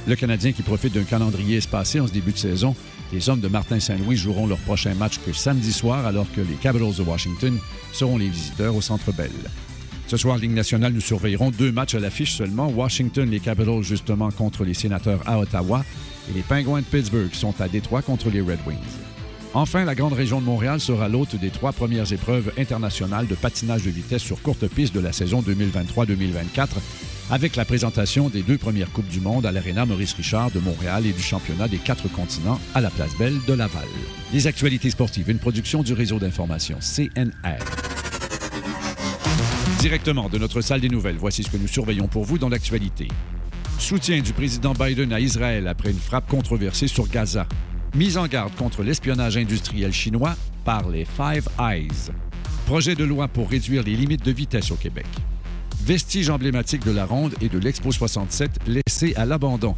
Le 0.07 0.17
Canadien 0.17 0.53
qui 0.53 0.62
profite 0.62 0.95
d'un 0.95 1.05
calendrier 1.05 1.57
espacé 1.57 2.01
en 2.01 2.07
ce 2.07 2.12
début 2.12 2.33
de 2.33 2.38
saison, 2.38 2.75
les 3.12 3.29
hommes 3.29 3.40
de 3.40 3.49
Martin 3.49 3.81
Saint-Louis 3.81 4.17
joueront 4.17 4.47
leur 4.47 4.59
prochain 4.59 4.95
match 4.95 5.19
que 5.25 5.33
samedi 5.33 5.73
soir 5.73 6.07
alors 6.07 6.27
que 6.35 6.40
les 6.40 6.55
Capitals 6.55 6.95
de 6.95 7.03
Washington 7.03 7.59
seront 7.93 8.19
les 8.19 8.29
visiteurs 8.29 8.75
au 8.75 8.81
Centre 8.81 9.12
Bell. 9.12 9.31
Ce 10.07 10.17
soir, 10.17 10.37
Ligue 10.37 10.53
nationale, 10.53 10.93
nous 10.93 11.01
surveillerons 11.01 11.51
deux 11.51 11.73
matchs 11.73 11.95
à 11.95 11.99
l'affiche 11.99 12.37
seulement. 12.37 12.69
Washington, 12.69 13.29
les 13.31 13.40
Capitals 13.40 13.83
justement 13.83 14.31
contre 14.31 14.64
les 14.64 14.75
Sénateurs 14.75 15.21
à 15.27 15.38
Ottawa 15.38 15.85
et 16.31 16.35
les 16.35 16.43
Penguins 16.43 16.81
de 16.81 16.85
Pittsburgh 16.85 17.33
sont 17.33 17.55
à 17.61 17.69
Détroit 17.69 18.03
contre 18.03 18.29
les 18.31 18.40
Red 18.40 18.59
Wings. 18.67 18.79
Enfin, 19.55 19.85
la 19.85 19.95
grande 19.95 20.14
région 20.14 20.40
de 20.40 20.47
Montréal 20.47 20.81
sera 20.81 21.09
l'hôte 21.09 21.37
des 21.37 21.51
trois 21.51 21.73
premières 21.73 22.12
épreuves 22.12 22.53
internationales 22.59 23.29
de 23.29 23.37
patinage 23.37 23.85
de 23.85 23.90
vitesse 23.90 24.23
sur 24.23 24.43
courte 24.43 24.67
piste 24.67 24.93
de 24.95 25.01
la 25.01 25.12
saison 25.12 25.43
2023-2024, 25.43 26.69
avec 27.31 27.57
la 27.57 27.65
présentation 27.65 28.29
des 28.29 28.43
deux 28.43 28.59
premières 28.59 28.91
Coupes 28.91 29.09
du 29.09 29.21
Monde 29.21 29.47
à 29.47 29.53
l'Arena 29.53 29.87
Maurice 29.87 30.13
Richard 30.15 30.51
de 30.51 30.61
Montréal 30.61 31.07
et 31.07 31.13
du 31.13 31.23
championnat 31.23 31.69
des 31.69 31.79
quatre 31.79 32.09
continents 32.09 32.61
à 32.75 32.81
la 32.81 32.91
Place 32.91 33.17
Belle 33.17 33.39
de 33.47 33.53
Laval. 33.55 33.87
Les 34.33 34.47
actualités 34.47 34.91
sportives, 34.91 35.31
une 35.31 35.39
production 35.39 35.83
du 35.83 35.95
réseau 35.95 36.19
d'information 36.19 36.79
CNR. 36.81 37.65
Directement 39.79 40.29
de 40.29 40.39
notre 40.39 40.61
salle 40.61 40.81
des 40.81 40.89
nouvelles, 40.89 41.17
voici 41.17 41.43
ce 41.43 41.51
que 41.51 41.57
nous 41.57 41.69
surveillons 41.69 42.09
pour 42.09 42.25
vous 42.25 42.39
dans 42.39 42.49
l'actualité. 42.49 43.09
Soutien 43.79 44.21
du 44.21 44.33
président 44.33 44.73
Biden 44.73 45.13
à 45.13 45.21
Israël 45.21 45.67
après 45.67 45.91
une 45.91 45.99
frappe 45.99 46.29
controversée 46.29 46.89
sur 46.89 47.09
Gaza. 47.09 47.47
Mise 47.95 48.17
en 48.17 48.27
garde 48.27 48.55
contre 48.55 48.83
l'espionnage 48.83 49.37
industriel 49.37 49.93
chinois 49.93 50.37
par 50.65 50.89
les 50.89 51.05
Five 51.05 51.49
Eyes. 51.61 52.11
Projet 52.67 52.95
de 52.95 53.05
loi 53.05 53.29
pour 53.29 53.51
réduire 53.51 53.83
les 53.83 53.95
limites 53.95 54.25
de 54.25 54.33
vitesse 54.33 54.71
au 54.71 54.77
Québec. 54.77 55.07
Vestige 55.85 56.31
emblématique 56.31 56.83
de 56.83 56.92
la 56.92 57.05
ronde 57.05 57.35
et 57.42 57.51
de 57.51 57.59
l'Expo 57.59 57.92
67 57.92 58.51
laissé 58.66 59.14
à 59.16 59.27
l'abandon. 59.27 59.75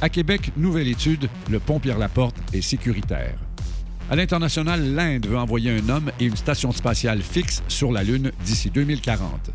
À 0.00 0.08
Québec, 0.08 0.52
nouvelle 0.56 0.86
étude, 0.86 1.28
le 1.50 1.58
pont 1.58 1.80
Pierre-Laporte 1.80 2.36
est 2.52 2.60
sécuritaire. 2.60 3.36
À 4.08 4.14
l'international, 4.14 4.94
l'Inde 4.94 5.26
veut 5.26 5.36
envoyer 5.36 5.72
un 5.72 5.88
homme 5.88 6.12
et 6.20 6.26
une 6.26 6.36
station 6.36 6.70
spatiale 6.70 7.20
fixe 7.20 7.64
sur 7.66 7.90
la 7.90 8.04
Lune 8.04 8.30
d'ici 8.44 8.70
2040. 8.70 9.50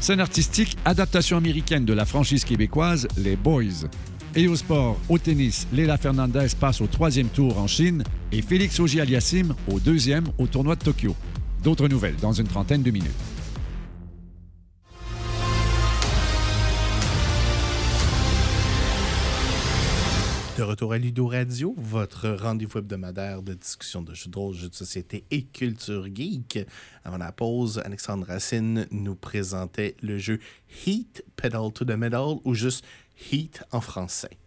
Scène 0.00 0.18
artistique, 0.18 0.76
adaptation 0.84 1.36
américaine 1.36 1.84
de 1.84 1.92
la 1.92 2.06
franchise 2.06 2.44
québécoise 2.44 3.06
Les 3.16 3.36
Boys. 3.36 3.86
Et 4.34 4.48
au 4.48 4.56
sport, 4.56 4.98
au 5.08 5.18
tennis, 5.18 5.68
Leila 5.72 5.96
Fernandez 5.96 6.48
passe 6.58 6.80
au 6.80 6.88
troisième 6.88 7.28
tour 7.28 7.56
en 7.58 7.68
Chine 7.68 8.02
et 8.32 8.42
Félix 8.42 8.80
Auger-Aliassime 8.80 9.54
au 9.68 9.78
deuxième 9.78 10.24
au 10.38 10.48
tournoi 10.48 10.74
de 10.74 10.82
Tokyo. 10.82 11.14
D'autres 11.62 11.86
nouvelles 11.86 12.16
dans 12.16 12.32
une 12.32 12.48
trentaine 12.48 12.82
de 12.82 12.90
minutes. 12.90 13.33
Retour 20.64 20.92
à 20.92 20.98
Ludo 20.98 21.26
Radio, 21.26 21.74
votre 21.76 22.28
rendez-vous 22.30 22.78
hebdomadaire 22.78 23.42
de 23.42 23.54
discussion 23.54 24.02
de 24.02 24.14
jeux 24.14 24.30
de 24.30 24.38
rôle, 24.38 24.54
jeux 24.54 24.68
de 24.68 24.74
société 24.74 25.24
et 25.30 25.44
culture 25.44 26.06
geek. 26.12 26.66
Avant 27.04 27.18
la 27.18 27.32
pause, 27.32 27.80
Alexandre 27.84 28.26
Racine 28.26 28.86
nous 28.90 29.14
présentait 29.14 29.96
le 30.02 30.18
jeu 30.18 30.38
Heat 30.86 31.24
Pedal 31.36 31.72
to 31.72 31.84
the 31.84 31.90
Metal 31.90 32.36
ou 32.44 32.54
juste 32.54 32.84
Heat 33.30 33.62
en 33.72 33.80
français. 33.80 34.38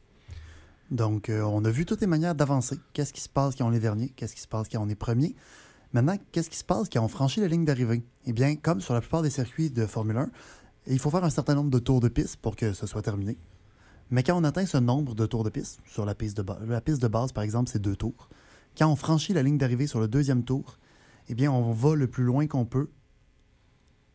Donc, 0.92 1.30
euh, 1.30 1.42
on 1.42 1.64
a 1.66 1.70
vu 1.70 1.86
toutes 1.86 2.02
les 2.02 2.08
manières 2.08 2.36
d'avancer. 2.36 2.80
Qu'est-ce 2.94 3.14
qui 3.14 3.22
se 3.22 3.30
passe 3.30 3.56
quand 3.56 3.68
on 3.68 3.74
est 3.74 3.80
dernier? 3.80 4.10
Qu'est-ce 4.10 4.36
qui 4.36 4.42
se 4.42 4.48
passe 4.48 4.68
quand 4.70 4.82
on 4.82 4.90
est 4.90 4.96
premier? 4.96 5.36
Maintenant, 5.94 6.18
qu'est-ce 6.32 6.50
qui 6.50 6.58
se 6.58 6.64
passe 6.64 6.90
quand 6.90 7.04
on 7.04 7.08
franchit 7.08 7.40
la 7.40 7.48
ligne 7.48 7.66
d'arrivée? 7.66 8.04
Eh 8.26 8.34
bien, 8.34 8.56
comme 8.56 8.82
sur 8.82 8.94
la 8.94 9.02
plupart 9.02 9.22
des 9.22 9.30
circuits 9.30 9.70
de 9.70 9.86
Formule 9.86 10.18
1, 10.18 10.30
il 10.88 11.00
faut 11.00 11.10
faire 11.10 11.24
un 11.24 11.30
certain 11.30 11.56
nombre 11.56 11.70
de 11.70 11.80
tours 11.80 12.00
de 12.00 12.08
piste 12.08 12.38
pour 12.38 12.56
que 12.56 12.74
ce 12.74 12.88
soit 12.88 13.02
terminé. 13.02 13.38
Mais 14.10 14.24
quand 14.24 14.40
on 14.40 14.44
atteint 14.44 14.66
ce 14.66 14.78
nombre 14.78 15.16
de 15.16 15.26
tours 15.26 15.44
de 15.44 15.50
piste, 15.50 15.80
sur 15.86 16.06
la 16.06 16.16
piste 16.16 16.38
de, 16.38 17.08
base, 17.08 17.32
par 17.32 17.44
exemple, 17.44 17.70
c'est 17.70 17.82
deux 17.82 17.96
tours. 17.96 18.30
Quand 18.78 18.90
on 18.90 18.96
franchit 18.96 19.34
la 19.34 19.44
ligne 19.44 19.58
d'arrivée 19.58 19.88
sur 19.88 20.00
le 20.00 20.08
deuxième 20.08 20.44
tour, 20.44 20.78
eh 21.30 21.36
bien, 21.36 21.52
on 21.52 21.72
va 21.72 21.96
le 21.96 22.08
plus 22.08 22.24
loin 22.24 22.48
qu'on 22.48 22.66
peut. 22.66 22.90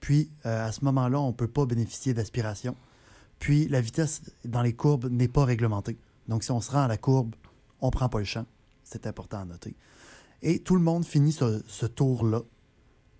Puis, 0.01 0.31
euh, 0.47 0.67
à 0.67 0.73
ce 0.73 0.85
moment-là, 0.85 1.21
on 1.21 1.29
ne 1.29 1.33
peut 1.33 1.49
pas 1.49 1.67
bénéficier 1.67 2.15
d'aspiration. 2.15 2.77
Puis, 3.39 3.69
la 3.69 3.81
vitesse 3.81 4.23
dans 4.45 4.63
les 4.63 4.73
courbes 4.73 5.11
n'est 5.11 5.29
pas 5.29 5.45
réglementée. 5.45 5.99
Donc, 6.29 6.43
si 6.43 6.51
on 6.53 6.61
se 6.61 6.71
rend 6.71 6.83
à 6.83 6.89
la 6.89 6.97
courbe, 6.97 7.35
on 7.81 7.87
ne 7.87 7.93
prend 7.93 8.09
pas 8.09 8.19
le 8.19 8.25
champ. 8.25 8.47
C'est 8.85 9.07
important 9.07 9.41
à 9.41 9.45
noter. 9.45 9.77
Et 10.41 10.61
tout 10.61 10.75
le 10.75 10.83
monde 10.83 11.05
finit 11.05 11.33
ce 11.33 11.87
tour-là 11.87 12.43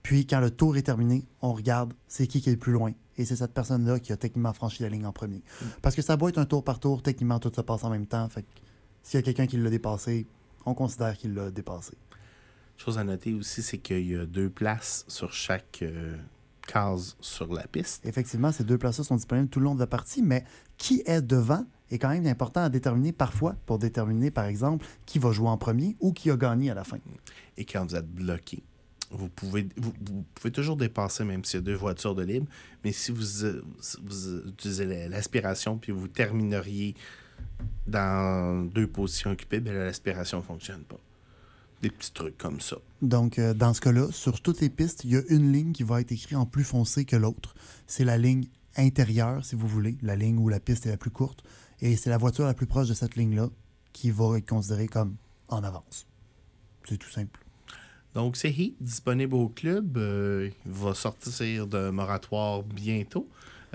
Puis 0.03 0.27
quand 0.27 0.41
le 0.41 0.51
tour 0.51 0.77
est 0.77 0.83
terminé, 0.83 1.25
on 1.41 1.53
regarde 1.53 1.93
c'est 2.09 2.27
qui 2.27 2.41
qui 2.41 2.49
est 2.49 2.53
le 2.53 2.59
plus 2.59 2.73
loin. 2.73 2.93
Et 3.19 3.25
c'est 3.25 3.37
cette 3.37 3.53
personne-là 3.53 4.01
qui 4.01 4.13
a 4.13 4.17
techniquement 4.17 4.53
franchi 4.53 4.83
la 4.83 4.89
ligne 4.89 5.07
en 5.07 5.13
premier. 5.13 5.43
Parce 5.83 5.95
que 5.95 6.03
ça 6.03 6.17
doit 6.17 6.31
être 6.31 6.39
un 6.39 6.47
tour 6.47 6.65
par 6.65 6.81
tour, 6.81 7.03
techniquement 7.03 7.39
tout 7.39 7.53
se 7.55 7.61
passe 7.61 7.85
en 7.85 7.91
même 7.91 8.07
temps. 8.07 8.29
Fait 8.29 8.43
que 8.43 8.49
s'il 9.03 9.19
y 9.19 9.23
a 9.23 9.23
quelqu'un 9.23 9.47
qui 9.47 9.57
l'a 9.59 9.71
dépassé, 9.71 10.27
on 10.65 10.75
considère 10.75 11.17
qu'il 11.17 11.35
l'a 11.35 11.51
dépassé. 11.51 11.93
Chose 12.77 12.99
à 12.99 13.05
noter 13.05 13.35
aussi, 13.35 13.63
c'est 13.63 13.79
qu'il 13.79 14.11
y 14.11 14.17
a 14.17 14.27
deux 14.27 14.51
places 14.51 15.05
sur 15.07 15.33
chaque 15.33 15.81
euh, 15.83 16.17
case 16.67 17.17
sur 17.21 17.53
la 17.53 17.67
piste. 17.67 18.05
Effectivement, 18.07 18.51
ces 18.51 18.65
deux 18.65 18.79
places-là 18.79 19.05
sont 19.05 19.17
disponibles 19.17 19.49
tout 19.49 19.61
le 19.61 19.67
long 19.67 19.75
de 19.75 19.81
la 19.81 19.87
partie, 19.87 20.23
mais 20.23 20.45
qui 20.79 21.03
est 21.07 21.23
devant 21.23 21.65
est 21.91 21.99
quand 21.99 22.09
même 22.09 22.27
important 22.27 22.63
à 22.63 22.69
déterminer 22.71 23.13
parfois 23.13 23.55
pour 23.67 23.79
déterminer, 23.79 24.31
par 24.31 24.47
exemple, 24.47 24.87
qui 25.05 25.19
va 25.19 25.31
jouer 25.31 25.49
en 25.49 25.59
premier 25.59 25.97
ou 26.01 26.13
qui 26.13 26.31
a 26.31 26.37
gagné 26.37 26.71
à 26.71 26.75
la 26.75 26.85
fin. 26.85 26.99
Et 27.59 27.67
quand 27.67 27.85
vous 27.85 27.95
êtes 27.95 28.11
bloqué, 28.11 28.63
vous 29.13 29.29
pouvez, 29.29 29.69
vous, 29.77 29.93
pouvez 30.35 30.51
toujours 30.51 30.77
dépasser, 30.77 31.25
même 31.25 31.45
s'il 31.45 31.61
y 31.61 31.63
a 31.63 31.67
deux 31.67 31.75
voitures 31.75 32.15
de 32.15 32.23
libre, 32.23 32.47
mais 32.85 32.93
si 32.93 33.13
vous, 33.13 33.45
euh, 33.45 33.63
vous 34.03 34.49
utilisez 34.49 34.87
la- 34.87 35.09
l'aspiration 35.09 35.79
puis 35.79 35.93
vous 35.93 36.09
termineriez 36.09 36.95
dans 37.87 38.65
deux 38.65 38.87
positions 38.87 39.31
occupées, 39.31 39.61
là, 39.61 39.85
l'aspiration 39.85 40.39
ne 40.39 40.43
fonctionne 40.43 40.83
pas. 40.83 40.99
Des 41.83 41.91
petits 41.91 42.13
trucs 42.13 42.39
comme 42.39 42.61
ça. 42.61 42.77
Donc, 43.01 43.39
euh, 43.39 43.55
dans 43.55 43.75
ce 43.75 43.81
cas-là, 43.81 44.11
sur 44.13 44.41
toutes 44.41 44.61
les 44.61 44.71
pistes, 44.71 45.03
il 45.05 45.11
y 45.11 45.17
a 45.17 45.23
une 45.29 45.53
ligne 45.53 45.73
qui 45.73 45.83
va 45.83 46.01
être 46.01 46.13
écrite 46.13 46.37
en 46.37 46.47
plus 46.47 46.65
foncé 46.65 47.05
que 47.05 47.17
l'autre. 47.17 47.55
C'est 47.89 48.05
la 48.05 48.19
ligne 48.19 48.47
intérieure, 48.77 49.45
si 49.45 49.57
vous 49.57 49.67
voulez, 49.67 49.97
la 50.01 50.15
ligne 50.15 50.39
où 50.39 50.49
la 50.49 50.61
piste 50.61 50.87
est 50.87 50.91
la 50.91 50.97
plus 50.97 51.11
courte. 51.11 51.43
Et 51.81 51.97
c'est 51.97 52.11
la 52.11 52.19
voiture 52.19 52.45
la 52.47 52.55
plus 52.55 52.67
proche 52.67 52.89
de 52.89 52.95
cette 52.95 53.17
ligne-là 53.17 53.49
qui 53.93 54.11
va 54.13 54.39
être 54.39 54.49
considérée 54.49 54.87
comme 54.87 55.17
en 55.49 55.65
avance. 55.65 56.07
C'est 56.89 56.97
tout 56.97 57.11
simple. 57.11 57.42
Donc, 58.15 58.37
c'est 58.37 58.51
Heat 58.51 58.77
disponible 58.81 59.35
au 59.35 59.49
club. 59.49 59.97
Euh, 59.97 60.51
il 60.67 60.73
va 60.73 60.95
sortir 60.95 61.67
de 61.67 61.91
moratoire 61.91 62.63
bientôt. 62.63 63.29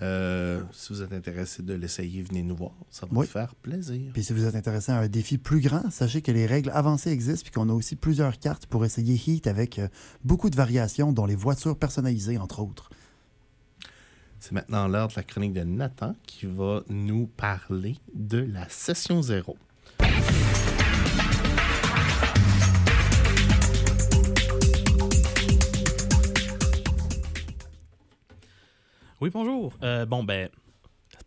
Euh, 0.03 0.61
si 0.73 0.93
vous 0.93 1.01
êtes 1.01 1.11
intéressé 1.11 1.63
de 1.63 1.73
l'essayer, 1.73 2.21
venez 2.21 2.43
nous 2.43 2.55
voir. 2.55 2.73
Ça 2.91 3.07
va 3.07 3.13
Oui. 3.13 3.25
nous 3.25 3.31
faire 3.31 3.55
plaisir. 3.55 4.11
Puis 4.13 4.23
si 4.23 4.31
vous 4.33 4.45
êtes 4.45 4.53
intéressé 4.55 4.91
à 4.91 4.99
un 4.99 5.07
défi 5.07 5.39
plus 5.39 5.59
grand, 5.59 5.89
sachez 5.89 6.21
que 6.21 6.31
les 6.31 6.45
règles 6.45 6.69
avancées 6.69 7.09
existent 7.09 7.41
puis 7.45 7.51
qu'on 7.51 7.67
a 7.69 7.73
aussi 7.73 7.95
plusieurs 7.95 8.37
cartes 8.37 8.67
pour 8.67 8.85
essayer 8.85 9.15
Heat 9.15 9.47
avec 9.47 9.79
euh, 9.79 9.87
beaucoup 10.23 10.51
de 10.51 10.55
variations, 10.55 11.11
dont 11.13 11.25
les 11.25 11.35
voitures 11.35 11.75
personnalisées, 11.75 12.37
entre 12.37 12.59
autres. 12.59 12.91
C'est 14.39 14.51
maintenant 14.51 14.87
l'heure 14.87 15.07
de 15.07 15.13
la 15.15 15.23
chronique 15.23 15.53
de 15.53 15.63
Nathan 15.63 16.15
qui 16.27 16.45
va 16.45 16.83
nous 16.89 17.25
parler 17.25 17.95
de 18.13 18.37
la 18.37 18.69
session 18.69 19.23
zéro. 19.23 19.57
Oui, 29.19 29.31
bonjour. 29.33 29.73
Euh, 29.81 30.05
bon, 30.05 30.23
ben, 30.23 30.47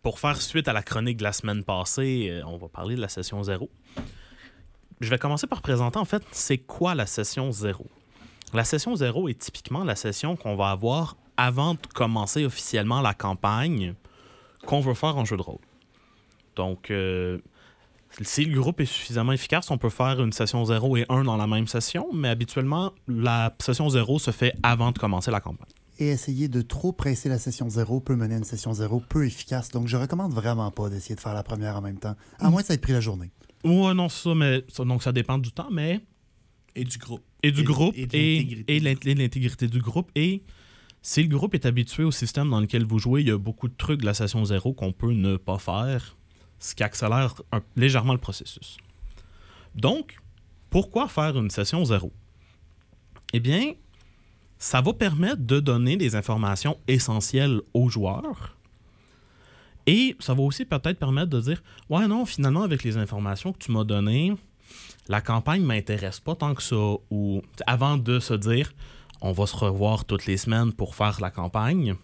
pour 0.01 0.21
faire 0.21 0.41
suite 0.41 0.69
à 0.69 0.73
la 0.73 0.83
chronique 0.83 1.17
de 1.17 1.25
la 1.25 1.33
semaine 1.33 1.65
passée, 1.65 2.29
euh, 2.31 2.43
on 2.47 2.57
va 2.57 2.69
parler 2.69 2.95
de 2.95 3.01
la 3.01 3.09
session 3.09 3.43
0. 3.43 3.69
Je 5.01 5.11
vais 5.11 5.19
commencer 5.19 5.49
par 5.49 5.61
présenter, 5.61 5.99
en 5.99 6.05
fait, 6.05 6.23
c'est 6.31 6.59
quoi 6.59 6.95
la 6.95 7.07
session 7.07 7.51
0. 7.51 7.85
La 8.55 8.63
session 8.63 8.95
0 8.95 9.29
est 9.29 9.41
typiquement 9.41 9.83
la 9.83 9.97
session 9.97 10.37
qu'on 10.37 10.55
va 10.55 10.71
avoir 10.71 11.17
avant 11.37 11.75
de 11.75 11.81
commencer 11.93 12.45
officiellement 12.45 13.01
la 13.01 13.13
campagne 13.13 13.95
qu'on 14.67 14.79
veut 14.79 14.95
faire 14.95 15.17
en 15.17 15.25
jeu 15.25 15.37
de 15.37 15.43
rôle. 15.43 15.59
Donc, 16.55 16.93
euh, 16.93 17.39
si 18.21 18.45
le 18.45 18.61
groupe 18.61 18.81
est 18.81 18.87
suffisamment 18.87 19.33
efficace, 19.33 19.69
on 19.73 19.79
peut 19.79 19.91
faire 19.91 20.23
une 20.23 20.33
session 20.33 20.65
0 20.65 20.97
et 20.97 21.07
1 21.09 21.25
dans 21.25 21.37
la 21.37 21.49
même 21.49 21.67
session, 21.67 22.07
mais 22.13 22.29
habituellement, 22.29 22.93
la 23.09 23.53
session 23.59 23.89
0 23.89 24.21
se 24.21 24.31
fait 24.31 24.55
avant 24.63 24.93
de 24.93 24.99
commencer 24.99 25.33
la 25.33 25.41
campagne. 25.41 25.67
Et 26.01 26.09
essayer 26.09 26.49
de 26.49 26.63
trop 26.63 26.93
presser 26.93 27.29
la 27.29 27.39
session 27.39 27.69
0 27.69 28.01
peut 28.01 28.17
mener 28.17 28.35
à 28.35 28.39
une 28.39 28.45
session 28.45 28.73
0 28.73 29.03
peu 29.07 29.27
efficace. 29.27 29.69
Donc, 29.71 29.87
je 29.87 29.97
recommande 29.99 30.33
vraiment 30.33 30.71
pas 30.71 30.89
d'essayer 30.89 31.15
de 31.15 31.21
faire 31.21 31.35
la 31.35 31.43
première 31.43 31.77
en 31.77 31.83
même 31.83 31.99
temps, 31.99 32.17
à 32.39 32.49
moins 32.51 32.63
que 32.63 32.69
ça 32.69 32.75
ait 32.75 32.79
pris 32.79 32.93
la 32.95 33.01
journée. 33.03 33.31
Ouais, 33.65 33.93
non, 33.93 34.09
ça, 34.09 34.35
mais 34.35 34.65
ça- 34.69 34.85
donc 34.87 35.03
ça 35.03 35.13
dépend 35.13 35.37
du 35.37 35.53
temps, 35.53 35.69
mais 35.71 36.01
Et 36.75 36.85
du 36.85 36.97
groupe. 36.97 37.23
et 37.43 37.53
du 37.53 37.61
Et- 37.61 37.65
groupe 37.65 37.95
et 37.97 38.01
l'intégrité 38.01 38.65
et 38.77 38.81
du 38.81 38.85
l'int- 38.87 38.91
et 39.11 39.15
de 39.15 39.21
l'intégrité 39.21 39.69
du 39.69 39.81
groupe. 39.83 40.11
Et 40.15 40.43
si 41.03 41.23
le 41.23 41.29
groupe 41.37 41.55
est 41.55 41.67
habitué 41.67 42.03
au 42.05 42.11
système 42.11 42.49
dans 42.49 42.61
lequel 42.61 42.85
vous 42.87 42.99
jouez, 42.99 43.21
il 43.21 43.29
y 43.29 43.31
a 43.31 43.37
beaucoup 43.37 43.69
de 43.69 43.75
trucs 43.77 44.01
de 44.01 44.07
la 44.07 44.15
session 44.15 44.43
zéro 44.47 44.73
qu'on 44.73 44.93
peut 44.93 45.13
ne 45.13 45.37
pas 45.37 45.59
faire, 45.59 46.17
ce 46.59 46.75
qui 46.75 46.83
accélère 46.83 47.35
un- 47.53 47.61
légèrement 47.77 48.15
le 48.15 48.19
processus. 48.19 48.79
Donc, 49.75 50.17
pourquoi 50.71 51.09
faire 51.09 51.37
une 51.39 51.51
session 51.51 51.85
zéro? 51.85 52.11
Eh 53.35 53.41
bien, 53.41 53.73
ça 54.61 54.83
va 54.83 54.93
permettre 54.93 55.43
de 55.43 55.59
donner 55.59 55.97
des 55.97 56.15
informations 56.15 56.77
essentielles 56.87 57.63
aux 57.73 57.89
joueurs. 57.89 58.57
Et 59.87 60.15
ça 60.21 60.35
va 60.35 60.43
aussi 60.43 60.67
peut-être 60.67 60.99
permettre 60.99 61.31
de 61.31 61.41
dire 61.41 61.63
Ouais, 61.89 62.07
non, 62.07 62.27
finalement, 62.27 62.63
avec 62.63 62.85
les 62.85 62.99
informations 62.99 63.53
que 63.55 63.59
tu 63.59 63.73
m'as 63.73 63.85
données, 63.85 64.35
la 65.09 65.23
campagne 65.23 65.63
m'intéresse 65.63 66.21
pas 66.21 66.35
tant 66.35 66.55
que 66.55 66.63
ça. 66.63 66.77
Ou 67.11 67.43
avant 67.67 67.97
de 67.97 68.21
se 68.21 68.35
dire 68.35 68.71
on 69.23 69.33
va 69.33 69.47
se 69.47 69.57
revoir 69.57 70.05
toutes 70.05 70.27
les 70.27 70.37
semaines 70.37 70.73
pour 70.73 70.95
faire 70.95 71.21
la 71.21 71.31
campagne, 71.31 71.95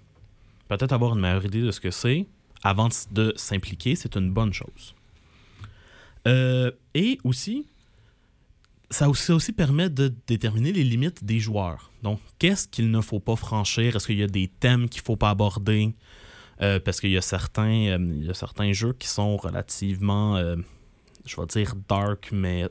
peut-être 0.69 0.93
avoir 0.93 1.15
une 1.15 1.21
meilleure 1.21 1.45
idée 1.45 1.63
de 1.63 1.71
ce 1.71 1.81
que 1.81 1.91
c'est 1.91 2.27
avant 2.63 2.89
de 3.11 3.33
s'impliquer, 3.37 3.97
c'est 3.97 4.17
une 4.17 4.31
bonne 4.31 4.53
chose. 4.53 4.95
Euh, 6.27 6.71
et 6.95 7.19
aussi, 7.23 7.67
ça 8.91 9.09
aussi, 9.09 9.25
ça 9.25 9.35
aussi 9.35 9.53
permet 9.53 9.91
de 9.91 10.15
déterminer 10.27 10.73
les 10.73 10.85
limites 10.85 11.25
des 11.25 11.41
joueurs. 11.41 11.91
Donc, 12.03 12.21
qu'est-ce 12.39 12.69
qu'il 12.69 12.91
ne 12.91 13.01
faut 13.01 13.21
pas 13.21 13.37
franchir? 13.37 13.97
Est-ce 13.97 14.07
qu'il 14.07 14.19
y 14.19 14.23
a 14.23 14.29
des 14.29 14.49
thèmes 14.49 14.89
qu'il 14.89 15.01
ne 15.03 15.07
faut 15.07 15.17
pas 15.17 15.31
aborder? 15.31 15.95
Euh, 16.63 16.81
parce 16.81 17.01
qu'il 17.01 17.11
y, 17.11 17.19
a 17.19 17.23
certains, 17.23 17.89
euh, 17.89 17.99
il 18.01 18.25
y 18.25 18.31
a 18.31 18.35
certains 18.35 18.73
jeux 18.73 18.95
qui 18.95 19.09
sont 19.09 19.37
relativement, 19.37 20.37
euh, 20.37 20.57
je 21.27 21.37
vais 21.39 21.47
dire 21.47 21.75
dark, 21.87 22.31
mais 22.33 22.67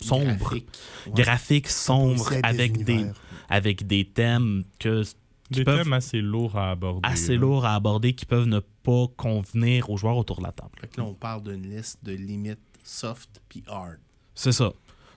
sombres. 0.00 0.36
Graphique. 0.38 0.68
Ouais. 1.06 1.12
Graphiques 1.22 1.68
sombres, 1.68 2.26
Aussi 2.26 2.34
être 2.34 2.44
avec 2.44 2.84
des, 2.84 3.06
avec 3.48 3.86
des 3.88 4.04
thèmes 4.04 4.62
que, 4.78 5.02
qui 5.02 5.14
Des 5.50 5.64
peuvent 5.64 5.82
thèmes 5.82 5.92
assez 5.94 6.20
lourds 6.20 6.56
à 6.56 6.70
aborder. 6.70 7.00
assez 7.08 7.36
lourds 7.36 7.64
à 7.64 7.74
aborder 7.74 8.12
qui 8.12 8.24
peuvent 8.24 8.46
ne 8.46 8.60
pas 8.60 9.06
convenir 9.16 9.90
aux 9.90 9.96
joueurs 9.96 10.16
autour 10.16 10.38
de 10.38 10.44
la 10.44 10.52
table. 10.52 10.70
Fait 10.80 10.86
que 10.86 11.00
là, 11.00 11.06
on 11.06 11.14
parle 11.14 11.42
d'une 11.42 11.68
liste 11.68 12.04
de 12.04 12.12
limites 12.12 12.60
soft 12.84 13.42
puis 13.48 13.64
hard. 13.66 13.98
C'est 14.36 14.52
ça. 14.52 14.72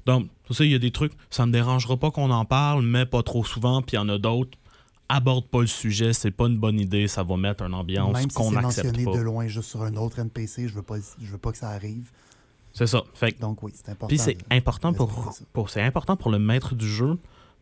Donc, 0.07 0.27
tout 0.45 0.53
ça, 0.53 0.63
il 0.65 0.71
y 0.71 0.75
a 0.75 0.79
des 0.79 0.89
trucs, 0.91 1.11
ça 1.29 1.45
me 1.45 1.51
dérangera 1.51 1.97
pas 1.97 2.09
qu'on 2.09 2.31
en 2.31 2.45
parle, 2.45 2.81
mais 2.83 3.05
pas 3.05 3.21
trop 3.21 3.43
souvent, 3.43 3.81
puis 3.83 3.95
il 3.95 3.99
y 3.99 3.99
en 3.99 4.09
a 4.09 4.17
d'autres. 4.17 4.57
Aborde 5.09 5.45
pas 5.47 5.61
le 5.61 5.67
sujet, 5.67 6.11
c'est 6.13 6.31
pas 6.31 6.47
une 6.47 6.57
bonne 6.57 6.79
idée, 6.79 7.07
ça 7.07 7.23
va 7.23 7.37
mettre 7.37 7.63
une 7.63 7.73
ambiance 7.73 8.13
Même 8.13 8.29
si 8.29 8.35
qu'on 8.35 8.49
c'est 8.49 8.55
n'accepte 8.61 8.87
mentionné 8.87 9.05
pas. 9.05 9.17
de 9.17 9.21
loin 9.23 9.47
juste 9.47 9.69
sur 9.69 9.83
un 9.83 9.95
autre 9.95 10.19
NPC, 10.19 10.67
je 10.67 10.73
veux 10.73 10.81
pas, 10.81 10.95
je 11.21 11.31
veux 11.31 11.37
pas 11.37 11.51
que 11.51 11.57
ça 11.57 11.69
arrive. 11.69 12.09
C'est 12.73 12.87
ça. 12.87 13.03
Fait 13.13 13.31
que- 13.31 13.39
Donc 13.39 13.63
oui, 13.63 13.71
c'est 13.75 13.89
important. 13.89 14.07
puis 14.07 14.17
c'est 14.17 14.37
important 14.51 14.93
pour, 14.93 15.33
pour 15.53 15.69
c'est 15.69 15.81
important 15.81 16.15
pour 16.17 16.29
le 16.29 16.39
maître 16.39 16.75
du 16.75 16.87
jeu 16.87 17.17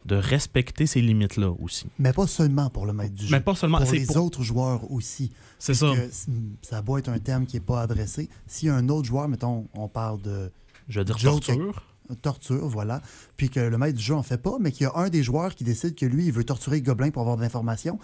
de 0.05 0.15
respecter 0.15 0.86
ces 0.88 1.01
limites 1.01 1.38
là 1.38 1.51
aussi. 1.60 1.88
Mais 1.99 2.13
pas 2.13 2.27
seulement 2.27 2.69
pour 2.69 2.86
le 2.86 2.93
maître 2.93 3.13
du 3.15 3.25
jeu. 3.27 3.31
Mais 3.36 3.41
pas 3.41 3.55
seulement 3.55 3.77
pour 3.77 3.88
c'est 3.88 3.97
les 3.99 4.05
pour- 4.08 4.25
autres 4.25 4.43
joueurs 4.43 4.91
aussi. 4.91 5.31
c'est 5.60 5.73
ça. 5.75 5.93
C- 6.12 6.29
ça 6.63 6.81
doit 6.81 6.99
être 6.99 7.10
un 7.10 7.19
terme 7.19 7.45
qui 7.45 7.55
n'est 7.58 7.62
pas 7.63 7.81
adressé. 7.81 8.27
A 8.67 8.73
un 8.73 8.89
autre 8.89 9.08
joueur, 9.08 9.27
mettons, 9.27 9.67
on 9.73 9.88
parle 9.88 10.21
de 10.21 10.51
Je 10.89 10.99
veux 10.99 11.05
dire 11.05 11.17
Joke- 11.17 11.43
torture. 11.45 11.84
Torture, 12.21 12.67
voilà, 12.67 13.01
puis 13.37 13.49
que 13.49 13.59
le 13.59 13.77
maître 13.77 13.97
du 13.97 14.03
jeu 14.03 14.15
en 14.15 14.23
fait 14.23 14.37
pas, 14.37 14.57
mais 14.59 14.71
qu'il 14.71 14.83
y 14.83 14.87
a 14.87 14.95
un 14.95 15.09
des 15.09 15.23
joueurs 15.23 15.55
qui 15.55 15.63
décide 15.63 15.95
que 15.95 16.05
lui, 16.05 16.25
il 16.25 16.31
veut 16.31 16.43
torturer 16.43 16.77
le 16.77 16.83
gobelin 16.83 17.09
pour 17.11 17.21
avoir 17.21 17.37
de 17.37 17.41
l'information. 17.41 17.99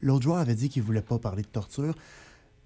L'autre 0.00 0.22
joueur 0.22 0.38
avait 0.38 0.54
dit 0.54 0.68
qu'il 0.68 0.82
voulait 0.82 1.02
pas 1.02 1.18
parler 1.18 1.42
de 1.42 1.48
torture. 1.48 1.94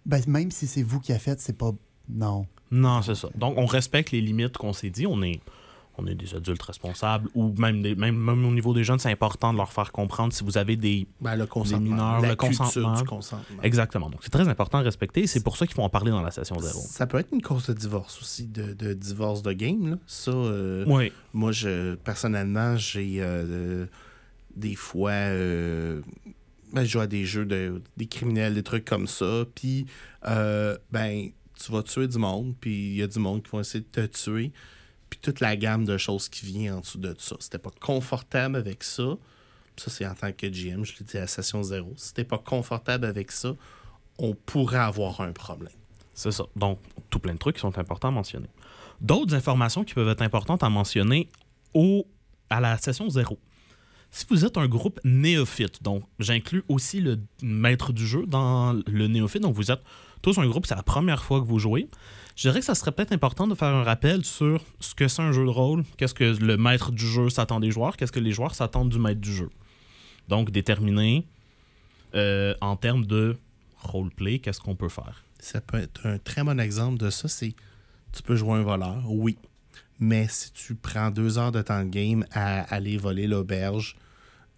Ben, 0.06 0.20
même 0.26 0.50
si 0.50 0.66
c'est 0.66 0.82
vous 0.82 1.00
qui 1.00 1.12
a 1.12 1.18
fait, 1.18 1.40
c'est 1.40 1.56
pas... 1.56 1.72
Non. 2.08 2.46
Non, 2.70 3.02
c'est 3.02 3.14
ça. 3.14 3.28
Donc, 3.34 3.54
on 3.56 3.66
respecte 3.66 4.10
les 4.12 4.20
limites 4.20 4.56
qu'on 4.56 4.72
s'est 4.72 4.90
dit. 4.90 5.06
On 5.06 5.22
est, 5.22 5.40
on 5.98 6.06
est 6.06 6.14
des 6.14 6.34
adultes 6.34 6.62
responsables 6.62 7.28
ou 7.34 7.52
même, 7.58 7.82
des- 7.82 7.94
même, 7.94 8.16
même 8.16 8.44
au 8.46 8.50
niveau 8.52 8.72
des 8.72 8.84
jeunes, 8.84 8.98
c'est 8.98 9.10
important 9.10 9.52
de 9.52 9.58
leur 9.58 9.72
faire 9.72 9.92
comprendre 9.92 10.32
si 10.32 10.44
vous 10.44 10.56
avez 10.56 10.76
des. 10.76 11.06
Ben, 11.20 11.36
le 11.36 11.46
consentement. 11.46 11.80
mineurs, 11.90 12.20
la 12.20 12.28
le 12.30 12.36
consentement. 12.36 12.94
du 12.96 13.04
consentement. 13.04 13.62
Exactement. 13.62 14.08
Donc, 14.10 14.20
c'est 14.22 14.30
très 14.30 14.48
important 14.48 14.78
de 14.80 14.84
respecter. 14.84 15.26
C'est 15.26 15.42
pour 15.42 15.56
ça 15.56 15.66
qu'il 15.66 15.74
faut 15.74 15.82
en 15.82 15.88
parler 15.90 16.10
dans 16.10 16.22
la 16.22 16.30
session 16.30 16.58
zéro. 16.58 16.80
Ça 16.80 17.06
peut 17.06 17.18
être 17.18 17.32
une 17.32 17.42
cause 17.42 17.66
de 17.66 17.72
divorce 17.74 18.20
aussi, 18.20 18.46
de, 18.46 18.72
de 18.74 18.92
divorce 18.94 19.42
de 19.42 19.52
game. 19.52 19.90
Là. 19.90 19.96
Ça, 20.06 20.30
euh, 20.30 20.84
Oui. 20.86 21.12
moi, 21.34 21.52
je, 21.52 21.94
personnellement, 21.96 22.76
j'ai 22.76 23.16
euh, 23.20 23.86
des 24.56 24.74
fois. 24.74 25.10
euh, 25.10 26.00
ben, 26.72 26.84
je 26.84 26.90
joue 26.90 27.00
à 27.00 27.06
des 27.06 27.24
jeux 27.24 27.46
de 27.46 27.80
des 27.96 28.06
criminels, 28.06 28.54
des 28.54 28.62
trucs 28.62 28.84
comme 28.84 29.06
ça. 29.06 29.44
Puis, 29.54 29.86
euh, 30.26 30.76
ben, 30.92 31.30
tu 31.60 31.72
vas 31.72 31.82
tuer 31.82 32.06
du 32.06 32.18
monde, 32.18 32.54
puis 32.60 32.90
il 32.90 32.96
y 32.96 33.02
a 33.02 33.06
du 33.06 33.18
monde 33.18 33.42
qui 33.42 33.50
vont 33.50 33.60
essayer 33.60 33.80
de 33.80 34.06
te 34.06 34.06
tuer. 34.06 34.52
Puis 35.10 35.20
toute 35.20 35.40
la 35.40 35.56
gamme 35.56 35.84
de 35.84 35.96
choses 35.96 36.28
qui 36.28 36.46
vient 36.46 36.76
en 36.76 36.80
dessous 36.80 36.98
de 36.98 37.14
ça. 37.18 37.36
C'était 37.40 37.58
pas 37.58 37.70
confortable 37.80 38.56
avec 38.56 38.84
ça. 38.84 39.16
Ça, 39.76 39.90
c'est 39.90 40.06
en 40.06 40.14
tant 40.14 40.32
que 40.32 40.46
GM, 40.46 40.84
je 40.84 40.98
l'ai 40.98 41.04
dit 41.04 41.16
à 41.16 41.20
la 41.20 41.26
session 41.26 41.62
zéro. 41.62 41.94
Si 41.96 42.12
t'es 42.12 42.24
pas 42.24 42.38
confortable 42.38 43.06
avec 43.06 43.30
ça, 43.30 43.54
on 44.18 44.34
pourrait 44.34 44.78
avoir 44.78 45.20
un 45.20 45.32
problème. 45.32 45.72
C'est 46.14 46.32
ça. 46.32 46.44
Donc, 46.56 46.80
tout 47.10 47.20
plein 47.20 47.34
de 47.34 47.38
trucs 47.38 47.56
qui 47.56 47.60
sont 47.60 47.78
importants 47.78 48.08
à 48.08 48.12
mentionner. 48.12 48.48
D'autres 49.00 49.34
informations 49.34 49.84
qui 49.84 49.94
peuvent 49.94 50.08
être 50.08 50.22
importantes 50.22 50.64
à 50.64 50.68
mentionner 50.68 51.28
au, 51.74 52.06
à 52.50 52.60
la 52.60 52.76
session 52.78 53.08
zéro. 53.08 53.38
Si 54.10 54.26
vous 54.28 54.44
êtes 54.44 54.56
un 54.56 54.66
groupe 54.66 54.98
néophyte, 55.04 55.82
donc 55.82 56.02
j'inclus 56.18 56.64
aussi 56.68 57.00
le 57.00 57.20
maître 57.42 57.92
du 57.92 58.06
jeu 58.06 58.24
dans 58.26 58.72
le 58.72 59.06
néophyte, 59.06 59.42
donc 59.42 59.54
vous 59.54 59.70
êtes 59.70 59.82
tous 60.22 60.38
un 60.38 60.46
groupe, 60.46 60.66
c'est 60.66 60.74
la 60.74 60.82
première 60.82 61.22
fois 61.22 61.40
que 61.40 61.46
vous 61.46 61.58
jouez, 61.58 61.88
je 62.36 62.48
dirais 62.48 62.60
que 62.60 62.66
ça 62.66 62.74
serait 62.74 62.92
peut-être 62.92 63.12
important 63.12 63.46
de 63.46 63.54
faire 63.54 63.68
un 63.68 63.82
rappel 63.82 64.24
sur 64.24 64.62
ce 64.80 64.94
que 64.94 65.08
c'est 65.08 65.22
un 65.22 65.32
jeu 65.32 65.44
de 65.44 65.50
rôle, 65.50 65.84
qu'est-ce 65.96 66.14
que 66.14 66.24
le 66.24 66.56
maître 66.56 66.92
du 66.92 67.06
jeu 67.06 67.30
s'attend 67.30 67.60
des 67.60 67.70
joueurs, 67.70 67.96
qu'est-ce 67.96 68.12
que 68.12 68.20
les 68.20 68.32
joueurs 68.32 68.54
s'attendent 68.54 68.90
du 68.90 68.98
maître 68.98 69.20
du 69.20 69.34
jeu. 69.34 69.50
Donc 70.28 70.50
déterminer 70.50 71.26
euh, 72.14 72.54
en 72.60 72.76
termes 72.76 73.06
de 73.06 73.36
roleplay, 73.78 74.38
qu'est-ce 74.38 74.60
qu'on 74.60 74.76
peut 74.76 74.88
faire. 74.88 75.24
Ça 75.40 75.60
peut 75.60 75.78
être 75.78 76.06
un 76.06 76.18
très 76.18 76.44
bon 76.44 76.60
exemple 76.60 76.98
de 76.98 77.10
ça, 77.10 77.28
c'est 77.28 77.54
tu 78.12 78.22
peux 78.22 78.36
jouer 78.36 78.58
un 78.58 78.62
voleur, 78.62 79.02
oui. 79.08 79.36
Mais 80.00 80.28
si 80.28 80.52
tu 80.52 80.74
prends 80.74 81.10
deux 81.10 81.38
heures 81.38 81.52
de 81.52 81.62
temps 81.62 81.84
de 81.84 81.90
game 81.90 82.24
à 82.32 82.60
aller 82.72 82.96
voler 82.96 83.26
l'auberge, 83.26 83.96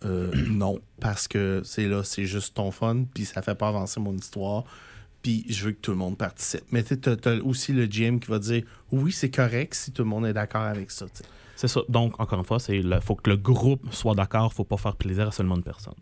euh, 0.04 0.30
non. 0.50 0.80
Parce 1.00 1.28
que 1.28 1.62
c'est 1.64 1.86
là, 1.86 2.04
c'est 2.04 2.26
juste 2.26 2.54
ton 2.54 2.70
fun, 2.70 3.04
puis 3.14 3.24
ça 3.24 3.42
fait 3.42 3.54
pas 3.54 3.68
avancer 3.68 4.00
mon 4.00 4.14
histoire. 4.14 4.64
Puis 5.22 5.44
je 5.48 5.66
veux 5.66 5.72
que 5.72 5.80
tout 5.80 5.90
le 5.90 5.96
monde 5.96 6.16
participe. 6.16 6.64
Mais 6.70 6.82
tu 6.82 6.94
as, 7.08 7.34
aussi 7.44 7.72
le 7.72 7.86
GM 7.86 8.18
qui 8.18 8.30
va 8.30 8.38
dire 8.38 8.62
oui, 8.92 9.12
c'est 9.12 9.30
correct 9.30 9.74
si 9.74 9.92
tout 9.92 10.02
le 10.02 10.08
monde 10.08 10.26
est 10.26 10.32
d'accord 10.32 10.62
avec 10.62 10.90
ça. 10.90 11.06
C'est 11.56 11.68
ça. 11.68 11.82
Donc, 11.88 12.18
encore 12.18 12.38
une 12.38 12.44
fois, 12.44 12.58
il 12.70 12.98
faut 13.02 13.16
que 13.16 13.28
le 13.28 13.36
groupe 13.36 13.92
soit 13.92 14.14
d'accord. 14.14 14.52
faut 14.52 14.64
pas 14.64 14.78
faire 14.78 14.96
plaisir 14.96 15.28
à 15.28 15.32
seulement 15.32 15.56
une 15.56 15.62
personne. 15.62 15.94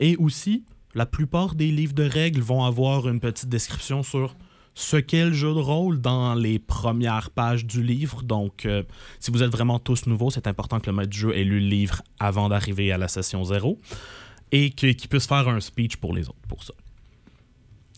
Et 0.00 0.16
aussi, 0.16 0.64
la 0.94 1.06
plupart 1.06 1.54
des 1.54 1.68
livres 1.68 1.94
de 1.94 2.02
règles 2.02 2.42
vont 2.42 2.64
avoir 2.64 3.08
une 3.08 3.20
petite 3.20 3.48
description 3.48 4.02
sur 4.02 4.36
ce 4.74 4.96
qu'est 4.96 5.26
le 5.26 5.32
jeu 5.32 5.54
de 5.54 5.58
rôle 5.58 6.00
dans 6.00 6.34
les 6.34 6.58
premières 6.58 7.30
pages 7.30 7.66
du 7.66 7.82
livre. 7.82 8.22
Donc, 8.22 8.66
euh, 8.66 8.82
si 9.20 9.30
vous 9.30 9.42
êtes 9.42 9.50
vraiment 9.50 9.78
tous 9.78 10.06
nouveaux, 10.06 10.30
c'est 10.30 10.46
important 10.46 10.80
que 10.80 10.90
le 10.90 10.96
maître 10.96 11.10
du 11.10 11.18
jeu 11.18 11.36
ait 11.36 11.44
lu 11.44 11.60
le 11.60 11.66
livre 11.66 12.02
avant 12.18 12.48
d'arriver 12.48 12.92
à 12.92 12.98
la 12.98 13.08
session 13.08 13.44
0 13.44 13.78
et 14.50 14.70
qu'il 14.70 14.96
puisse 14.96 15.26
faire 15.26 15.48
un 15.48 15.60
speech 15.60 15.96
pour 15.96 16.14
les 16.14 16.28
autres 16.28 16.46
pour 16.48 16.62
ça. 16.62 16.74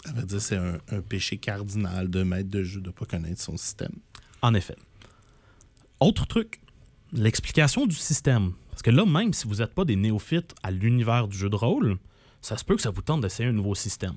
Ça 0.05 0.13
veut 0.13 0.23
dire 0.25 0.39
que 0.39 0.43
c'est 0.43 0.57
un, 0.57 0.79
un 0.91 1.01
péché 1.01 1.39
cardinal 1.39 2.09
de 2.09 2.23
maître 2.23 2.51
de 2.51 2.63
jeu 2.63 2.81
de 2.81 2.89
ne 2.89 2.93
pas 2.93 3.07
connaître 3.07 3.41
son 3.41 3.57
système. 3.57 3.93
En 4.43 4.55
effet. 4.55 4.77
Autre 6.01 6.27
truc, 6.27 6.61
l'explication 7.13 7.87
du 7.87 7.95
système. 7.95 8.53
Parce 8.71 8.83
que 8.83 8.91
là, 8.91 9.07
même 9.07 9.33
si 9.33 9.47
vous 9.47 9.57
n'êtes 9.57 9.73
pas 9.73 9.85
des 9.85 9.97
néophytes 9.97 10.55
à 10.63 10.71
l'univers 10.71 11.29
du 11.29 11.39
jeu 11.39 11.49
de 11.49 11.57
rôle, 11.57 11.97
ça 12.43 12.59
se 12.59 12.65
peut 12.65 12.77
que 12.77 12.83
ça 12.83 12.91
vous 12.91 13.03
tente 13.03 13.23
d'essayer 13.23 13.49
un 13.49 13.53
nouveau 13.53 13.75
système. 13.75 14.15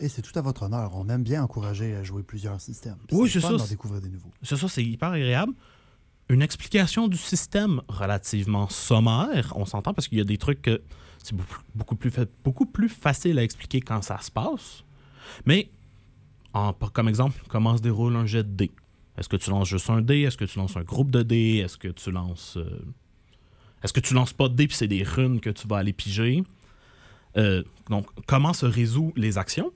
Et 0.00 0.08
c'est 0.08 0.22
tout 0.22 0.36
à 0.38 0.42
votre 0.42 0.64
honneur. 0.64 0.92
On 0.94 1.08
aime 1.08 1.22
bien 1.22 1.42
encourager 1.42 1.94
à 1.94 2.02
jouer 2.02 2.22
plusieurs 2.22 2.60
systèmes. 2.60 2.96
Oui, 3.12 3.30
c'est 3.30 3.40
ça. 3.40 3.52
d'en 3.52 3.66
découvrir 3.66 4.00
des 4.00 4.08
nouveaux. 4.08 4.30
C'est 4.42 4.56
ça, 4.56 4.68
c'est 4.68 4.84
hyper 4.84 5.10
agréable. 5.10 5.52
Une 6.28 6.42
explication 6.42 7.08
du 7.08 7.16
système 7.16 7.82
relativement 7.88 8.68
sommaire, 8.68 9.52
on 9.56 9.66
s'entend, 9.66 9.94
parce 9.94 10.08
qu'il 10.08 10.18
y 10.18 10.20
a 10.20 10.24
des 10.24 10.38
trucs 10.38 10.62
que 10.62 10.80
c'est 11.22 11.34
beaucoup, 11.74 11.96
plus, 11.96 12.12
beaucoup 12.44 12.66
plus 12.66 12.88
facile 12.88 13.38
à 13.38 13.42
expliquer 13.42 13.80
quand 13.80 14.02
ça 14.02 14.18
se 14.20 14.30
passe. 14.30 14.84
Mais, 15.46 15.70
comme 16.92 17.08
exemple, 17.08 17.40
comment 17.48 17.76
se 17.76 17.82
déroule 17.82 18.16
un 18.16 18.26
jet 18.26 18.42
de 18.42 18.54
dés? 18.54 18.70
Est-ce 19.18 19.28
que 19.28 19.36
tu 19.36 19.50
lances 19.50 19.68
juste 19.68 19.90
un 19.90 20.00
dé? 20.00 20.20
Est-ce 20.20 20.36
que 20.36 20.44
tu 20.44 20.58
lances 20.58 20.76
un 20.76 20.82
groupe 20.82 21.10
de 21.10 21.22
dés? 21.22 21.56
Est-ce 21.64 21.76
que 21.76 21.88
tu 21.88 22.10
lances... 22.10 22.56
euh, 22.56 22.80
Est-ce 23.82 23.92
que 23.92 24.00
tu 24.00 24.14
lances 24.14 24.32
pas 24.32 24.48
de 24.48 24.54
dés 24.54 24.66
puis 24.66 24.76
c'est 24.76 24.88
des 24.88 25.02
runes 25.02 25.40
que 25.40 25.50
tu 25.50 25.68
vas 25.68 25.78
aller 25.78 25.92
piger? 25.92 26.42
Euh, 27.36 27.62
donc, 27.88 28.06
comment 28.26 28.52
se 28.52 28.66
résout 28.66 29.12
les 29.16 29.36
actions? 29.38 29.72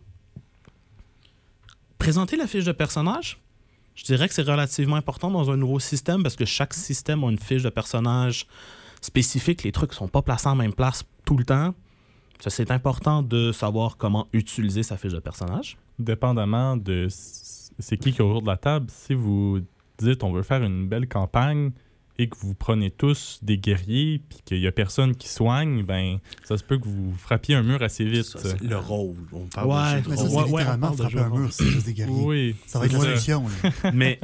Présenter 1.98 2.36
la 2.36 2.46
fiche 2.46 2.64
de 2.64 2.72
personnage. 2.72 3.38
Je 3.94 4.05
dirais 4.05 4.28
que 4.28 4.34
c'est 4.34 4.42
relativement 4.42 4.96
important 4.96 5.30
dans 5.30 5.50
un 5.50 5.57
nouveau 5.57 5.78
système 5.78 6.22
parce 6.22 6.36
que 6.36 6.44
chaque 6.44 6.74
système 6.74 7.22
a 7.24 7.30
une 7.30 7.38
fiche 7.38 7.62
de 7.62 7.70
personnage 7.70 8.46
spécifique. 9.00 9.62
Les 9.62 9.72
trucs 9.72 9.92
sont 9.92 10.09
pas 10.09 10.22
placés 10.22 10.48
en 10.48 10.57
même 10.57 10.72
place 10.72 11.05
tout 11.24 11.36
le 11.36 11.44
temps. 11.44 11.74
Ça, 12.41 12.51
c'est 12.51 12.70
important 12.70 13.22
de 13.22 13.53
savoir 13.53 13.97
comment 13.97 14.26
utiliser 14.32 14.82
sa 14.82 14.97
fiche 14.97 15.12
de 15.12 15.20
personnage. 15.20 15.76
Dépendamment 15.99 16.76
de 16.76 17.07
c'est 17.11 17.97
qui 17.97 18.12
qui 18.12 18.18
est 18.18 18.24
autour 18.24 18.43
de 18.43 18.47
la 18.47 18.57
table, 18.57 18.87
si 18.91 19.14
vous 19.14 19.61
dites 19.99 20.22
on 20.24 20.32
veut 20.32 20.43
faire 20.43 20.62
une 20.62 20.87
belle 20.89 21.09
campagne 21.09 21.70
et 22.18 22.28
que 22.28 22.37
vous 22.39 22.55
prenez 22.55 22.91
tous 22.93 23.41
des 23.43 23.59
guerriers 23.59 24.20
puis 24.28 24.39
qu'il 24.45 24.59
y 24.61 24.66
a 24.68 24.72
personne 24.72 25.16
qui 25.16 25.28
soigne, 25.28 25.82
ben 25.82 26.18
ça 26.45 26.57
se 26.57 26.62
peut 26.62 26.78
que 26.78 26.85
vous 26.87 27.12
frappiez 27.18 27.57
un 27.57 27.62
mur 27.64 27.82
assez 27.82 28.05
vite. 28.05 28.24
Ça, 28.24 28.39
c'est 28.41 28.61
le 28.62 28.76
rôle. 28.78 29.16
On 29.32 29.47
parle 29.47 29.68
Ouais, 29.68 30.03
de 30.03 30.09
Mais 30.11 30.16
ça, 30.16 30.22
rôle. 30.22 30.30
c'est 30.30 30.37
Ouais, 30.37 30.43
ouais, 30.43 30.45
on 30.53 30.57
littéralement 30.59 30.87
parle 30.93 30.97
de 30.97 31.03
frapper 31.03 31.18
un 31.18 31.39
mur, 31.41 31.53
c'est 31.53 31.64
juste 31.66 31.87
des 31.87 31.95
guerriers. 31.95 32.22
Oui. 32.24 32.57
Ça 32.66 32.78
va 32.78 32.87
être 32.87 32.95
une 32.95 33.01
solution. 33.01 33.45
Mais 33.93 34.20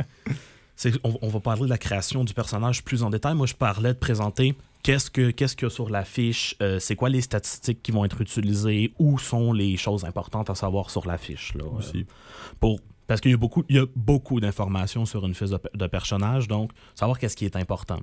on, 1.05 1.19
on 1.23 1.29
va 1.29 1.41
parler 1.41 1.63
de 1.63 1.69
la 1.69 1.79
création 1.79 2.25
du 2.25 2.33
personnage 2.35 2.83
plus 2.85 3.03
en 3.03 3.11
détail. 3.11 3.35
Moi, 3.35 3.47
je 3.47 3.55
parlais 3.55 3.93
de 3.93 3.99
présenter 3.99 4.57
qu'est-ce 4.83 5.11
que 5.11 5.31
qu'est-ce 5.31 5.55
qu'il 5.57 5.67
y 5.67 5.71
a 5.71 5.75
sur 5.75 5.91
la 5.91 6.05
fiche, 6.05 6.57
euh, 6.63 6.79
c'est 6.79 6.97
quoi 6.97 7.09
les 7.09 7.21
statistiques 7.21 7.83
qui 7.83 7.93
vont 7.93 8.05
être 8.05 8.21
utilisées, 8.21 8.93
où 8.99 9.19
sont 9.19 9.53
les 9.53 9.77
choses 9.77 10.05
importantes 10.05 10.49
à 10.51 10.55
savoir 10.55 10.91
sur 10.91 11.07
la 11.07 11.19
fiche. 11.19 11.55
Là, 11.55 11.65
Aussi. 11.67 11.99
Euh, 11.99 12.55
pour, 12.61 12.81
parce 13.07 13.21
qu'il 13.21 13.31
y 13.31 13.35
a 13.35 13.37
beaucoup, 13.37 13.65
il 13.69 13.77
y 13.77 13.79
a 13.79 13.87
beaucoup 13.97 14.41
d'informations 14.41 15.05
sur 15.05 15.27
une 15.27 15.35
fiche 15.35 15.51
de, 15.51 15.61
de 15.75 15.87
personnage, 15.87 16.49
donc 16.49 16.71
savoir 16.95 17.19
qu'est-ce 17.19 17.37
qui 17.37 17.45
est 17.45 17.57
important. 17.57 17.99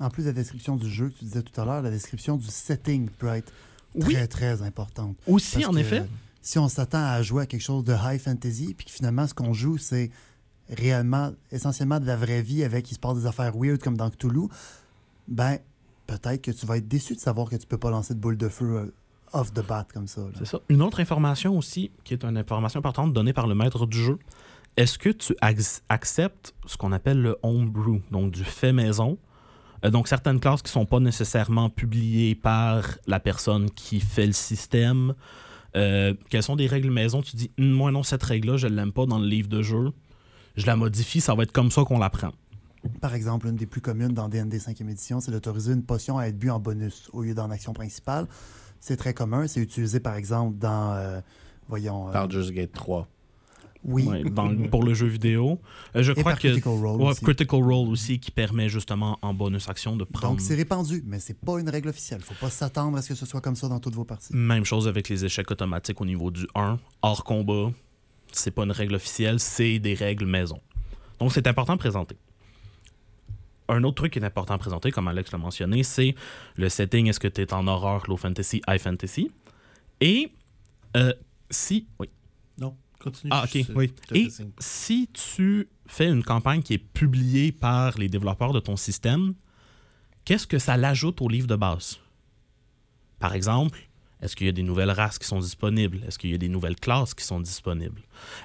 En 0.00 0.10
plus 0.10 0.22
de 0.22 0.28
la 0.28 0.32
description 0.34 0.74
du 0.76 0.88
jeu 0.90 1.10
que 1.10 1.18
tu 1.18 1.24
disais 1.26 1.42
tout 1.42 1.60
à 1.60 1.64
l'heure, 1.64 1.82
la 1.82 1.90
description 1.90 2.36
du 2.36 2.46
setting 2.48 3.08
peut 3.10 3.28
être 3.28 3.52
Oui. 3.94 4.14
très, 4.14 4.26
très 4.26 4.62
importante. 4.62 5.16
Aussi, 5.28 5.56
Parce 5.60 5.66
en 5.66 5.72
que 5.74 5.78
effet, 5.78 6.02
Si 6.40 6.58
on 6.58 6.68
s'attend 6.68 7.04
à 7.04 7.22
jouer 7.22 7.42
à 7.44 7.46
quelque 7.46 7.60
chose 7.62 7.84
de 7.84 7.92
high 7.94 8.18
fantasy, 8.20 8.74
puis 8.74 8.86
que 8.86 8.90
finalement, 8.90 9.28
ce 9.28 9.34
qu'on 9.34 9.52
joue, 9.52 9.78
c'est 9.78 10.10
réellement, 10.70 11.32
essentiellement 11.50 12.00
de 12.00 12.06
la 12.06 12.16
vraie 12.16 12.42
vie 12.42 12.64
avec 12.64 12.90
il 12.90 12.94
se 12.94 13.00
passe 13.00 13.18
des 13.18 13.26
affaires 13.26 13.52
weird 13.56 13.78
comme 13.82 13.96
dans 13.96 14.10
Cthulhu, 14.10 14.48
ben, 15.28 15.58
peut-être 16.06 16.42
que 16.42 16.50
tu 16.50 16.66
vas 16.66 16.76
être 16.78 16.88
déçu 16.88 17.14
de 17.14 17.20
savoir 17.20 17.48
que 17.48 17.56
tu 17.56 17.66
peux 17.66 17.78
pas 17.78 17.90
lancer 17.90 18.14
de 18.14 18.18
boule 18.20 18.36
de 18.36 18.48
feu 18.48 18.76
euh, 18.76 18.94
off 19.32 19.52
the 19.52 19.66
bat 19.66 19.86
comme 19.92 20.06
ça. 20.06 20.22
c'est 20.38 20.46
ça. 20.46 20.60
Une 20.68 20.82
autre 20.82 21.00
information 21.00 21.56
aussi, 21.56 21.90
qui 22.04 22.14
est 22.14 22.24
une 22.24 22.36
information 22.36 22.78
importante 22.78 23.12
donnée 23.12 23.32
par 23.32 23.46
le 23.46 23.54
maître 23.54 23.86
du 23.86 23.98
jeu, 23.98 24.18
est-ce 24.76 24.98
que 24.98 25.10
tu 25.10 25.34
ac- 25.42 25.80
acceptes 25.88 26.54
ce 26.66 26.76
qu'on 26.76 26.92
appelle 26.92 27.20
le 27.20 27.36
homebrew, 27.42 28.00
donc 28.10 28.30
du 28.32 28.44
fait 28.44 28.72
maison? 28.72 29.18
Euh, 29.84 29.90
donc, 29.90 30.08
certaines 30.08 30.40
classes 30.40 30.62
qui 30.62 30.68
ne 30.68 30.72
sont 30.72 30.86
pas 30.86 31.00
nécessairement 31.00 31.68
publiées 31.68 32.34
par 32.34 32.84
la 33.06 33.20
personne 33.20 33.70
qui 33.70 34.00
fait 34.00 34.26
le 34.26 34.32
système. 34.32 35.14
Euh, 35.76 36.14
quelles 36.30 36.42
sont 36.42 36.56
des 36.56 36.66
règles 36.66 36.90
maison? 36.90 37.20
Tu 37.22 37.36
dis, 37.36 37.50
moi 37.58 37.90
non, 37.90 38.02
cette 38.02 38.22
règle-là, 38.22 38.56
je 38.58 38.66
ne 38.66 38.74
l'aime 38.74 38.92
pas 38.92 39.06
dans 39.06 39.18
le 39.18 39.26
livre 39.26 39.48
de 39.48 39.60
jeu. 39.62 39.90
Je 40.56 40.66
la 40.66 40.76
modifie, 40.76 41.20
ça 41.20 41.34
va 41.34 41.42
être 41.44 41.52
comme 41.52 41.70
ça 41.70 41.84
qu'on 41.84 41.98
l'apprend. 41.98 42.32
Par 43.00 43.14
exemple, 43.14 43.46
une 43.46 43.56
des 43.56 43.66
plus 43.66 43.80
communes 43.80 44.12
dans 44.12 44.28
D&D 44.28 44.58
5e 44.58 44.88
édition, 44.90 45.20
c'est 45.20 45.30
d'autoriser 45.30 45.72
une 45.72 45.84
potion 45.84 46.18
à 46.18 46.24
être 46.26 46.38
bu 46.38 46.50
en 46.50 46.58
bonus 46.58 47.08
au 47.12 47.22
lieu 47.22 47.34
d'en 47.34 47.50
action 47.50 47.72
principale. 47.72 48.26
C'est 48.80 48.96
très 48.96 49.14
commun. 49.14 49.46
C'est 49.46 49.60
utilisé, 49.60 50.00
par 50.00 50.16
exemple, 50.16 50.58
dans... 50.58 50.92
euh, 50.94 51.20
voyons... 51.68 52.08
euh, 52.08 52.12
Baldur's 52.12 52.50
Gate 52.50 52.72
3. 52.72 53.06
oui. 53.84 54.06
Ouais, 54.08 54.24
dans- 54.24 54.52
pour 54.68 54.82
le 54.82 54.94
jeu 54.94 55.06
vidéo. 55.06 55.60
Euh, 55.94 56.02
je 56.02 56.10
Et 56.10 56.14
crois 56.16 56.32
par 56.32 56.40
que. 56.40 56.48
Critical 56.48 56.72
Role 56.72 57.00
Ouais, 57.00 57.10
aussi. 57.10 57.24
Critical 57.24 57.62
Role 57.62 57.88
aussi, 57.88 58.18
qui 58.18 58.32
permet 58.32 58.68
justement 58.68 59.16
en 59.22 59.32
bonus 59.32 59.68
action 59.68 59.94
de 59.96 60.02
prendre. 60.02 60.32
Donc, 60.34 60.40
c'est 60.40 60.56
répandu, 60.56 61.04
mais 61.06 61.20
c'est 61.20 61.38
pas 61.38 61.60
une 61.60 61.68
règle 61.68 61.88
officielle. 61.88 62.20
faut 62.20 62.34
pas 62.34 62.50
s'attendre 62.50 62.98
à 62.98 63.02
ce 63.02 63.10
que 63.10 63.14
ce 63.14 63.26
soit 63.26 63.40
comme 63.40 63.54
ça 63.56 63.68
dans 63.68 63.78
toutes 63.78 63.94
vos 63.94 64.04
parties. 64.04 64.34
Même 64.34 64.64
chose 64.64 64.88
avec 64.88 65.08
les 65.08 65.24
échecs 65.24 65.50
automatiques 65.52 66.00
au 66.00 66.04
niveau 66.04 66.32
du 66.32 66.48
1. 66.56 66.78
Hors 67.02 67.22
combat, 67.22 67.70
c'est 68.32 68.50
pas 68.50 68.64
une 68.64 68.72
règle 68.72 68.94
officielle, 68.94 69.40
c'est 69.40 69.78
des 69.78 69.94
règles 69.94 70.26
maison. 70.26 70.60
Donc 71.18 71.32
c'est 71.32 71.46
important 71.46 71.74
de 71.74 71.78
présenter. 71.78 72.16
Un 73.68 73.84
autre 73.84 73.96
truc 73.96 74.12
qui 74.12 74.18
est 74.18 74.24
important 74.24 74.54
à 74.54 74.58
présenter, 74.58 74.90
comme 74.90 75.08
Alex 75.08 75.30
l'a 75.32 75.38
mentionné, 75.38 75.82
c'est 75.82 76.14
le 76.56 76.68
setting. 76.68 77.06
Est-ce 77.06 77.20
que 77.20 77.28
tu 77.28 77.40
es 77.40 77.54
en 77.54 77.66
horreur, 77.68 78.04
low 78.08 78.16
fantasy, 78.16 78.60
high 78.68 78.80
fantasy? 78.80 79.30
Et 80.00 80.32
euh, 80.96 81.12
si. 81.48 81.86
Oui. 81.98 82.08
Non, 82.58 82.76
continue. 82.98 83.30
Ah, 83.32 83.44
ok, 83.44 83.66
oui. 83.74 83.94
Et 84.12 84.28
si 84.58 85.08
tu 85.12 85.68
fais 85.86 86.08
une 86.08 86.24
campagne 86.24 86.62
qui 86.62 86.74
est 86.74 86.78
publiée 86.78 87.52
par 87.52 87.96
les 87.98 88.08
développeurs 88.08 88.52
de 88.52 88.60
ton 88.60 88.76
système, 88.76 89.34
qu'est-ce 90.24 90.46
que 90.46 90.58
ça 90.58 90.76
l'ajoute 90.76 91.22
au 91.22 91.28
livre 91.28 91.46
de 91.46 91.56
base? 91.56 92.00
Par 93.20 93.34
exemple, 93.34 93.78
est-ce 94.22 94.36
qu'il 94.36 94.46
y 94.46 94.50
a 94.50 94.52
des 94.52 94.62
nouvelles 94.62 94.90
races 94.90 95.18
qui 95.18 95.26
sont 95.26 95.40
disponibles? 95.40 96.00
Est-ce 96.06 96.18
qu'il 96.18 96.30
y 96.30 96.34
a 96.34 96.38
des 96.38 96.48
nouvelles 96.48 96.76
classes 96.76 97.12
qui 97.12 97.24
sont 97.24 97.40
disponibles? 97.40 98.00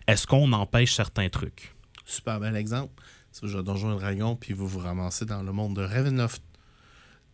Est-ce 0.08 0.26
qu'on 0.26 0.52
empêche 0.52 0.96
certains 0.96 1.30
trucs? 1.30 1.76
Super 2.04 2.40
bel 2.40 2.56
exemple. 2.56 3.04
Si 3.32 3.42
vous 3.42 3.48
jouez 3.48 3.60
à 3.60 3.64
Donjons 3.64 3.96
et 3.96 4.00
Dragons, 4.00 4.36
puis 4.36 4.54
vous 4.54 4.68
vous 4.68 4.80
ramassez 4.80 5.26
dans 5.26 5.44
le 5.44 5.52
monde 5.52 5.76
de 5.76 5.84
Ravenloft, 5.84 6.42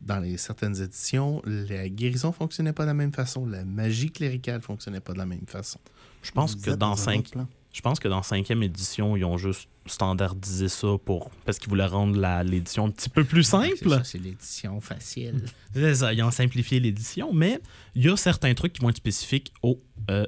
dans 0.01 0.19
les 0.19 0.37
certaines 0.37 0.81
éditions, 0.81 1.41
la 1.45 1.87
guérison 1.87 2.33
fonctionnait 2.33 2.73
pas 2.73 2.83
de 2.83 2.87
la 2.89 2.93
même 2.93 3.13
façon. 3.13 3.45
La 3.45 3.63
magie 3.63 4.11
cléricale 4.11 4.61
fonctionnait 4.61 4.99
pas 4.99 5.13
de 5.13 5.19
la 5.19 5.25
même 5.25 5.47
façon. 5.47 5.79
Je 6.21 6.31
pense 6.31 6.55
Vous 6.55 6.61
que 6.61 6.71
dans 6.71 6.91
un 6.91 6.97
cinq. 6.97 7.31
Je 7.73 7.81
pense 7.81 7.99
que 7.99 8.07
dans 8.07 8.23
cinquième 8.23 8.63
édition, 8.63 9.17
ils 9.17 9.25
ont 9.25 9.37
juste 9.37 9.67
standardisé 9.85 10.69
ça 10.69 10.95
pour 11.03 11.29
parce 11.45 11.59
qu'ils 11.59 11.67
voulaient 11.69 11.85
rendre 11.87 12.17
la- 12.17 12.43
l'édition 12.43 12.85
un 12.85 12.89
petit 12.91 13.09
peu 13.09 13.25
plus 13.25 13.43
simple. 13.43 13.75
C'est 13.75 13.89
ça, 13.89 14.03
C'est 14.05 14.17
l'édition 14.19 14.79
facile. 14.79 15.43
C'est 15.73 15.95
ça, 15.95 16.13
ils 16.13 16.23
ont 16.23 16.31
simplifié 16.31 16.79
l'édition, 16.79 17.33
mais 17.33 17.59
il 17.95 18.03
y 18.03 18.09
a 18.09 18.15
certains 18.15 18.53
trucs 18.53 18.71
qui 18.73 18.81
vont 18.81 18.89
être 18.89 18.95
spécifiques 18.97 19.51
au, 19.61 19.81
euh, 20.09 20.25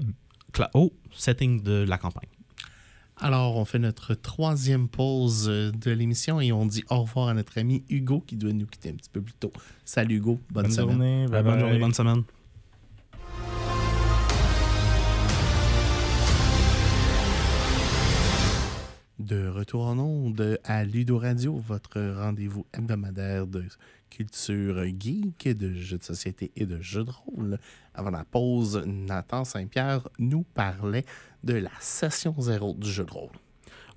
au 0.73 0.91
setting 1.15 1.61
de 1.63 1.85
la 1.87 1.97
campagne. 1.97 2.27
Alors, 3.17 3.55
on 3.55 3.63
fait 3.63 3.79
notre 3.79 4.13
troisième 4.13 4.89
pause 4.89 5.45
euh, 5.47 5.71
de 5.71 5.89
l'émission 5.91 6.41
et 6.41 6.51
on 6.51 6.65
dit 6.65 6.83
au 6.89 7.03
revoir 7.03 7.29
à 7.29 7.33
notre 7.33 7.57
ami 7.57 7.85
Hugo 7.87 8.19
qui 8.27 8.35
doit 8.35 8.51
nous 8.51 8.65
quitter 8.65 8.89
un 8.89 8.95
petit 8.95 9.09
peu 9.09 9.21
plus 9.21 9.33
tôt. 9.35 9.53
Salut 9.85 10.15
Hugo, 10.17 10.41
bonne, 10.51 10.63
Bonne 10.63 10.71
semaine. 10.73 10.89
journée. 10.89 11.21
Ouais, 11.27 11.27
bye 11.31 11.43
bonne 11.43 11.59
journée, 11.61 11.79
bonne 11.79 11.93
semaine. 11.93 12.23
De 19.20 19.47
retour 19.47 19.86
en 19.86 19.97
onde 19.97 20.59
à 20.66 20.84
Ludo 20.84 21.18
Radio, 21.18 21.55
votre 21.55 22.01
rendez-vous 22.01 22.66
hebdomadaire 22.74 23.47
de 23.47 23.63
culture 24.09 24.84
geek, 24.99 25.57
de 25.57 25.74
jeux 25.74 25.97
de 25.97 26.03
société 26.03 26.51
et 26.57 26.66
de 26.66 26.82
jeux 26.82 27.05
de 27.05 27.11
rôle. 27.11 27.57
Avant 27.93 28.09
la 28.09 28.26
pause, 28.26 28.84
Nathan 28.86 29.45
Saint-Pierre 29.45 30.05
nous 30.20 30.43
parlait 30.43 31.05
de 31.45 31.53
la 31.53 31.72
session 31.80 32.36
zéro 32.39 32.74
du 32.74 32.91
jeu 32.91 33.05
de 33.05 33.11
rôle. 33.11 33.32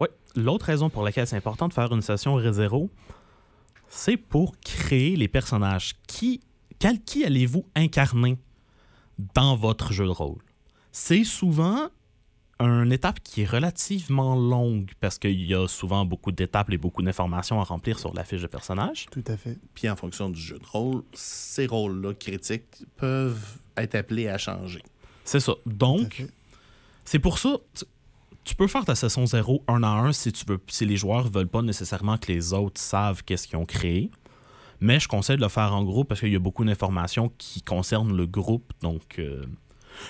Oui, 0.01 0.07
l'autre 0.37 0.67
raison 0.67 0.89
pour 0.89 1.03
laquelle 1.03 1.27
c'est 1.27 1.37
important 1.37 1.67
de 1.67 1.73
faire 1.73 1.93
une 1.93 2.03
session 2.03 2.35
Ré-Zéro, 2.35 2.89
c'est 3.89 4.17
pour 4.17 4.57
créer 4.61 5.17
les 5.17 5.29
personnages. 5.29 5.97
Qui, 6.07 6.43
quel, 6.79 7.03
qui 7.03 7.25
allez-vous 7.25 7.67
incarner 7.75 8.39
dans 9.35 9.57
votre 9.57 9.93
jeu 9.93 10.05
de 10.05 10.11
rôle? 10.11 10.39
C'est 10.93 11.25
souvent 11.25 11.89
une 12.61 12.93
étape 12.93 13.21
qui 13.23 13.43
est 13.43 13.47
relativement 13.47 14.35
longue 14.35 14.91
parce 15.01 15.19
qu'il 15.19 15.45
y 15.45 15.55
a 15.55 15.69
souvent 15.69 16.05
beaucoup 16.05 16.33
d'étapes 16.33 16.71
et 16.71 16.79
beaucoup 16.79 17.03
d'informations 17.03 17.61
à 17.61 17.65
remplir 17.65 17.99
sur 17.99 18.13
la 18.15 18.25
fiche 18.25 18.43
de 18.43 18.47
personnage. 18.47 19.07
Tout 19.11 19.25
à 19.29 19.37
fait. 19.37 19.59
Puis 19.75 19.89
en 19.89 19.97
fonction 19.97 20.29
du 20.29 20.41
jeu 20.41 20.59
de 20.59 20.67
rôle, 20.67 21.03
ces 21.13 21.67
rôles-là 21.67 22.15
critiques 22.15 22.85
peuvent 22.97 23.59
être 23.77 23.95
appelés 23.95 24.29
à 24.29 24.39
changer. 24.39 24.83
C'est 25.25 25.41
ça. 25.41 25.55
Donc. 25.67 26.27
C'est 27.05 27.21
pour 27.21 27.39
ça, 27.39 27.57
tu, 27.75 27.85
tu 28.45 28.55
peux 28.55 28.67
faire 28.67 28.85
ta 28.85 28.95
session 28.95 29.25
0 29.25 29.63
un 29.69 29.83
à 29.83 29.89
un 29.89 30.13
si 30.13 30.33
tu 30.33 30.45
veux, 30.47 30.59
si 30.69 30.87
les 30.87 30.97
joueurs 30.97 31.31
veulent 31.31 31.49
pas 31.49 31.63
nécessairement 31.63 32.19
que 32.19 32.33
les 32.33 32.53
autres 32.53 32.81
savent 32.81 33.23
qu'est-ce 33.23 33.47
qu'ils 33.47 33.59
ont 33.59 33.67
créé. 33.67 34.11
Mais 34.81 35.01
je 35.01 35.09
conseille 35.09 35.37
de 35.37 35.43
le 35.43 35.49
faire 35.49 35.75
en 35.75 35.85
groupe 35.85 36.09
parce 36.09 36.21
qu'il 36.21 36.33
y 36.33 36.37
a 36.37 36.41
beaucoup 36.41 36.65
d'informations 36.65 37.31
qui 37.37 37.63
concernent 37.63 38.17
le 38.17 38.27
groupe. 38.27 38.73
Donc, 38.81 39.19
euh, 39.19 39.45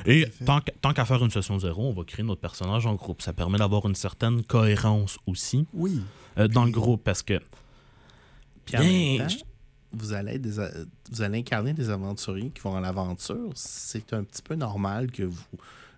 et 0.07 0.26
tant 0.45 0.61
qu'à- 0.61 0.72
tant 0.80 0.93
qu'à 0.93 1.05
faire 1.05 1.22
une 1.24 1.30
session 1.30 1.59
0, 1.59 1.82
on 1.89 1.93
va 1.93 2.05
créer 2.05 2.24
notre 2.24 2.41
personnage 2.41 2.86
en 2.86 2.95
groupe. 2.95 3.22
Ça 3.22 3.32
permet 3.32 3.59
d'avoir 3.59 3.86
une 3.86 3.95
certaine 3.95 4.43
cohérence 4.45 5.18
aussi 5.26 5.66
Oui. 5.74 6.01
euh, 6.39 6.49
dans 6.49 6.64
le 6.64 6.70
groupe 6.70 7.03
parce 7.05 7.22
que 7.22 7.41
Puis 8.64 8.76
en 8.76 8.80
Bien, 8.80 9.18
même 9.18 9.28
temps, 9.28 9.34
vous 9.93 10.12
allez, 10.12 10.32
être 10.34 10.43
des 10.43 10.61
a- 10.61 10.70
vous 11.11 11.22
allez 11.22 11.39
incarner 11.39 11.72
des 11.72 11.89
aventuriers 11.91 12.51
qui 12.51 12.61
vont 12.61 12.76
à 12.76 12.80
l'aventure. 12.80 13.51
C'est 13.55 14.12
un 14.12 14.22
petit 14.24 14.43
peu 14.43 14.55
normal 14.55 15.11
que 15.11 15.22
vous, 15.22 15.41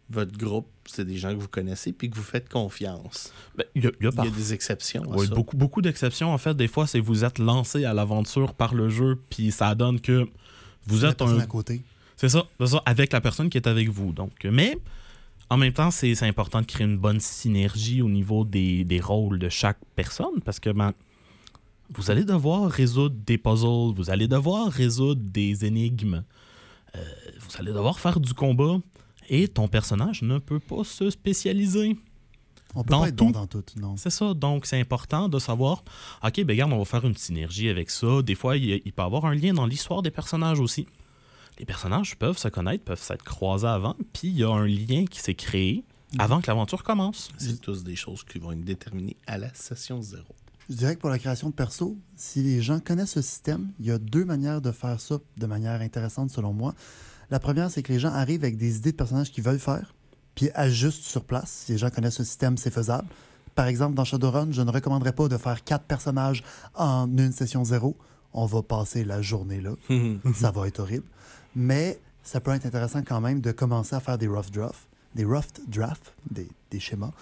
votre 0.08 0.36
groupe, 0.38 0.68
c'est 0.86 1.04
des 1.04 1.16
gens 1.16 1.30
que 1.34 1.40
vous 1.40 1.48
connaissez 1.48 1.92
puis 1.92 2.08
que 2.10 2.16
vous 2.16 2.22
faites 2.22 2.48
confiance. 2.48 3.32
ben, 3.56 3.64
il 3.74 3.82
y 3.84 3.86
a, 3.88 3.90
il 4.00 4.04
y 4.04 4.06
a 4.06 4.10
Il 4.10 4.12
y 4.12 4.16
par- 4.16 4.26
a 4.26 4.30
des 4.30 4.52
exceptions 4.52 5.02
Oui, 5.08 5.26
beaucoup, 5.28 5.56
beaucoup 5.56 5.82
d'exceptions. 5.82 6.32
En 6.32 6.38
fait, 6.38 6.54
des 6.56 6.68
fois, 6.68 6.86
c'est 6.86 7.00
vous 7.00 7.24
êtes 7.24 7.38
lancé 7.40 7.84
à 7.84 7.92
l'aventure 7.94 8.54
par 8.54 8.74
le 8.74 8.88
jeu, 8.88 9.20
puis 9.30 9.50
ça 9.50 9.74
donne 9.74 10.00
que 10.00 10.28
vous 10.86 11.04
êtes 11.04 11.20
un 11.22 11.38
à 11.40 11.46
côté. 11.46 11.82
C'est 12.20 12.28
ça, 12.28 12.44
c'est 12.60 12.66
ça, 12.66 12.82
avec 12.84 13.14
la 13.14 13.22
personne 13.22 13.48
qui 13.48 13.56
est 13.56 13.66
avec 13.66 13.88
vous. 13.88 14.12
Donc, 14.12 14.44
mais 14.44 14.76
en 15.48 15.56
même 15.56 15.72
temps, 15.72 15.90
c'est 15.90 16.22
important 16.24 16.60
de 16.60 16.66
créer 16.66 16.86
une 16.86 16.98
bonne 16.98 17.18
synergie 17.18 18.02
au 18.02 18.10
niveau 18.10 18.44
des, 18.44 18.84
des 18.84 19.00
rôles 19.00 19.38
de 19.38 19.48
chaque 19.48 19.78
personne 19.96 20.42
parce 20.44 20.60
que 20.60 20.68
ben, 20.68 20.92
vous 21.94 22.10
allez 22.10 22.24
devoir 22.24 22.70
résoudre 22.70 23.16
des 23.24 23.38
puzzles, 23.38 23.94
vous 23.94 24.10
allez 24.10 24.28
devoir 24.28 24.70
résoudre 24.70 25.22
des 25.24 25.64
énigmes, 25.64 26.22
euh, 26.94 26.98
vous 27.40 27.56
allez 27.58 27.72
devoir 27.72 27.98
faire 27.98 28.20
du 28.20 28.34
combat 28.34 28.76
et 29.30 29.48
ton 29.48 29.66
personnage 29.66 30.20
ne 30.20 30.36
peut 30.36 30.60
pas 30.60 30.84
se 30.84 31.08
spécialiser. 31.08 31.96
On 32.74 32.84
peut 32.84 32.90
Dans 32.90 33.00
pas 33.00 33.08
être 33.08 33.16
bon 33.16 33.30
dans 33.30 33.46
tout, 33.46 33.64
non. 33.76 33.96
C'est 33.96 34.10
ça, 34.10 34.34
donc 34.34 34.66
c'est 34.66 34.78
important 34.78 35.30
de 35.30 35.38
savoir, 35.38 35.84
ok, 36.22 36.44
ben 36.44 36.50
regarde, 36.50 36.72
on 36.74 36.78
va 36.78 36.84
faire 36.84 37.06
une 37.06 37.16
synergie 37.16 37.70
avec 37.70 37.88
ça. 37.88 38.20
Des 38.20 38.34
fois, 38.34 38.58
il, 38.58 38.82
il 38.84 38.92
peut 38.92 39.02
y 39.02 39.06
avoir 39.06 39.24
un 39.24 39.34
lien 39.34 39.54
dans 39.54 39.64
l'histoire 39.64 40.02
des 40.02 40.10
personnages 40.10 40.60
aussi. 40.60 40.86
Les 41.60 41.66
personnages 41.66 42.16
peuvent 42.16 42.38
se 42.38 42.48
connaître, 42.48 42.84
peuvent 42.84 43.02
s'être 43.02 43.22
croisés 43.22 43.66
avant, 43.66 43.94
puis 44.14 44.28
il 44.28 44.38
y 44.38 44.44
a 44.44 44.48
un 44.48 44.64
lien 44.64 45.04
qui 45.04 45.20
s'est 45.20 45.34
créé 45.34 45.84
avant 46.18 46.40
que 46.40 46.46
l'aventure 46.46 46.82
commence. 46.82 47.28
C'est 47.36 47.60
tous 47.60 47.84
des 47.84 47.96
choses 47.96 48.24
qui 48.24 48.38
vont 48.38 48.52
être 48.52 48.64
déterminées 48.64 49.18
à 49.26 49.36
la 49.36 49.52
session 49.52 50.00
zéro. 50.00 50.34
Je 50.70 50.74
dirais 50.76 50.96
que 50.96 51.00
pour 51.00 51.10
la 51.10 51.18
création 51.18 51.50
de 51.50 51.54
perso, 51.54 51.98
si 52.16 52.42
les 52.42 52.62
gens 52.62 52.80
connaissent 52.80 53.12
ce 53.12 53.20
système, 53.20 53.72
il 53.78 53.84
y 53.84 53.90
a 53.90 53.98
deux 53.98 54.24
manières 54.24 54.62
de 54.62 54.72
faire 54.72 54.98
ça 55.02 55.18
de 55.36 55.46
manière 55.46 55.82
intéressante 55.82 56.30
selon 56.30 56.54
moi. 56.54 56.74
La 57.30 57.38
première, 57.38 57.70
c'est 57.70 57.82
que 57.82 57.92
les 57.92 57.98
gens 57.98 58.08
arrivent 58.08 58.42
avec 58.42 58.56
des 58.56 58.78
idées 58.78 58.92
de 58.92 58.96
personnages 58.96 59.30
qu'ils 59.30 59.44
veulent 59.44 59.58
faire, 59.58 59.92
puis 60.34 60.48
ajustent 60.54 61.04
sur 61.04 61.24
place. 61.24 61.64
Si 61.66 61.72
les 61.72 61.78
gens 61.78 61.90
connaissent 61.90 62.16
ce 62.16 62.24
système, 62.24 62.56
c'est 62.56 62.72
faisable. 62.72 63.06
Par 63.54 63.66
exemple, 63.66 63.94
dans 63.96 64.06
Shadowrun, 64.06 64.50
je 64.50 64.62
ne 64.62 64.70
recommanderais 64.70 65.12
pas 65.12 65.28
de 65.28 65.36
faire 65.36 65.62
quatre 65.62 65.84
personnages 65.84 66.42
en 66.74 67.06
une 67.18 67.32
session 67.32 67.64
zéro. 67.64 67.98
On 68.32 68.46
va 68.46 68.62
passer 68.62 69.04
la 69.04 69.20
journée 69.20 69.60
là. 69.60 69.72
ça 70.34 70.52
va 70.52 70.66
être 70.66 70.80
horrible. 70.80 71.04
Mais 71.54 71.98
ça 72.22 72.40
peut 72.40 72.52
être 72.52 72.66
intéressant 72.66 73.02
quand 73.02 73.20
même 73.20 73.40
de 73.40 73.52
commencer 73.52 73.94
à 73.96 74.00
faire 74.00 74.18
des 74.18 74.28
rough 74.28 74.50
drafts, 74.52 74.88
des 75.14 75.24
rough 75.24 75.46
drafts, 75.68 76.12
des, 76.30 76.48
des 76.70 76.80
schémas. 76.80 77.12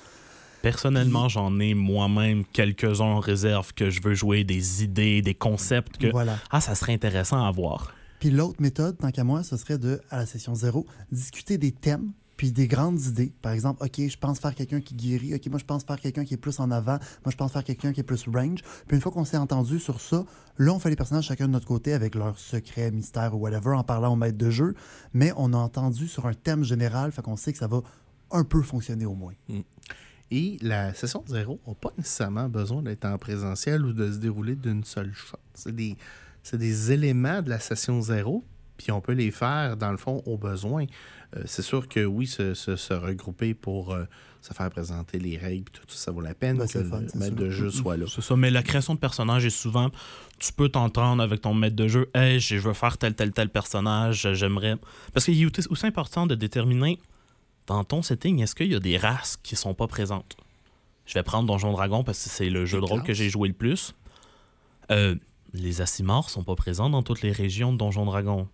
Personnellement, 0.62 1.28
j'en 1.28 1.60
ai 1.60 1.74
moi-même 1.74 2.44
quelques-uns 2.52 3.04
en 3.04 3.20
réserve 3.20 3.72
que 3.74 3.90
je 3.90 4.02
veux 4.02 4.14
jouer, 4.14 4.42
des 4.44 4.82
idées, 4.82 5.22
des 5.22 5.34
concepts 5.34 5.98
que, 5.98 6.08
Voilà. 6.08 6.36
ah, 6.50 6.60
ça 6.60 6.74
serait 6.74 6.92
intéressant 6.94 7.44
à 7.46 7.50
voir. 7.52 7.94
Puis 8.18 8.30
l'autre 8.30 8.60
méthode, 8.60 8.98
tant 8.98 9.12
qu'à 9.12 9.22
moi, 9.22 9.44
ce 9.44 9.56
serait 9.56 9.78
de, 9.78 10.00
à 10.10 10.16
la 10.16 10.26
session 10.26 10.54
zéro, 10.56 10.84
discuter 11.12 11.58
des 11.58 11.70
thèmes 11.70 12.10
puis 12.38 12.52
des 12.52 12.68
grandes 12.68 13.02
idées. 13.02 13.34
Par 13.42 13.52
exemple, 13.52 13.84
OK, 13.84 14.00
je 14.08 14.16
pense 14.16 14.38
faire 14.38 14.54
quelqu'un 14.54 14.80
qui 14.80 14.94
guérit. 14.94 15.34
OK, 15.34 15.44
moi, 15.48 15.58
je 15.58 15.64
pense 15.64 15.82
faire 15.82 16.00
quelqu'un 16.00 16.24
qui 16.24 16.34
est 16.34 16.38
plus 16.38 16.60
en 16.60 16.70
avant. 16.70 16.98
Moi, 17.24 17.32
je 17.32 17.36
pense 17.36 17.52
faire 17.52 17.64
quelqu'un 17.64 17.92
qui 17.92 18.00
est 18.00 18.04
plus 18.04 18.26
range. 18.28 18.60
Puis 18.86 18.96
une 18.96 19.02
fois 19.02 19.10
qu'on 19.10 19.24
s'est 19.24 19.36
entendu 19.36 19.80
sur 19.80 20.00
ça, 20.00 20.24
là, 20.56 20.72
on 20.72 20.78
fait 20.78 20.88
les 20.88 20.96
personnages 20.96 21.24
chacun 21.24 21.48
de 21.48 21.52
notre 21.52 21.66
côté 21.66 21.92
avec 21.92 22.14
leurs 22.14 22.38
secrets, 22.38 22.92
mystères 22.92 23.34
ou 23.34 23.38
whatever 23.38 23.72
en 23.74 23.82
parlant 23.82 24.12
au 24.12 24.16
maître 24.16 24.38
de 24.38 24.50
jeu. 24.50 24.74
Mais 25.12 25.32
on 25.36 25.52
a 25.52 25.56
entendu 25.56 26.06
sur 26.06 26.26
un 26.26 26.32
thème 26.32 26.62
général, 26.62 27.10
fait 27.10 27.22
qu'on 27.22 27.36
sait 27.36 27.52
que 27.52 27.58
ça 27.58 27.66
va 27.66 27.82
un 28.30 28.44
peu 28.44 28.62
fonctionner 28.62 29.04
au 29.04 29.14
moins. 29.14 29.34
Et 30.30 30.58
la 30.62 30.94
session 30.94 31.24
zéro 31.26 31.58
n'a 31.66 31.74
pas 31.74 31.90
nécessairement 31.98 32.48
besoin 32.48 32.82
d'être 32.82 33.04
en 33.04 33.18
présentiel 33.18 33.84
ou 33.84 33.92
de 33.92 34.12
se 34.12 34.18
dérouler 34.18 34.54
d'une 34.54 34.84
seule 34.84 35.12
shot. 35.12 35.38
C'est 35.54 35.74
des, 35.74 35.96
des 36.52 36.92
éléments 36.92 37.42
de 37.42 37.50
la 37.50 37.58
session 37.58 38.00
zéro, 38.00 38.44
puis 38.78 38.90
on 38.92 39.00
peut 39.02 39.12
les 39.12 39.30
faire, 39.30 39.76
dans 39.76 39.90
le 39.90 39.98
fond, 39.98 40.22
au 40.24 40.38
besoin. 40.38 40.86
Euh, 41.36 41.42
c'est 41.44 41.60
sûr 41.62 41.86
que 41.88 42.04
oui, 42.06 42.26
se, 42.26 42.54
se- 42.54 42.76
se 42.76 42.94
regrouper 42.94 43.52
pour 43.52 43.92
euh, 43.92 44.04
se 44.40 44.54
faire 44.54 44.70
présenter 44.70 45.18
les 45.18 45.36
règles, 45.36 45.70
tout 45.70 45.82
ça, 45.88 45.96
ça 46.06 46.10
vaut 46.10 46.22
la 46.22 46.32
peine 46.34 46.56
Ben, 46.56 46.66
que 46.66 46.78
le 46.78 46.84
fun, 46.84 47.02
maître 47.16 47.36
de 47.36 47.50
jeu 47.50 47.70
soit 47.70 47.96
là. 47.98 48.06
C'est 48.08 48.22
ça, 48.22 48.34
mais 48.36 48.50
la 48.50 48.62
création 48.62 48.94
de 48.94 48.98
personnages 48.98 49.44
est 49.44 49.50
souvent, 49.50 49.90
tu 50.38 50.52
peux 50.54 50.70
t'entendre 50.70 51.22
avec 51.22 51.42
ton 51.42 51.52
maître 51.52 51.76
de 51.76 51.86
jeu, 51.88 52.08
hey, 52.14 52.40
je 52.40 52.56
veux 52.56 52.72
faire 52.72 52.96
tel, 52.96 53.14
tel, 53.14 53.32
tel 53.32 53.50
personnage, 53.50 54.32
j'aimerais. 54.32 54.76
Parce 55.12 55.26
qu'il 55.26 55.42
est 55.42 55.68
aussi 55.70 55.86
important 55.86 56.26
de 56.26 56.34
déterminer 56.34 56.98
dans 57.66 57.84
ton 57.84 58.00
setting, 58.00 58.40
est-ce 58.40 58.54
qu'il 58.54 58.72
y 58.72 58.74
a 58.74 58.80
des 58.80 58.96
races 58.96 59.36
qui 59.42 59.54
sont 59.56 59.74
pas 59.74 59.86
présentes? 59.88 60.36
Je 61.04 61.14
vais 61.14 61.22
prendre 61.22 61.46
Donjon 61.46 61.72
Dragon 61.72 62.04
parce 62.04 62.22
que 62.22 62.30
c'est 62.30 62.48
le 62.48 62.64
jeu 62.64 62.80
de 62.80 62.84
rôle 62.84 63.02
que 63.02 63.12
j'ai 63.14 63.28
joué 63.28 63.48
le 63.48 63.54
plus. 63.54 63.94
Euh, 64.90 65.14
les 65.52 65.80
Asimars 65.80 66.30
sont 66.30 66.44
pas 66.44 66.54
présents 66.54 66.90
dans 66.90 67.02
toutes 67.02 67.22
les 67.22 67.32
régions 67.32 67.72
de 67.72 67.78
Donjon 67.78 68.04
Dragon. 68.06 68.46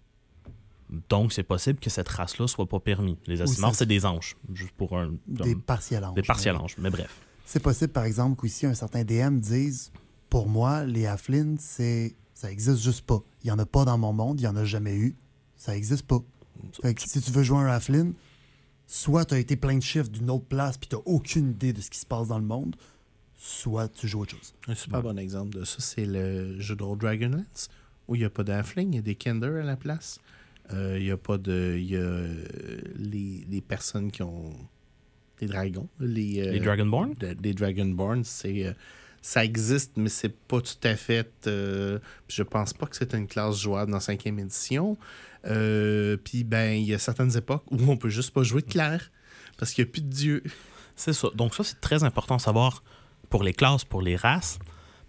Donc, 1.09 1.33
c'est 1.33 1.43
possible 1.43 1.79
que 1.81 1.91
cette 1.91 2.09
race-là 2.09 2.47
soit 2.47 2.67
pas 2.69 2.79
permis. 2.81 3.17
Les 3.27 3.41
Asimars, 3.43 3.73
ça- 3.73 3.79
c'est 3.79 3.87
des 3.87 4.05
anges, 4.05 4.37
juste 4.53 4.73
pour 4.73 4.97
un. 4.99 5.15
Des 5.27 5.55
partiels 5.57 6.05
anges. 6.05 6.15
des 6.15 6.23
partiels 6.23 6.57
anges, 6.57 6.77
mais 6.79 6.91
bref. 6.91 7.21
C'est 7.47 7.61
possible, 7.63 7.93
par 7.93 8.05
exemple, 8.05 8.41
qu'ici, 8.41 8.67
un 8.67 8.75
certain 8.75 9.05
DM 9.05 9.39
dise 9.41 9.91
Pour 10.31 10.49
moi, 10.49 10.85
les 10.85 11.07
halflings, 11.07 11.59
c'est... 11.59 12.15
ça 12.35 12.51
existe 12.51 12.79
juste 12.83 13.03
pas. 13.03 13.23
Il 13.43 13.49
y 13.49 13.51
en 13.51 13.59
a 13.59 13.67
pas 13.67 13.85
dans 13.85 13.97
mon 13.99 14.13
monde, 14.13 14.41
il 14.41 14.45
y 14.45 14.49
en 14.49 14.57
a 14.57 14.65
jamais 14.65 14.95
eu. 14.97 15.15
Ça 15.57 15.77
existe 15.77 16.03
pas. 16.07 16.19
Fait 16.83 16.95
que 16.95 17.03
si 17.03 17.21
tu 17.21 17.31
veux 17.31 17.43
jouer 17.43 17.59
un 17.59 17.67
halfling, 17.67 18.15
soit 18.87 19.25
tu 19.27 19.35
as 19.35 19.39
été 19.39 19.57
plein 19.57 19.77
de 19.77 19.83
chiffres 19.83 20.09
d'une 20.09 20.31
autre 20.31 20.47
place 20.47 20.77
puis 20.77 20.89
tu 20.89 20.97
aucune 21.05 21.51
idée 21.51 21.73
de 21.73 21.81
ce 21.81 21.91
qui 21.91 21.99
se 21.99 22.07
passe 22.07 22.29
dans 22.29 22.39
le 22.39 22.45
monde, 22.45 22.75
soit 23.37 23.89
tu 23.89 24.09
joues 24.09 24.21
autre 24.23 24.33
chose. 24.33 24.55
Un 24.69 24.75
super 24.75 25.03
bon 25.03 25.19
exemple 25.19 25.51
de 25.59 25.65
ça, 25.65 25.77
c'est 25.81 26.07
le 26.07 26.59
jeu 26.61 26.75
de 26.77 26.83
rôle 26.83 26.99
Dragonlance, 26.99 27.69
où 28.09 28.15
il 28.15 28.21
n'y 28.21 28.25
a 28.25 28.31
pas 28.31 28.45
d'Halfling, 28.45 28.93
il 28.93 28.97
y 28.97 28.99
a 28.99 29.03
des 29.03 29.15
Kender 29.15 29.61
à 29.61 29.65
la 29.65 29.77
place. 29.77 30.19
Euh, 30.73 30.97
Il 30.99 31.05
n'y 31.05 31.11
a 31.11 31.17
pas 31.17 31.37
de. 31.39 31.77
Y 31.79 31.97
a 31.97 32.01
euh, 32.01 32.45
les, 32.97 33.45
les 33.51 33.61
personnes 33.61 34.11
qui 34.11 34.23
ont. 34.23 34.53
des 35.41 35.47
dragons. 35.47 35.89
Les, 36.01 36.41
euh, 36.47 36.53
Les 36.53 36.61
Dragonborn? 36.61 37.15
de- 37.15 37.37
Les 37.43 37.53
Dragonborn, 37.55 38.25
c'est. 38.25 38.65
euh, 38.67 38.73
ça 39.21 39.43
existe, 39.45 39.93
mais 39.97 40.11
c'est 40.11 40.35
pas 40.35 40.61
tout 40.61 40.77
à 40.83 40.97
fait. 40.97 41.31
euh, 41.47 41.99
je 42.29 42.43
pense 42.43 42.73
pas 42.75 42.87
que 42.87 42.95
c'est 42.97 43.15
une 43.15 43.27
classe 43.27 43.59
jouable 43.59 43.91
dans 43.93 43.99
5e 43.99 44.39
édition. 44.39 44.99
Euh, 45.47 46.17
Puis, 46.23 46.45
ben, 46.45 46.73
il 46.79 46.85
y 46.87 46.95
a 46.95 46.99
certaines 46.99 47.37
époques 47.37 47.65
où 47.71 47.79
on 47.89 47.97
peut 47.97 48.11
juste 48.11 48.33
pas 48.33 48.43
jouer 48.43 48.63
de 48.63 48.67
clair 48.71 49.11
parce 49.59 49.73
qu'il 49.73 49.85
n'y 49.85 49.91
a 49.91 49.93
plus 49.93 50.03
de 50.03 50.09
dieu. 50.11 50.43
C'est 50.97 51.13
ça. 51.13 51.29
Donc 51.35 51.55
ça, 51.55 51.65
c'est 51.65 51.81
très 51.81 52.05
important 52.05 52.37
de 52.37 52.41
savoir 52.43 52.83
pour 53.31 53.43
les 53.43 53.53
classes, 53.53 53.85
pour 53.85 54.03
les 54.03 54.17
races. 54.17 54.59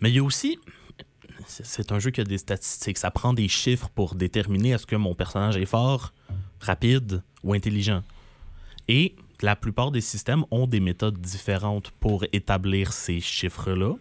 Mais 0.02 0.10
il 0.12 0.16
y 0.16 0.20
a 0.20 0.24
aussi... 0.24 0.60
c'est- 1.48 1.92
un 1.92 2.00
jeu 2.00 2.12
qui 2.12 2.22
a 2.22 2.24
des 2.24 2.38
statistiques. 2.38 2.98
Ça 2.98 3.12
prend 3.12 3.34
des 3.34 3.48
chiffres 3.48 3.90
pour 3.90 4.16
déterminer 4.16 4.70
est-ce 4.72 4.86
que 4.86 4.96
mon 4.96 5.14
personnage 5.16 5.58
est 5.58 5.66
fort, 5.66 6.14
rapide 6.60 7.22
ou 7.44 7.54
intelligent. 7.54 8.04
Et 8.88 9.16
la 9.42 9.56
plupart 9.56 9.92
des 9.92 10.02
systèmes 10.02 10.46
ont 10.52 10.68
des 10.68 10.80
méthodes 10.80 11.20
différentes 11.20 11.92
pour 12.00 12.24
établir 12.34 12.94
ces 12.94 13.20
chiffres-là. 13.22 13.94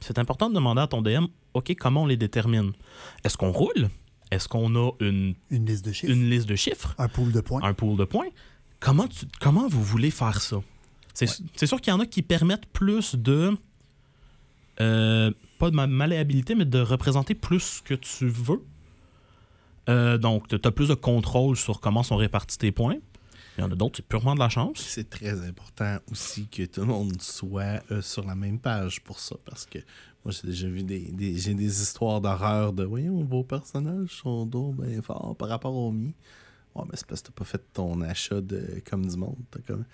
C'est 0.00 0.18
important 0.18 0.48
de 0.48 0.54
demander 0.54 0.80
à 0.82 0.86
ton 0.86 1.02
DM, 1.02 1.26
OK, 1.54 1.74
comment 1.78 2.02
on 2.02 2.06
les 2.06 2.16
détermine? 2.16 2.72
Est-ce 3.24 3.36
qu'on 3.36 3.50
roule? 3.52 3.88
Est-ce 4.30 4.46
qu'on 4.48 4.74
a 4.76 4.90
une, 5.00 5.34
Une 5.50 5.66
liste 5.66 5.84
de 5.86 5.92
chiffres, 5.92 6.12
une 6.12 6.28
liste 6.30 6.46
de 6.48 6.54
chiffres? 6.56 6.94
un 6.98 7.08
pool 7.08 7.32
de 7.32 7.40
points? 7.40 7.62
un 7.64 7.74
pool 7.74 7.96
de 7.96 8.04
points? 8.04 8.28
Comment, 8.80 9.08
tu- 9.08 9.26
comment 9.40 9.66
vous 9.68 9.82
voulez 9.82 10.10
faire 10.10 10.40
ça? 10.40 10.58
C'est 11.14 11.26
c'est 11.56 11.66
sûr 11.66 11.80
qu'il 11.80 11.92
y 11.92 11.96
en 11.96 11.98
a 12.00 12.06
qui 12.06 12.22
permettent 12.22 12.66
plus 12.66 13.16
de. 13.16 13.56
euh, 14.80 15.30
pas 15.58 15.70
de 15.70 15.76
ma- 15.76 15.86
malléabilité, 15.86 16.54
mais 16.54 16.64
de 16.64 16.78
représenter 16.80 17.34
plus 17.34 17.82
que 17.84 17.94
tu 17.94 18.28
veux. 18.28 18.62
Euh, 19.88 20.18
donc, 20.18 20.48
tu 20.48 20.56
as 20.62 20.70
plus 20.70 20.88
de 20.88 20.94
contrôle 20.94 21.56
sur 21.56 21.80
comment 21.80 22.02
sont 22.02 22.16
répartis 22.16 22.58
tes 22.58 22.72
points. 22.72 22.96
Il 23.56 23.62
y 23.62 23.64
en 23.64 23.70
a 23.72 23.74
d'autres, 23.74 23.96
c'est 23.96 24.06
purement 24.06 24.34
de 24.34 24.38
la 24.40 24.48
chance. 24.48 24.78
C'est 24.78 25.10
très 25.10 25.46
important 25.46 25.98
aussi 26.12 26.46
que 26.46 26.64
tout 26.64 26.80
le 26.82 26.86
monde 26.86 27.20
soit 27.20 27.82
euh, 27.90 28.00
sur 28.02 28.24
la 28.24 28.34
même 28.36 28.58
page 28.60 29.00
pour 29.02 29.18
ça. 29.18 29.34
Parce 29.44 29.66
que 29.66 29.78
moi, 30.24 30.32
j'ai 30.32 30.46
déjà 30.48 30.68
vu 30.68 30.82
des, 30.84 31.10
des- 31.10 31.36
j'ai 31.38 31.54
des 31.54 31.82
histoires 31.82 32.20
d'horreur 32.20 32.72
de 32.72 32.84
Voyons, 32.84 33.24
vos 33.24 33.42
personnages 33.42 34.10
sont 34.22 34.46
donc 34.46 34.76
bien 34.76 35.02
forts 35.02 35.34
par 35.36 35.48
rapport 35.48 35.74
aux 35.74 35.90
miens. 35.90 36.12
Ouais, 36.74 36.84
mais 36.84 36.92
c'est 36.96 37.06
parce 37.06 37.22
que 37.22 37.28
t'as 37.28 37.32
pas 37.34 37.44
fait 37.44 37.62
ton 37.72 38.00
achat 38.02 38.40
de 38.40 38.80
comme 38.88 39.04
du 39.06 39.16
monde. 39.16 39.36
Comme... 39.66 39.84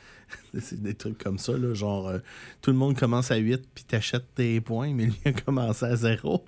c'est 0.60 0.82
des 0.82 0.94
trucs 0.94 1.16
comme 1.22 1.38
ça, 1.38 1.56
là, 1.56 1.72
genre 1.74 2.08
euh, 2.08 2.18
tout 2.60 2.70
le 2.70 2.76
monde 2.76 2.98
commence 2.98 3.30
à 3.30 3.36
8 3.36 3.62
puis 3.74 3.84
t'achètes 3.84 4.34
tes 4.34 4.60
points, 4.60 4.92
mais 4.92 5.06
lui 5.06 5.20
a 5.24 5.32
commencé 5.32 5.84
à 5.86 5.96
0. 5.96 6.44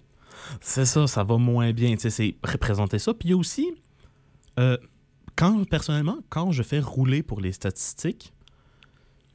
C'est 0.60 0.84
ça, 0.84 1.06
ça 1.06 1.24
va 1.24 1.38
moins 1.38 1.72
bien. 1.72 1.92
Tu 1.94 2.00
sais, 2.02 2.10
c'est 2.10 2.36
représenter 2.44 2.98
ça. 2.98 3.14
Puis 3.14 3.32
aussi, 3.32 3.66
euh, 4.58 4.76
quand 5.36 5.64
personnellement, 5.68 6.18
quand 6.28 6.52
je 6.52 6.62
fais 6.62 6.80
rouler 6.80 7.22
pour 7.22 7.40
les 7.40 7.52
statistiques, 7.52 8.32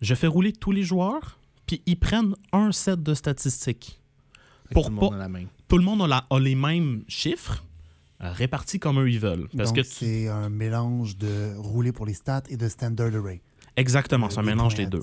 je 0.02 0.14
fais 0.16 0.28
rouler 0.28 0.52
tous 0.54 0.72
les 0.72 0.84
joueurs, 0.84 1.40
puis 1.68 1.82
ils 1.86 1.98
prennent 2.00 2.36
un 2.52 2.72
set 2.72 3.02
de 3.02 3.14
statistiques. 3.14 4.00
Pour 4.72 4.86
tout 4.86 4.92
le 4.92 4.96
pas- 4.98 5.02
monde 5.06 5.14
a 5.16 5.18
la 5.18 5.30
main. 5.30 5.46
Tout 5.68 5.78
le 5.78 5.84
monde 5.84 6.02
a, 6.04 6.08
la- 6.08 6.26
a 6.30 6.40
les 6.40 6.56
mêmes 6.56 7.04
chiffres, 7.08 7.64
répartis 8.30 8.80
comme 8.80 9.00
eux 9.00 9.10
ils 9.10 9.20
veulent. 9.20 9.48
Parce 9.58 9.70
Donc, 9.70 9.78
que 9.78 9.84
c'est 9.84 10.28
un 10.28 10.50
mélange 10.50 11.18
de 11.18 11.56
rouler 11.58 11.92
pour 11.92 12.06
les 12.06 12.14
stats 12.14 12.44
et 12.50 12.58
de 12.58 12.68
standard 12.68 13.16
array. 13.16 13.42
Exactement, 13.76 14.30
c'est 14.30 14.40
un 14.40 14.44
mélange 14.44 14.76
des 14.76 14.86
deux. 14.86 15.02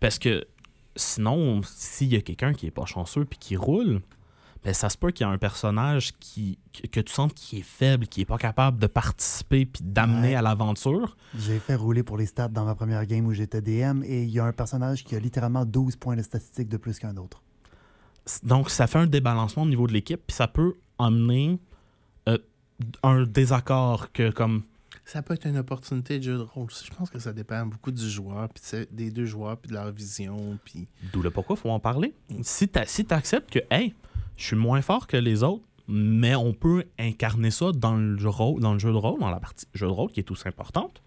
Parce 0.00 0.18
que 0.18 0.46
sinon, 0.96 1.62
s'il 1.64 2.08
y 2.12 2.16
a 2.16 2.20
quelqu'un 2.20 2.52
qui 2.52 2.66
est 2.66 2.70
pas 2.70 2.84
chanceux 2.86 3.24
puis 3.24 3.38
qui 3.38 3.56
roule, 3.56 4.02
ben 4.64 4.74
ça 4.74 4.88
se 4.88 4.98
peut 4.98 5.12
qu'il 5.12 5.24
y 5.24 5.28
a 5.30 5.32
un 5.32 5.38
personnage 5.38 6.12
qui, 6.18 6.58
que, 6.90 7.00
tu 7.00 7.12
sens 7.12 7.30
qui 7.34 7.58
est 7.58 7.62
faible, 7.64 8.06
qui 8.08 8.22
est 8.22 8.26
pas 8.26 8.38
capable 8.38 8.78
de 8.80 8.86
participer 8.88 9.64
puis 9.64 9.82
d'amener 9.84 10.30
Ouais. 10.30 10.34
à 10.34 10.42
l'aventure. 10.42 11.16
J'ai 11.38 11.60
fait 11.60 11.76
rouler 11.76 12.02
pour 12.02 12.16
les 12.16 12.26
stats 12.26 12.48
dans 12.48 12.64
ma 12.64 12.74
première 12.74 13.06
game 13.06 13.24
où 13.26 13.32
j'étais 13.32 13.60
DM 13.62 14.02
et 14.02 14.24
il 14.24 14.30
y 14.30 14.40
a 14.40 14.44
un 14.44 14.52
personnage 14.52 15.04
qui 15.04 15.14
a 15.14 15.20
littéralement 15.20 15.64
12 15.64 15.96
points 15.96 16.16
de 16.16 16.22
statistiques 16.22 16.68
de 16.68 16.76
plus 16.78 16.98
qu'un 16.98 17.16
autre. 17.16 17.42
Donc, 18.42 18.70
ça 18.70 18.88
fait 18.88 18.98
un 18.98 19.06
débalancement 19.06 19.62
au 19.62 19.68
niveau 19.68 19.86
de 19.86 19.92
l'équipe, 19.92 20.20
puis 20.26 20.34
ça 20.34 20.48
peut 20.48 20.74
amener 20.98 21.50
euh, 21.52 21.56
un 23.02 23.22
désaccord 23.24 24.12
que 24.12 24.30
comme 24.30 24.62
Ça 25.04 25.22
peut 25.22 25.34
être 25.34 25.46
une 25.46 25.58
opportunité 25.58 26.18
de 26.18 26.24
jeu 26.24 26.36
de 26.36 26.42
rôle. 26.42 26.68
Je 26.70 26.92
pense 26.94 27.10
que 27.10 27.18
ça 27.18 27.32
dépend 27.32 27.64
beaucoup 27.66 27.92
du 27.92 28.08
joueur, 28.08 28.48
puis 28.48 28.62
de- 28.72 28.88
des 28.90 29.10
deux 29.10 29.24
joueurs, 29.26 29.56
puis 29.56 29.68
de 29.68 29.74
leur 29.74 29.90
vision, 29.92 30.58
puis 30.64 30.88
D'où 31.12 31.22
le 31.22 31.30
pourquoi, 31.30 31.56
faut 31.56 31.70
en 31.70 31.80
parler. 31.80 32.14
Si 32.42 32.68
tu 32.68 32.80
si 32.86 33.06
acceptes 33.10 33.50
que, 33.50 33.60
hey, 33.70 33.94
je 34.36 34.44
suis 34.44 34.56
moins 34.56 34.82
fort 34.82 35.06
que 35.06 35.16
les 35.16 35.42
autres, 35.42 35.64
mais 35.88 36.34
on 36.34 36.52
peut 36.52 36.84
incarner 36.98 37.50
ça 37.52 37.70
dans 37.72 37.94
le, 37.96 38.18
jeu, 38.18 38.30
dans 38.58 38.72
le 38.72 38.78
jeu 38.78 38.90
de 38.90 38.96
rôle, 38.96 39.20
dans 39.20 39.30
la 39.30 39.38
partie 39.40 39.66
jeu 39.72 39.86
de 39.86 39.92
rôle 39.92 40.10
qui 40.10 40.18
est 40.20 40.30
aussi 40.30 40.48
importante, 40.48 41.00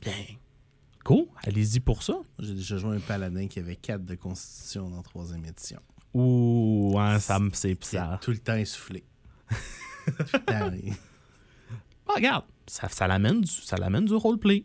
bien, 0.00 0.12
go, 1.04 1.28
allez-y 1.44 1.80
pour 1.80 2.02
ça. 2.02 2.14
J'ai 2.38 2.54
déjà 2.54 2.78
joué 2.78 2.96
un 2.96 3.00
paladin 3.00 3.46
qui 3.46 3.58
avait 3.58 3.76
4 3.76 4.02
de 4.04 4.14
constitution 4.14 4.88
dans 4.88 4.96
la 4.96 5.02
troisième 5.02 5.44
édition. 5.44 5.80
Ou, 6.14 6.92
ouais, 6.96 7.20
ça 7.20 7.38
me. 7.38 7.50
C'est 7.52 7.76
ça. 7.84 8.18
tout 8.22 8.30
le 8.30 8.38
temps 8.38 8.56
essoufflé. 8.56 9.04
regarde, 12.06 12.44
ça, 12.66 13.06
l'amène 13.06 13.42
du, 13.42 14.14
roleplay. 14.14 14.64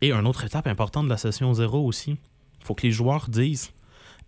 Et 0.00 0.12
une 0.12 0.26
autre 0.26 0.44
étape 0.44 0.66
importante 0.66 1.06
de 1.06 1.10
la 1.10 1.16
session 1.16 1.52
0 1.52 1.84
aussi, 1.84 2.16
faut 2.60 2.74
que 2.74 2.86
les 2.86 2.92
joueurs 2.92 3.28
disent 3.28 3.72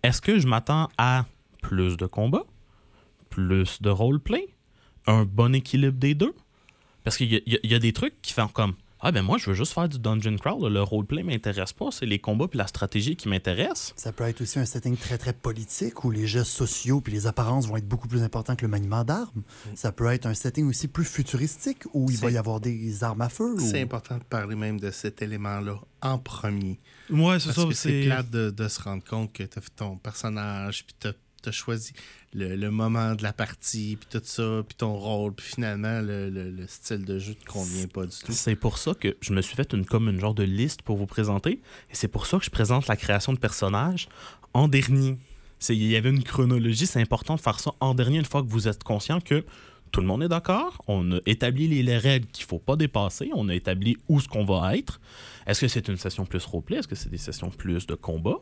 est-ce 0.03 0.21
que 0.21 0.39
je 0.39 0.47
m'attends 0.47 0.89
à 0.97 1.25
plus 1.61 1.95
de 1.95 2.05
combats, 2.05 2.45
plus 3.29 3.81
de 3.81 3.89
roleplay, 3.89 4.47
un 5.07 5.25
bon 5.25 5.53
équilibre 5.55 5.97
des 5.97 6.15
deux? 6.15 6.33
Parce 7.03 7.17
qu'il 7.17 7.41
y 7.45 7.73
a 7.73 7.79
des 7.79 7.93
trucs 7.93 8.21
qui 8.21 8.33
font 8.33 8.47
comme 8.47 8.75
ah 9.01 9.11
ben 9.11 9.21
moi 9.23 9.37
je 9.37 9.49
veux 9.49 9.55
juste 9.55 9.73
faire 9.73 9.89
du 9.89 9.97
dungeon 9.99 10.35
crawl, 10.37 10.71
le 10.71 10.81
roleplay 10.83 11.23
m'intéresse 11.23 11.73
pas, 11.73 11.89
c'est 11.91 12.05
les 12.05 12.19
combats 12.19 12.47
puis 12.47 12.57
la 12.57 12.67
stratégie 12.67 13.15
qui 13.15 13.27
m'intéressent. 13.29 13.93
Ça 13.95 14.11
peut 14.11 14.23
être 14.25 14.41
aussi 14.41 14.59
un 14.59 14.65
setting 14.65 14.95
très 14.97 15.17
très 15.17 15.33
politique 15.33 16.03
où 16.03 16.11
les 16.11 16.27
gestes 16.27 16.51
sociaux 16.51 17.01
puis 17.01 17.11
les 17.13 17.27
apparences 17.27 17.67
vont 17.67 17.77
être 17.77 17.87
beaucoup 17.87 18.07
plus 18.07 18.21
importants 18.23 18.55
que 18.55 18.61
le 18.63 18.67
maniement 18.69 19.03
d'armes. 19.03 19.43
Ça 19.75 19.91
peut 19.91 20.05
être 20.07 20.25
un 20.25 20.33
setting 20.33 20.67
aussi 20.69 20.87
plus 20.87 21.05
futuristique 21.05 21.83
où 21.93 22.09
il 22.09 22.17
va 22.17 22.27
C'est- 22.27 22.33
y 22.33 22.37
avoir 22.37 22.59
des 22.59 23.03
armes 23.03 23.21
à 23.21 23.29
feu. 23.29 23.55
ou- 23.55 23.59
C'est 23.59 23.81
important 23.81 24.17
de 24.17 24.23
parler 24.23 24.55
même 24.55 24.79
de 24.79 24.91
cet 24.91 25.21
élément-là 25.21 25.79
en 26.01 26.17
premier. 26.17 26.79
Ouais, 27.09 27.37
Parce 27.43 27.65
que 27.65 27.73
c'est 27.73 28.03
plate 28.05 28.29
de, 28.29 28.49
de 28.51 28.67
se 28.67 28.81
rendre 28.81 29.03
compte 29.03 29.33
que 29.33 29.43
tu 29.43 29.57
as 29.57 29.61
fait 29.61 29.71
ton 29.75 29.97
personnage, 29.97 30.85
puis 30.85 30.95
tu 30.99 31.07
as, 31.49 31.51
choisi 31.51 31.93
le, 32.33 32.69
moment 32.69 33.15
de 33.15 33.23
la 33.23 33.33
partie, 33.33 33.97
puis 33.99 34.07
tout 34.19 34.25
ça, 34.25 34.63
puis 34.67 34.75
ton 34.77 34.93
rôle, 34.93 35.33
puis 35.33 35.45
finalement, 35.45 36.01
le, 36.01 36.29
le- 36.29 36.49
le 36.49 36.67
style 36.67 37.03
de 37.05 37.19
jeu 37.19 37.33
te 37.35 37.45
convient 37.45 37.87
pas 37.87 38.05
du 38.05 38.15
tout. 38.17 38.31
C'est 38.31 38.55
pour 38.55 38.77
ça 38.77 38.93
que 38.93 39.15
je 39.21 39.33
me 39.33 39.41
suis 39.41 39.55
fait 39.55 39.73
une, 39.73 39.85
comme 39.85 40.07
une 40.09 40.19
genre 40.19 40.33
de 40.33 40.43
liste 40.43 40.81
pour 40.81 40.97
vous 40.97 41.07
présenter. 41.07 41.61
Et 41.89 41.95
c'est 41.95 42.07
pour 42.07 42.25
ça 42.25 42.37
que 42.39 42.45
je 42.45 42.49
présente 42.49 42.87
la 42.87 42.95
création 42.95 43.33
de 43.33 43.39
personnages 43.39 44.07
en 44.53 44.67
dernier. 44.67 45.17
Il 45.69 45.83
y 45.83 45.95
avait 45.95 46.09
une 46.09 46.23
chronologie, 46.23 46.87
c'est 46.87 47.01
important 47.01 47.35
de 47.35 47.41
faire 47.41 47.59
ça 47.59 47.71
en 47.79 47.93
dernier 47.93 48.17
une 48.17 48.25
fois 48.25 48.41
que 48.41 48.47
vous 48.47 48.67
êtes 48.67 48.83
conscient 48.83 49.21
que 49.21 49.45
tout 49.91 49.99
le 50.01 50.07
monde 50.07 50.23
est 50.23 50.29
d'accord. 50.29 50.81
On 50.87 51.11
a 51.11 51.19
établi 51.25 51.67
les, 51.67 51.83
les 51.83 51.97
règles 51.97 52.25
qu'il 52.27 52.45
faut 52.45 52.59
pas 52.59 52.77
dépasser. 52.77 53.29
On 53.35 53.49
a 53.49 53.53
établi 53.53 53.97
où 54.07 54.19
ce 54.21 54.27
qu'on 54.29 54.45
va 54.45 54.75
être. 54.77 55.01
Est-ce 55.45 55.59
que 55.61 55.67
c'est 55.67 55.87
une 55.89 55.97
session 55.97 56.25
plus 56.25 56.43
roleplay? 56.45 56.77
Est-ce 56.77 56.87
que 56.87 56.95
c'est 56.95 57.09
des 57.09 57.17
sessions 57.17 57.49
plus 57.49 57.85
de 57.85 57.95
combat? 57.95 58.37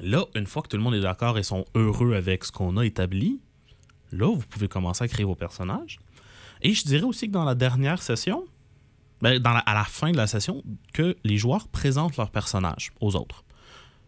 Là, 0.00 0.24
une 0.34 0.46
fois 0.46 0.62
que 0.62 0.68
tout 0.68 0.76
le 0.76 0.82
monde 0.82 0.94
est 0.94 1.00
d'accord 1.00 1.38
et 1.38 1.42
sont 1.42 1.64
heureux 1.74 2.14
avec 2.14 2.44
ce 2.44 2.52
qu'on 2.52 2.76
a 2.76 2.84
établi, 2.84 3.40
là, 4.12 4.26
vous 4.34 4.46
pouvez 4.48 4.68
commencer 4.68 5.04
à 5.04 5.08
créer 5.08 5.24
vos 5.24 5.34
personnages. 5.34 5.98
Et 6.62 6.74
je 6.74 6.84
dirais 6.84 7.04
aussi 7.04 7.28
que 7.28 7.32
dans 7.32 7.44
la 7.44 7.54
dernière 7.54 8.02
session, 8.02 8.44
ben, 9.20 9.40
à 9.44 9.74
la 9.74 9.84
fin 9.84 10.10
de 10.10 10.16
la 10.16 10.26
session, 10.26 10.62
que 10.92 11.16
les 11.24 11.38
joueurs 11.38 11.68
présentent 11.68 12.16
leurs 12.16 12.30
personnages 12.30 12.92
aux 13.00 13.16
autres. 13.16 13.44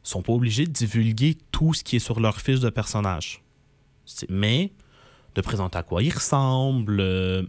Ils 0.04 0.08
sont 0.08 0.22
pas 0.22 0.32
obligés 0.32 0.66
de 0.66 0.72
divulguer 0.72 1.36
tout 1.52 1.74
ce 1.74 1.82
qui 1.82 1.96
est 1.96 2.00
sur 2.00 2.20
leur 2.20 2.40
fiche 2.40 2.60
de 2.60 2.70
personnage. 2.70 3.42
Mais 4.28 4.72
de 5.34 5.40
présenter 5.40 5.78
à 5.78 5.82
quoi 5.82 6.02
ils 6.02 6.12
ressemblent. 6.12 7.00
euh, 7.00 7.42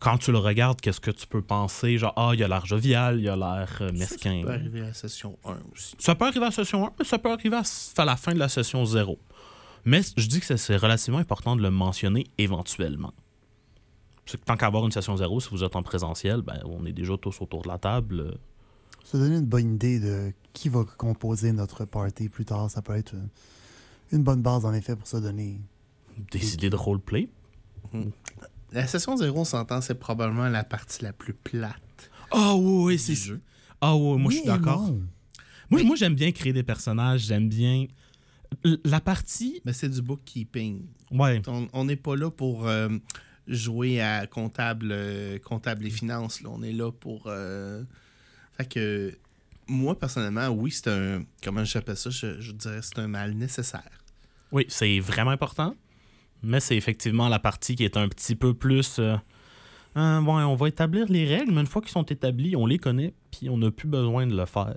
quand 0.00 0.18
tu 0.18 0.32
le 0.32 0.38
regardes, 0.38 0.80
qu'est-ce 0.80 1.00
que 1.00 1.10
tu 1.10 1.26
peux 1.26 1.42
penser? 1.42 1.98
Genre, 1.98 2.12
ah, 2.16 2.30
il 2.34 2.42
a 2.42 2.48
l'air 2.48 2.66
jovial, 2.66 3.20
il 3.20 3.28
a 3.28 3.36
l'air 3.36 3.78
euh, 3.82 3.92
mesquin. 3.92 4.40
Ça 4.40 4.46
peut 4.46 4.52
arriver 4.54 4.80
à 4.80 4.86
la 4.86 4.94
session 4.94 5.38
1 5.44 5.58
aussi. 5.72 5.94
Ça 5.98 6.14
peut 6.14 6.24
arriver 6.24 6.44
à 6.46 6.48
la 6.48 6.50
session 6.54 6.86
1, 6.86 6.90
mais 6.98 7.04
ça 7.04 7.18
peut 7.18 7.30
arriver 7.30 7.56
à, 7.56 7.62
à 7.98 8.04
la 8.04 8.16
fin 8.16 8.32
de 8.34 8.38
la 8.38 8.48
session 8.48 8.84
0. 8.84 9.18
Mais 9.84 10.00
je 10.16 10.26
dis 10.26 10.40
que 10.40 10.56
c'est- 10.56 10.76
relativement 10.76 11.18
important 11.18 11.54
de 11.56 11.62
le 11.62 11.70
mentionner 11.70 12.26
éventuellement. 12.38 13.12
C'est 14.26 14.38
que 14.40 14.44
tant 14.44 14.56
qu'avoir 14.56 14.84
une 14.84 14.92
session 14.92 15.16
0, 15.16 15.40
si 15.40 15.48
vous 15.50 15.64
êtes 15.64 15.76
en 15.76 15.82
présentiel, 15.82 16.42
ben, 16.42 16.60
on 16.64 16.84
est 16.86 16.92
déjà 16.92 17.16
tous 17.16 17.40
autour 17.40 17.62
de 17.62 17.68
la 17.68 17.78
table. 17.78 18.38
Se 19.04 19.16
donner 19.16 19.36
une 19.36 19.46
bonne 19.46 19.74
idée 19.74 19.98
de 20.00 20.32
qui 20.52 20.68
va 20.68 20.84
composer 20.96 21.52
notre 21.52 21.84
party 21.84 22.28
plus 22.28 22.44
tard, 22.44 22.70
ça 22.70 22.80
peut 22.82 22.94
être 22.96 23.14
une, 23.14 23.28
une 24.12 24.22
bonne 24.22 24.42
base 24.42 24.64
en 24.64 24.72
effet 24.74 24.94
pour 24.96 25.06
se 25.06 25.16
donner. 25.16 25.60
Des 26.32 26.54
idées 26.54 26.70
de 26.70 26.76
roleplay? 26.76 27.28
La 28.72 28.86
session 28.86 29.16
0, 29.16 29.40
on 29.40 29.44
s'entend, 29.44 29.80
c'est 29.80 29.94
probablement 29.98 30.48
la 30.48 30.62
partie 30.64 31.02
la 31.02 31.12
plus 31.12 31.34
plate 31.34 32.10
Ah 32.30 32.54
oui, 32.54 32.84
oui, 32.84 32.92
du 32.96 32.98
c'est 33.02 33.14
jeu. 33.14 33.40
Ah 33.80 33.96
oui, 33.96 34.18
moi 34.18 34.30
je 34.30 34.36
suis 34.38 34.46
d'accord. 34.46 34.90
Moi, 35.70 35.82
moi 35.84 35.96
j'aime 35.96 36.14
bien 36.14 36.32
créer 36.32 36.52
des 36.52 36.62
personnages, 36.62 37.22
j'aime 37.22 37.48
bien. 37.48 37.86
L- 38.64 38.78
La 38.84 39.00
partie. 39.00 39.60
Mais 39.64 39.72
c'est 39.72 39.88
du 39.88 40.02
bookkeeping. 40.02 40.86
Ouais. 41.10 41.40
On 41.72 41.84
n'est 41.84 41.96
pas 41.96 42.16
là 42.16 42.30
pour 42.30 42.66
euh, 42.68 42.88
jouer 43.46 44.00
à 44.00 44.26
comptable, 44.26 44.88
euh, 44.90 45.38
comptable 45.38 45.86
et 45.86 45.90
finances. 45.90 46.40
là. 46.42 46.50
On 46.52 46.62
est 46.62 46.72
là 46.72 46.90
pour. 46.92 47.24
euh, 47.26 47.82
Fait 48.56 48.68
que 48.68 49.16
moi, 49.68 49.96
personnellement, 49.98 50.48
oui, 50.48 50.72
c'est 50.72 50.88
un. 50.88 51.22
Comment 51.42 51.64
j'appelle 51.64 51.96
ça? 51.96 52.10
Je, 52.10 52.40
je 52.40 52.52
dirais 52.52 52.80
que 52.80 52.84
c'est 52.86 52.98
un 52.98 53.08
mal 53.08 53.32
nécessaire. 53.34 53.88
Oui, 54.52 54.66
c'est 54.68 54.98
vraiment 54.98 55.30
important. 55.30 55.74
Mais 56.42 56.60
c'est 56.60 56.76
effectivement 56.76 57.28
la 57.28 57.38
partie 57.38 57.74
qui 57.76 57.84
est 57.84 57.96
un 57.96 58.08
petit 58.08 58.34
peu 58.34 58.54
plus. 58.54 58.98
euh, 58.98 59.16
euh, 59.96 60.20
bon, 60.20 60.38
on 60.38 60.54
va 60.54 60.68
établir 60.68 61.06
les 61.08 61.26
règles, 61.26 61.52
mais 61.52 61.60
une 61.60 61.66
fois 61.66 61.82
qu'ils 61.82 61.90
sont 61.90 62.04
établis, 62.04 62.56
on 62.56 62.66
les 62.66 62.78
connaît, 62.78 63.12
puis 63.30 63.50
on 63.50 63.58
n'a 63.58 63.70
plus 63.70 63.88
besoin 63.88 64.26
de 64.26 64.36
le 64.36 64.46
faire. 64.46 64.76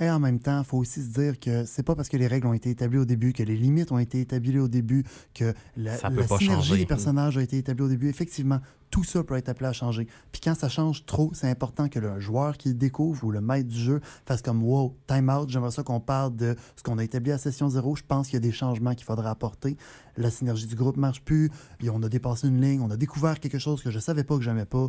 Et 0.00 0.08
en 0.08 0.20
même 0.20 0.38
temps, 0.38 0.60
il 0.60 0.64
faut 0.64 0.78
aussi 0.78 1.02
se 1.02 1.08
dire 1.10 1.40
que 1.40 1.64
c'est 1.64 1.82
pas 1.82 1.96
parce 1.96 2.08
que 2.08 2.16
les 2.16 2.28
règles 2.28 2.46
ont 2.46 2.52
été 2.52 2.70
établies 2.70 2.98
au 2.98 3.04
début, 3.04 3.32
que 3.32 3.42
les 3.42 3.56
limites 3.56 3.90
ont 3.90 3.98
été 3.98 4.20
établies 4.20 4.58
au 4.58 4.68
début, 4.68 5.04
que 5.34 5.52
la, 5.76 5.92
la 5.92 6.26
synergie 6.28 6.46
changer. 6.46 6.76
des 6.76 6.86
personnages 6.86 7.36
a 7.36 7.42
été 7.42 7.58
établie 7.58 7.82
au 7.84 7.88
début. 7.88 8.08
Effectivement, 8.08 8.60
tout 8.90 9.02
ça 9.02 9.24
peut 9.24 9.34
être 9.36 9.48
appelé 9.48 9.66
à 9.68 9.72
changer. 9.72 10.06
Puis 10.30 10.40
quand 10.40 10.54
ça 10.54 10.68
change 10.68 11.04
trop, 11.04 11.32
c'est 11.34 11.50
important 11.50 11.88
que 11.88 11.98
le 11.98 12.20
joueur 12.20 12.56
qui 12.56 12.68
le 12.68 12.74
découvre 12.74 13.24
ou 13.24 13.32
le 13.32 13.40
maître 13.40 13.68
du 13.68 13.78
jeu 13.78 14.00
fasse 14.24 14.40
comme 14.40 14.62
Wow, 14.62 14.96
time 15.08 15.28
out, 15.30 15.48
j'aimerais 15.50 15.72
ça 15.72 15.82
qu'on 15.82 16.00
parle 16.00 16.36
de 16.36 16.54
ce 16.76 16.82
qu'on 16.84 16.98
a 16.98 17.04
établi 17.04 17.32
à 17.32 17.38
session 17.38 17.68
zéro. 17.68 17.96
Je 17.96 18.04
pense 18.06 18.28
qu'il 18.28 18.34
y 18.34 18.36
a 18.36 18.40
des 18.40 18.52
changements 18.52 18.94
qu'il 18.94 19.04
faudra 19.04 19.30
apporter. 19.30 19.76
La 20.16 20.30
synergie 20.30 20.66
du 20.68 20.76
groupe 20.76 20.96
marche 20.96 21.22
plus. 21.22 21.50
Et 21.82 21.90
on 21.90 22.00
a 22.04 22.08
dépassé 22.08 22.46
une 22.46 22.60
ligne. 22.60 22.80
On 22.80 22.90
a 22.90 22.96
découvert 22.96 23.40
quelque 23.40 23.58
chose 23.58 23.82
que 23.82 23.90
je 23.90 23.98
savais 23.98 24.22
pas 24.22 24.36
que 24.36 24.42
j'aimais 24.44 24.64
pas. 24.64 24.88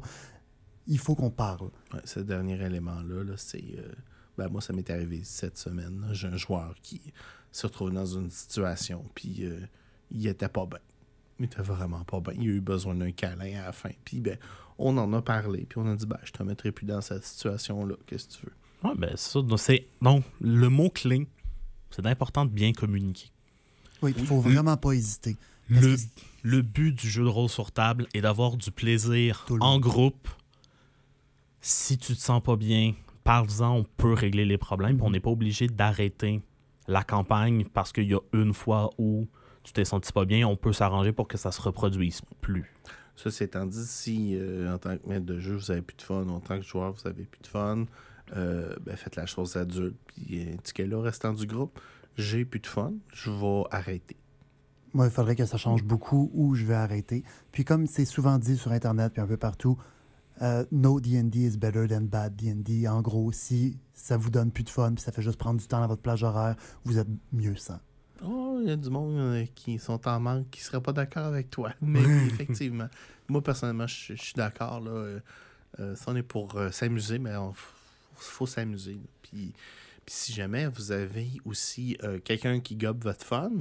Il 0.86 1.00
faut 1.00 1.16
qu'on 1.16 1.32
parle. 1.32 1.70
Ouais, 1.94 2.00
ce 2.06 2.20
dernier 2.20 2.62
élément-là, 2.64 3.24
là, 3.24 3.34
c'est. 3.38 3.64
euh, 3.78 3.92
ben, 4.40 4.50
moi, 4.50 4.62
ça 4.62 4.74
m'est 4.74 4.90
arrivé 4.90 5.22
cette 5.24 5.58
semaine. 5.58 6.08
J'ai 6.14 6.28
un 6.28 6.38
joueur 6.38 6.74
qui 6.82 7.02
se 7.52 7.68
retrouve 7.68 7.92
dans 7.92 8.06
une 8.06 8.30
situation, 8.30 9.04
puis 9.16 9.44
euh, 9.46 9.60
il 10.12 10.26
était 10.28 10.50
pas 10.50 10.66
bien. 10.66 10.80
Il 11.40 11.46
était 11.46 11.62
vraiment 11.62 12.04
pas 12.04 12.20
bien. 12.20 12.34
Il 12.36 12.42
a 12.42 12.54
eu 12.54 12.62
besoin 12.62 12.96
d'un 12.96 13.12
câlin 13.12 13.60
à 13.62 13.66
la 13.68 13.72
fin. 13.72 13.92
Puis, 14.06 14.20
ben, 14.20 14.38
on 14.78 14.98
en 14.98 15.12
a 15.14 15.22
parlé, 15.22 15.66
puis 15.68 15.78
on 15.80 15.86
a 15.92 15.96
dit, 15.96 16.06
ben, 16.06 16.20
je 16.24 16.32
te 16.32 16.42
mettrai 16.44 16.72
plus 16.72 16.86
dans 16.86 17.02
cette 17.02 17.24
situation-là. 17.26 17.96
Qu'est-ce 18.08 18.28
que 18.28 18.34
tu 18.34 18.46
veux? 18.46 18.90
Ouais, 18.90 18.96
ben, 18.98 19.10
c'est 19.16 19.32
ça. 19.34 19.42
Donc, 19.42 19.60
c'est- 19.60 19.86
donc, 20.02 20.24
le 20.42 20.70
mot-clé, 20.70 21.28
c'est 21.92 22.06
important 22.06 22.46
de 22.46 22.52
bien 22.52 22.72
communiquer. 22.74 23.30
Oui, 24.02 24.14
il 24.18 24.26
faut 24.26 24.40
vraiment 24.40 24.78
pas 24.78 24.94
hésiter. 24.94 25.36
Le, 25.70 25.96
le 26.44 26.62
but 26.62 26.94
du 26.94 27.10
jeu 27.10 27.24
de 27.24 27.30
rôle 27.30 27.50
sur 27.50 27.72
table 27.72 28.08
est 28.14 28.22
d'avoir 28.22 28.56
du 28.58 28.72
plaisir 28.72 29.46
en 29.60 29.80
groupe. 29.80 30.28
Si 31.62 31.98
tu 31.98 32.16
te 32.16 32.22
sens 32.22 32.42
pas 32.42 32.56
bien, 32.56 32.94
parle-en, 33.30 33.76
on 33.76 33.84
peut 33.84 34.14
régler 34.14 34.44
les 34.44 34.58
problèmes. 34.58 34.98
puis 34.98 35.06
On 35.06 35.12
n'est 35.12 35.20
pas 35.20 35.30
obligé 35.30 35.68
d'arrêter 35.68 36.42
la 36.88 37.04
campagne 37.04 37.64
parce 37.64 37.92
qu'il 37.92 38.10
y 38.10 38.16
a 38.16 38.20
une 38.34 38.56
fois 38.56 38.90
où 38.98 39.28
tu 39.62 39.72
t'es 39.72 39.86
senti 39.86 40.12
pas 40.12 40.26
bien. 40.26 40.48
On 40.48 40.56
peut 40.56 40.74
s'arranger 40.74 41.12
pour 41.12 41.28
que 41.28 41.38
ça 41.38 41.52
se 41.52 41.62
reproduise 41.62 42.22
plus. 42.42 42.66
Ça, 43.16 43.30
c'est 43.30 43.46
étant 43.46 43.68
dit, 43.68 43.86
si 43.86 44.36
euh, 44.36 44.74
en 44.74 44.80
tant 44.80 44.98
que 44.98 45.08
maître 45.08 45.28
de 45.28 45.38
jeu, 45.38 45.58
vous 45.58 45.70
avez 45.70 45.84
plus 45.84 45.98
de 45.98 46.02
fun, 46.02 46.28
en 46.28 46.40
tant 46.40 46.58
que 46.58 46.66
joueur, 46.66 46.92
vous 46.92 47.08
avez 47.08 47.26
plus 47.26 47.42
de 47.44 47.48
fun, 47.48 47.86
euh, 48.36 48.76
ben, 48.82 48.96
faites 48.96 49.16
la 49.16 49.28
chose 49.28 49.58
adulte, 49.58 49.98
puis 50.08 50.50
indiquez-le 50.52 50.98
restant 50.98 51.32
du 51.32 51.46
groupe, 51.46 51.80
j'ai 52.18 52.46
plus 52.46 52.62
de 52.62 52.68
fun, 52.68 52.94
je 53.14 53.30
vais 53.30 53.64
arrêter. 53.70 54.18
Moi, 54.96 55.06
il 55.06 55.12
faudrait 55.12 55.36
que 55.36 55.46
ça 55.46 55.58
change 55.58 55.84
beaucoup 55.84 56.32
ou 56.34 56.56
je 56.56 56.66
vais 56.66 56.74
arrêter. 56.74 57.24
Puis 57.52 57.64
comme 57.64 57.86
c'est 57.86 58.06
souvent 58.06 58.40
dit 58.40 58.58
sur 58.58 58.72
Internet 58.72 59.14
puis 59.14 59.22
un 59.22 59.28
peu 59.28 59.38
partout, 59.38 59.78
euh, 60.42 60.66
no 60.72 61.00
D&D 61.00 61.38
is 61.38 61.58
better 61.58 61.88
than 61.88 62.02
bad 62.02 62.36
D&D. 62.36 62.88
En 62.88 63.02
gros, 63.02 63.32
si 63.32 63.78
ça 63.94 64.18
vous 64.18 64.30
donne 64.30 64.52
plus 64.52 64.64
de 64.64 64.70
fun 64.70 64.94
puis 64.94 65.04
ça 65.04 65.12
fait 65.12 65.22
juste 65.22 65.38
prendre 65.38 65.60
du 65.60 65.68
temps 65.68 65.82
dans 65.82 65.88
votre 65.88 66.02
plage 66.02 66.24
horaire, 66.24 66.56
vous 66.86 66.98
êtes 66.98 67.08
mieux 67.32 67.56
sans. 67.56 67.80
Oh, 68.24 68.60
il 68.62 68.70
y 68.70 68.72
a 68.72 68.76
du 68.76 68.90
monde 68.90 69.18
euh, 69.18 69.46
qui 69.56 69.80
sont 69.80 70.08
en 70.08 70.20
manque, 70.20 70.50
qui 70.50 70.62
ne 70.62 70.66
serait 70.66 70.82
pas 70.82 70.94
d'accord 70.94 71.26
avec 71.26 71.50
toi. 71.50 71.72
Mais 71.82 72.02
effectivement, 72.28 72.88
moi, 73.28 73.42
personnellement, 73.42 73.88
je 73.88 74.14
suis 74.14 74.34
d'accord. 74.36 74.80
là. 74.82 75.20
Euh, 75.80 75.96
ça, 75.96 76.06
on 76.08 76.16
est 76.16 76.24
pour 76.24 76.60
s'amuser, 76.72 77.20
mais 77.20 77.30
il 77.32 77.52
faut 78.16 78.48
s'amuser. 78.48 79.00
Puis, 79.22 79.54
puis 80.04 80.16
si 80.16 80.34
jamais 80.34 80.68
vous 80.68 80.92
avez 80.92 81.30
aussi 81.46 81.96
quelqu'un 82.26 82.60
qui 82.60 82.76
gobe 82.76 83.04
votre 83.04 83.24
fun, 83.24 83.52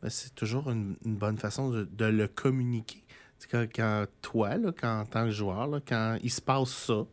ben, 0.00 0.08
c'est 0.08 0.34
toujours 0.34 0.70
une, 0.70 0.94
une 1.04 1.16
bonne 1.16 1.38
façon 1.38 1.70
de, 1.70 1.84
de 1.84 2.04
le 2.04 2.28
communiquer. 2.28 3.02
C'est 3.40 3.50
quand, 3.50 3.64
quand 3.74 4.04
toi, 4.20 4.56
là, 4.56 4.70
quand, 4.78 5.00
en 5.00 5.06
tant 5.06 5.24
que 5.24 5.30
joueur, 5.30 5.66
là, 5.66 5.80
quand 5.86 6.18
il 6.22 6.30
se 6.30 6.42
passe 6.42 6.68
ça, 6.68 7.06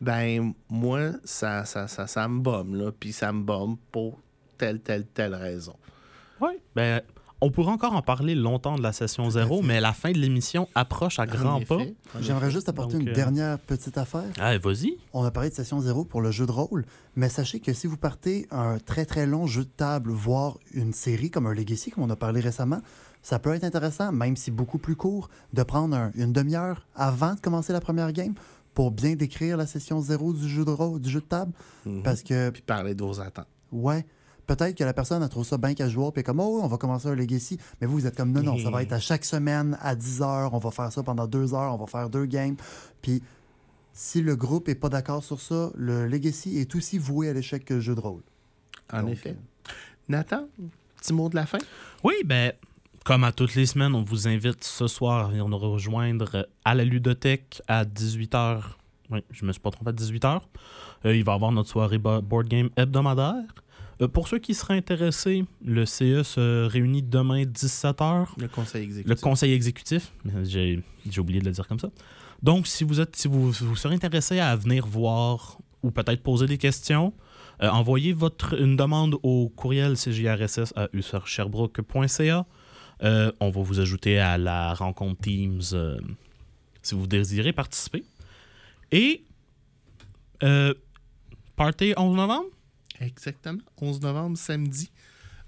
ben 0.00 0.52
moi, 0.68 1.12
ça, 1.22 1.64
ça, 1.64 1.86
ça, 1.86 2.08
ça 2.08 2.26
me 2.26 2.40
bombe, 2.40 2.74
là, 2.74 2.90
puis 2.90 3.12
ça 3.12 3.32
me 3.32 3.40
bombe 3.40 3.76
pour 3.92 4.18
telle, 4.58 4.80
telle, 4.80 5.06
telle 5.06 5.32
raison. 5.32 5.76
Oui. 6.40 6.54
Ben, 6.74 7.02
on 7.40 7.50
pourrait 7.50 7.70
encore 7.70 7.94
en 7.94 8.02
parler 8.02 8.34
longtemps 8.34 8.76
de 8.76 8.82
la 8.82 8.92
session 8.92 9.30
zéro, 9.30 9.62
mais 9.62 9.80
la 9.80 9.92
fin 9.92 10.10
de 10.10 10.18
l'émission 10.18 10.68
approche 10.74 11.20
à 11.20 11.26
grands 11.26 11.60
pas. 11.60 11.78
J'aimerais 12.20 12.50
juste 12.50 12.68
apporter 12.68 12.94
Donc, 12.94 13.02
une 13.02 13.08
euh, 13.10 13.14
dernière 13.14 13.58
petite 13.60 13.96
affaire. 13.96 14.24
Ah, 14.40 14.58
vas-y. 14.58 14.96
On 15.12 15.22
a 15.24 15.30
parlé 15.30 15.50
de 15.50 15.54
session 15.54 15.80
zéro 15.80 16.04
pour 16.04 16.20
le 16.20 16.32
jeu 16.32 16.46
de 16.46 16.52
rôle, 16.52 16.84
mais 17.14 17.28
sachez 17.28 17.60
que 17.60 17.72
si 17.72 17.86
vous 17.86 17.96
partez 17.96 18.48
un 18.50 18.78
très 18.78 19.04
très 19.04 19.26
long 19.26 19.46
jeu 19.46 19.64
de 19.64 19.70
table, 19.70 20.10
voire 20.10 20.58
une 20.72 20.92
série 20.92 21.30
comme 21.30 21.46
un 21.46 21.54
Legacy, 21.54 21.92
comme 21.92 22.02
on 22.02 22.10
a 22.10 22.16
parlé 22.16 22.40
récemment, 22.40 22.80
ça 23.24 23.38
peut 23.40 23.52
être 23.54 23.64
intéressant, 23.64 24.12
même 24.12 24.36
si 24.36 24.50
beaucoup 24.52 24.78
plus 24.78 24.94
court, 24.94 25.28
de 25.52 25.62
prendre 25.64 25.96
un- 25.96 26.12
une 26.14 26.32
demi-heure 26.32 26.86
avant 26.94 27.34
de 27.34 27.40
commencer 27.40 27.72
la 27.72 27.80
première 27.80 28.12
game 28.12 28.34
pour 28.74 28.90
bien 28.92 29.16
décrire 29.16 29.56
la 29.56 29.66
session 29.66 30.00
zéro 30.00 30.32
du 30.32 30.48
jeu 30.48 30.64
de 30.64 30.70
rôle, 30.70 31.00
du 31.00 31.08
jeu 31.10 31.20
de 31.20 31.24
table. 31.26 31.52
Mhm. 31.86 32.02
Parce 32.02 32.22
que, 32.22 32.50
Puis 32.50 32.62
parler 32.62 32.94
de 32.94 33.02
vos 33.02 33.20
attentes. 33.20 33.46
ouais, 33.72 34.04
peut-être 34.46 34.76
que 34.76 34.84
la 34.84 34.92
personne 34.92 35.22
a 35.22 35.28
trouvé 35.28 35.46
ça 35.46 35.56
bien 35.56 35.72
casual, 35.74 36.12
puis 36.12 36.22
comme, 36.22 36.38
oh, 36.40 36.60
on 36.62 36.66
va 36.66 36.76
commencer 36.76 37.08
un 37.08 37.14
Legacy. 37.14 37.58
Mais 37.80 37.86
vous, 37.86 37.94
vous 37.94 38.06
êtes 38.06 38.16
comme, 38.16 38.30
non, 38.30 38.42
non, 38.42 38.58
ça 38.58 38.70
va 38.70 38.82
être 38.82 38.92
à 38.92 39.00
chaque 39.00 39.24
semaine 39.24 39.78
à 39.80 39.94
10 39.96 40.20
heures, 40.22 40.52
on 40.52 40.58
va 40.58 40.70
faire 40.70 40.92
ça 40.92 41.02
pendant 41.02 41.26
deux 41.26 41.54
heures, 41.54 41.72
on 41.72 41.78
va 41.78 41.86
faire 41.86 42.10
deux 42.10 42.26
games. 42.26 42.56
Puis, 43.00 43.22
si 43.94 44.20
le 44.20 44.36
groupe 44.36 44.68
est 44.68 44.74
pas 44.74 44.88
d'accord 44.90 45.22
sur 45.24 45.40
ça, 45.40 45.70
le 45.76 46.06
Legacy 46.06 46.58
est 46.58 46.74
aussi 46.74 46.98
voué 46.98 47.28
à 47.30 47.32
l'échec 47.32 47.64
que 47.64 47.74
le 47.74 47.80
jeu 47.80 47.94
de 47.94 48.00
rôle. 48.00 48.22
En 48.92 49.02
Donc, 49.02 49.12
effet. 49.12 49.36
Nathan, 50.08 50.46
petit 51.00 51.12
mot 51.14 51.28
de 51.30 51.36
la 51.36 51.46
fin? 51.46 51.58
Oui, 52.02 52.14
ben, 52.24 52.52
comme 53.04 53.24
à 53.24 53.32
toutes 53.32 53.54
les 53.54 53.66
semaines, 53.66 53.94
on 53.94 54.02
vous 54.02 54.28
invite 54.28 54.64
ce 54.64 54.86
soir 54.86 55.26
à 55.26 55.28
venir 55.28 55.48
nous 55.48 55.58
rejoindre 55.58 56.46
à 56.64 56.74
la 56.74 56.84
ludothèque 56.84 57.60
à 57.68 57.84
18h. 57.84 58.62
Oui, 59.10 59.20
je 59.30 59.44
me 59.44 59.52
suis 59.52 59.60
pas 59.60 59.70
trompé 59.70 59.90
à 59.90 59.92
18h. 59.92 60.40
Euh, 61.04 61.14
il 61.14 61.22
va 61.24 61.32
y 61.32 61.34
avoir 61.34 61.52
notre 61.52 61.68
soirée 61.68 61.98
bo- 61.98 62.22
board 62.22 62.48
game 62.48 62.70
hebdomadaire. 62.76 63.34
Euh, 64.00 64.08
pour 64.08 64.26
ceux 64.28 64.38
qui 64.38 64.54
seraient 64.54 64.76
intéressés, 64.78 65.44
le 65.62 65.84
CE 65.84 66.22
se 66.22 66.66
réunit 66.66 67.02
demain 67.02 67.42
17h. 67.42 68.28
Le 68.38 68.48
conseil 68.48 68.84
exécutif. 68.84 69.08
Le 69.10 69.14
conseil 69.16 69.52
exécutif, 69.52 70.12
j'ai 70.44 70.82
oublié 71.18 71.40
de 71.40 71.44
le 71.44 71.52
dire 71.52 71.68
comme 71.68 71.78
ça. 71.78 71.90
Donc, 72.42 72.66
si 72.66 72.84
vous 72.84 73.00
êtes, 73.00 73.14
si 73.16 73.28
vous, 73.28 73.50
vous 73.52 73.76
serez 73.76 73.94
intéressé 73.94 74.38
à 74.40 74.56
venir 74.56 74.86
voir 74.86 75.58
ou 75.82 75.90
peut-être 75.90 76.22
poser 76.22 76.46
des 76.46 76.58
questions, 76.58 77.12
euh, 77.62 77.68
envoyez 77.68 78.14
votre, 78.14 78.58
une 78.60 78.76
demande 78.76 79.16
au 79.22 79.50
courriel 79.50 79.96
cjrss 79.96 80.72
à 80.74 80.88
sherbrooke.ca. 81.26 82.46
Euh, 83.02 83.32
on 83.40 83.50
va 83.50 83.62
vous 83.62 83.80
ajouter 83.80 84.18
à 84.18 84.38
la 84.38 84.74
rencontre 84.74 85.20
Teams 85.22 85.60
euh, 85.72 85.98
si 86.82 86.94
vous 86.94 87.06
désirez 87.06 87.52
participer. 87.52 88.04
Et 88.92 89.24
euh, 90.42 90.74
Party 91.56 91.94
11 91.96 92.16
novembre? 92.16 92.46
Exactement. 93.00 93.58
11 93.80 94.00
novembre, 94.00 94.38
samedi, 94.38 94.90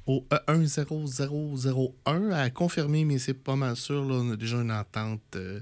au 0.07 0.27
E 0.33 0.67
10001 0.67 2.31
à 2.31 2.51
confirmer, 2.51 3.05
mais 3.05 3.19
c'est 3.19 3.35
pas 3.35 3.57
mal 3.57 3.77
sûr. 3.77 4.05
Là, 4.05 4.15
on 4.17 4.33
a 4.33 4.37
déjà 4.37 4.57
une 4.57 4.73
entente 4.73 5.23
euh, 5.37 5.61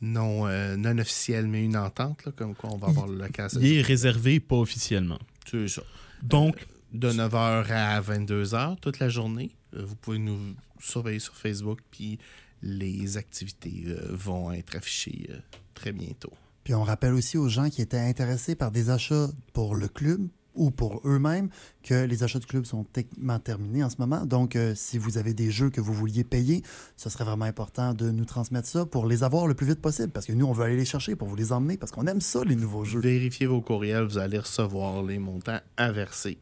non, 0.00 0.46
euh, 0.46 0.76
non 0.76 0.96
officielle, 0.98 1.46
mais 1.46 1.64
une 1.64 1.76
entente, 1.76 2.24
là, 2.24 2.32
comme 2.32 2.54
quoi 2.54 2.70
on 2.72 2.78
va 2.78 2.88
avoir 2.88 3.06
l'occasion. 3.06 3.60
Il 3.62 3.78
est 3.78 3.82
réservé, 3.82 4.40
pas 4.40 4.56
officiellement. 4.56 5.18
C'est 5.50 5.68
ça. 5.68 5.82
Donc, 6.22 6.66
De 6.92 7.10
9h 7.10 7.70
à 7.70 8.00
22h, 8.00 8.78
toute 8.80 8.98
la 8.98 9.08
journée. 9.08 9.50
Euh, 9.76 9.84
vous 9.84 9.94
pouvez 9.96 10.18
nous 10.18 10.38
surveiller 10.80 11.20
sur 11.20 11.36
Facebook, 11.36 11.80
puis 11.90 12.18
les 12.62 13.16
activités 13.16 13.84
euh, 13.86 14.08
vont 14.10 14.52
être 14.52 14.76
affichées 14.76 15.28
euh, 15.30 15.38
très 15.74 15.92
bientôt. 15.92 16.32
Puis 16.64 16.74
on 16.74 16.82
rappelle 16.82 17.14
aussi 17.14 17.38
aux 17.38 17.48
gens 17.48 17.70
qui 17.70 17.82
étaient 17.82 17.98
intéressés 17.98 18.54
par 18.54 18.70
des 18.70 18.90
achats 18.90 19.28
pour 19.52 19.74
le 19.74 19.88
club 19.88 20.28
ou 20.54 20.70
pour 20.70 21.00
eux-mêmes 21.04 21.48
que 21.82 22.04
les 22.04 22.22
achats 22.22 22.38
du 22.38 22.46
club 22.46 22.64
sont 22.64 22.84
techniquement 22.84 23.38
terminés 23.38 23.84
en 23.84 23.88
ce 23.88 23.96
moment. 23.98 24.26
Donc, 24.26 24.56
euh, 24.56 24.74
si 24.74 24.98
vous 24.98 25.16
avez 25.16 25.32
des 25.32 25.50
jeux 25.50 25.70
que 25.70 25.80
vous 25.80 25.92
vouliez 25.94 26.24
payer, 26.24 26.62
ce 26.96 27.08
serait 27.08 27.24
vraiment 27.24 27.44
important 27.44 27.94
de 27.94 28.10
nous 28.10 28.24
transmettre 28.24 28.68
ça 28.68 28.84
pour 28.84 29.06
les 29.06 29.22
avoir 29.22 29.46
le 29.46 29.54
plus 29.54 29.66
vite 29.66 29.80
possible. 29.80 30.10
Parce 30.10 30.26
que 30.26 30.32
nous, 30.32 30.46
on 30.46 30.52
veut 30.52 30.64
aller 30.64 30.76
les 30.76 30.84
chercher 30.84 31.16
pour 31.16 31.28
vous 31.28 31.36
les 31.36 31.52
emmener 31.52 31.76
parce 31.76 31.92
qu'on 31.92 32.06
aime 32.06 32.20
ça, 32.20 32.44
les 32.44 32.56
nouveaux 32.56 32.84
jeux. 32.84 33.00
Vérifiez 33.00 33.46
vos 33.46 33.60
courriels, 33.60 34.04
vous 34.04 34.18
allez 34.18 34.38
recevoir 34.38 35.02
les 35.02 35.18
montants 35.18 35.60
à 35.76 35.92
verser. 35.92 36.38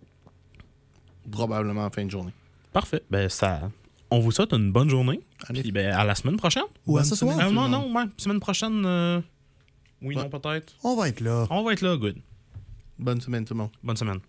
Probablement 1.30 1.84
en 1.84 1.90
fin 1.90 2.04
de 2.04 2.10
journée. 2.10 2.32
parfait. 2.72 3.02
Ben, 3.10 3.28
ça, 3.28 3.70
on 4.10 4.20
vous 4.20 4.30
souhaite 4.30 4.52
une 4.52 4.72
bonne 4.72 4.88
journée. 4.88 5.20
Puis 5.52 5.70
ben, 5.72 5.92
à 5.94 6.04
la 6.04 6.14
semaine 6.14 6.36
prochaine. 6.36 6.62
Ou 6.86 6.96
à 6.96 7.00
Bonne 7.00 7.08
ce 7.10 7.16
soir. 7.16 7.32
semaine. 7.34 7.46
Ah, 7.46 7.48
tout 7.48 7.54
non, 7.54 7.68
non, 7.68 7.94
ouais, 7.94 8.04
semaine 8.16 8.40
prochaine. 8.40 8.82
euh, 8.86 9.20
Oui, 10.02 10.14
Ouais. 10.16 10.22
non, 10.22 10.28
peut-être. 10.30 10.74
On 10.84 10.96
va 10.96 11.08
être 11.08 11.20
là. 11.20 11.46
On 11.50 11.62
va 11.62 11.72
être 11.72 11.82
là, 11.82 11.96
good. 11.96 12.16
Bonne 12.98 13.20
semaine 13.20 13.44
tout 13.44 13.54
le 13.54 13.58
monde. 13.58 13.70
Bonne 13.82 13.96
semaine. 13.96 14.20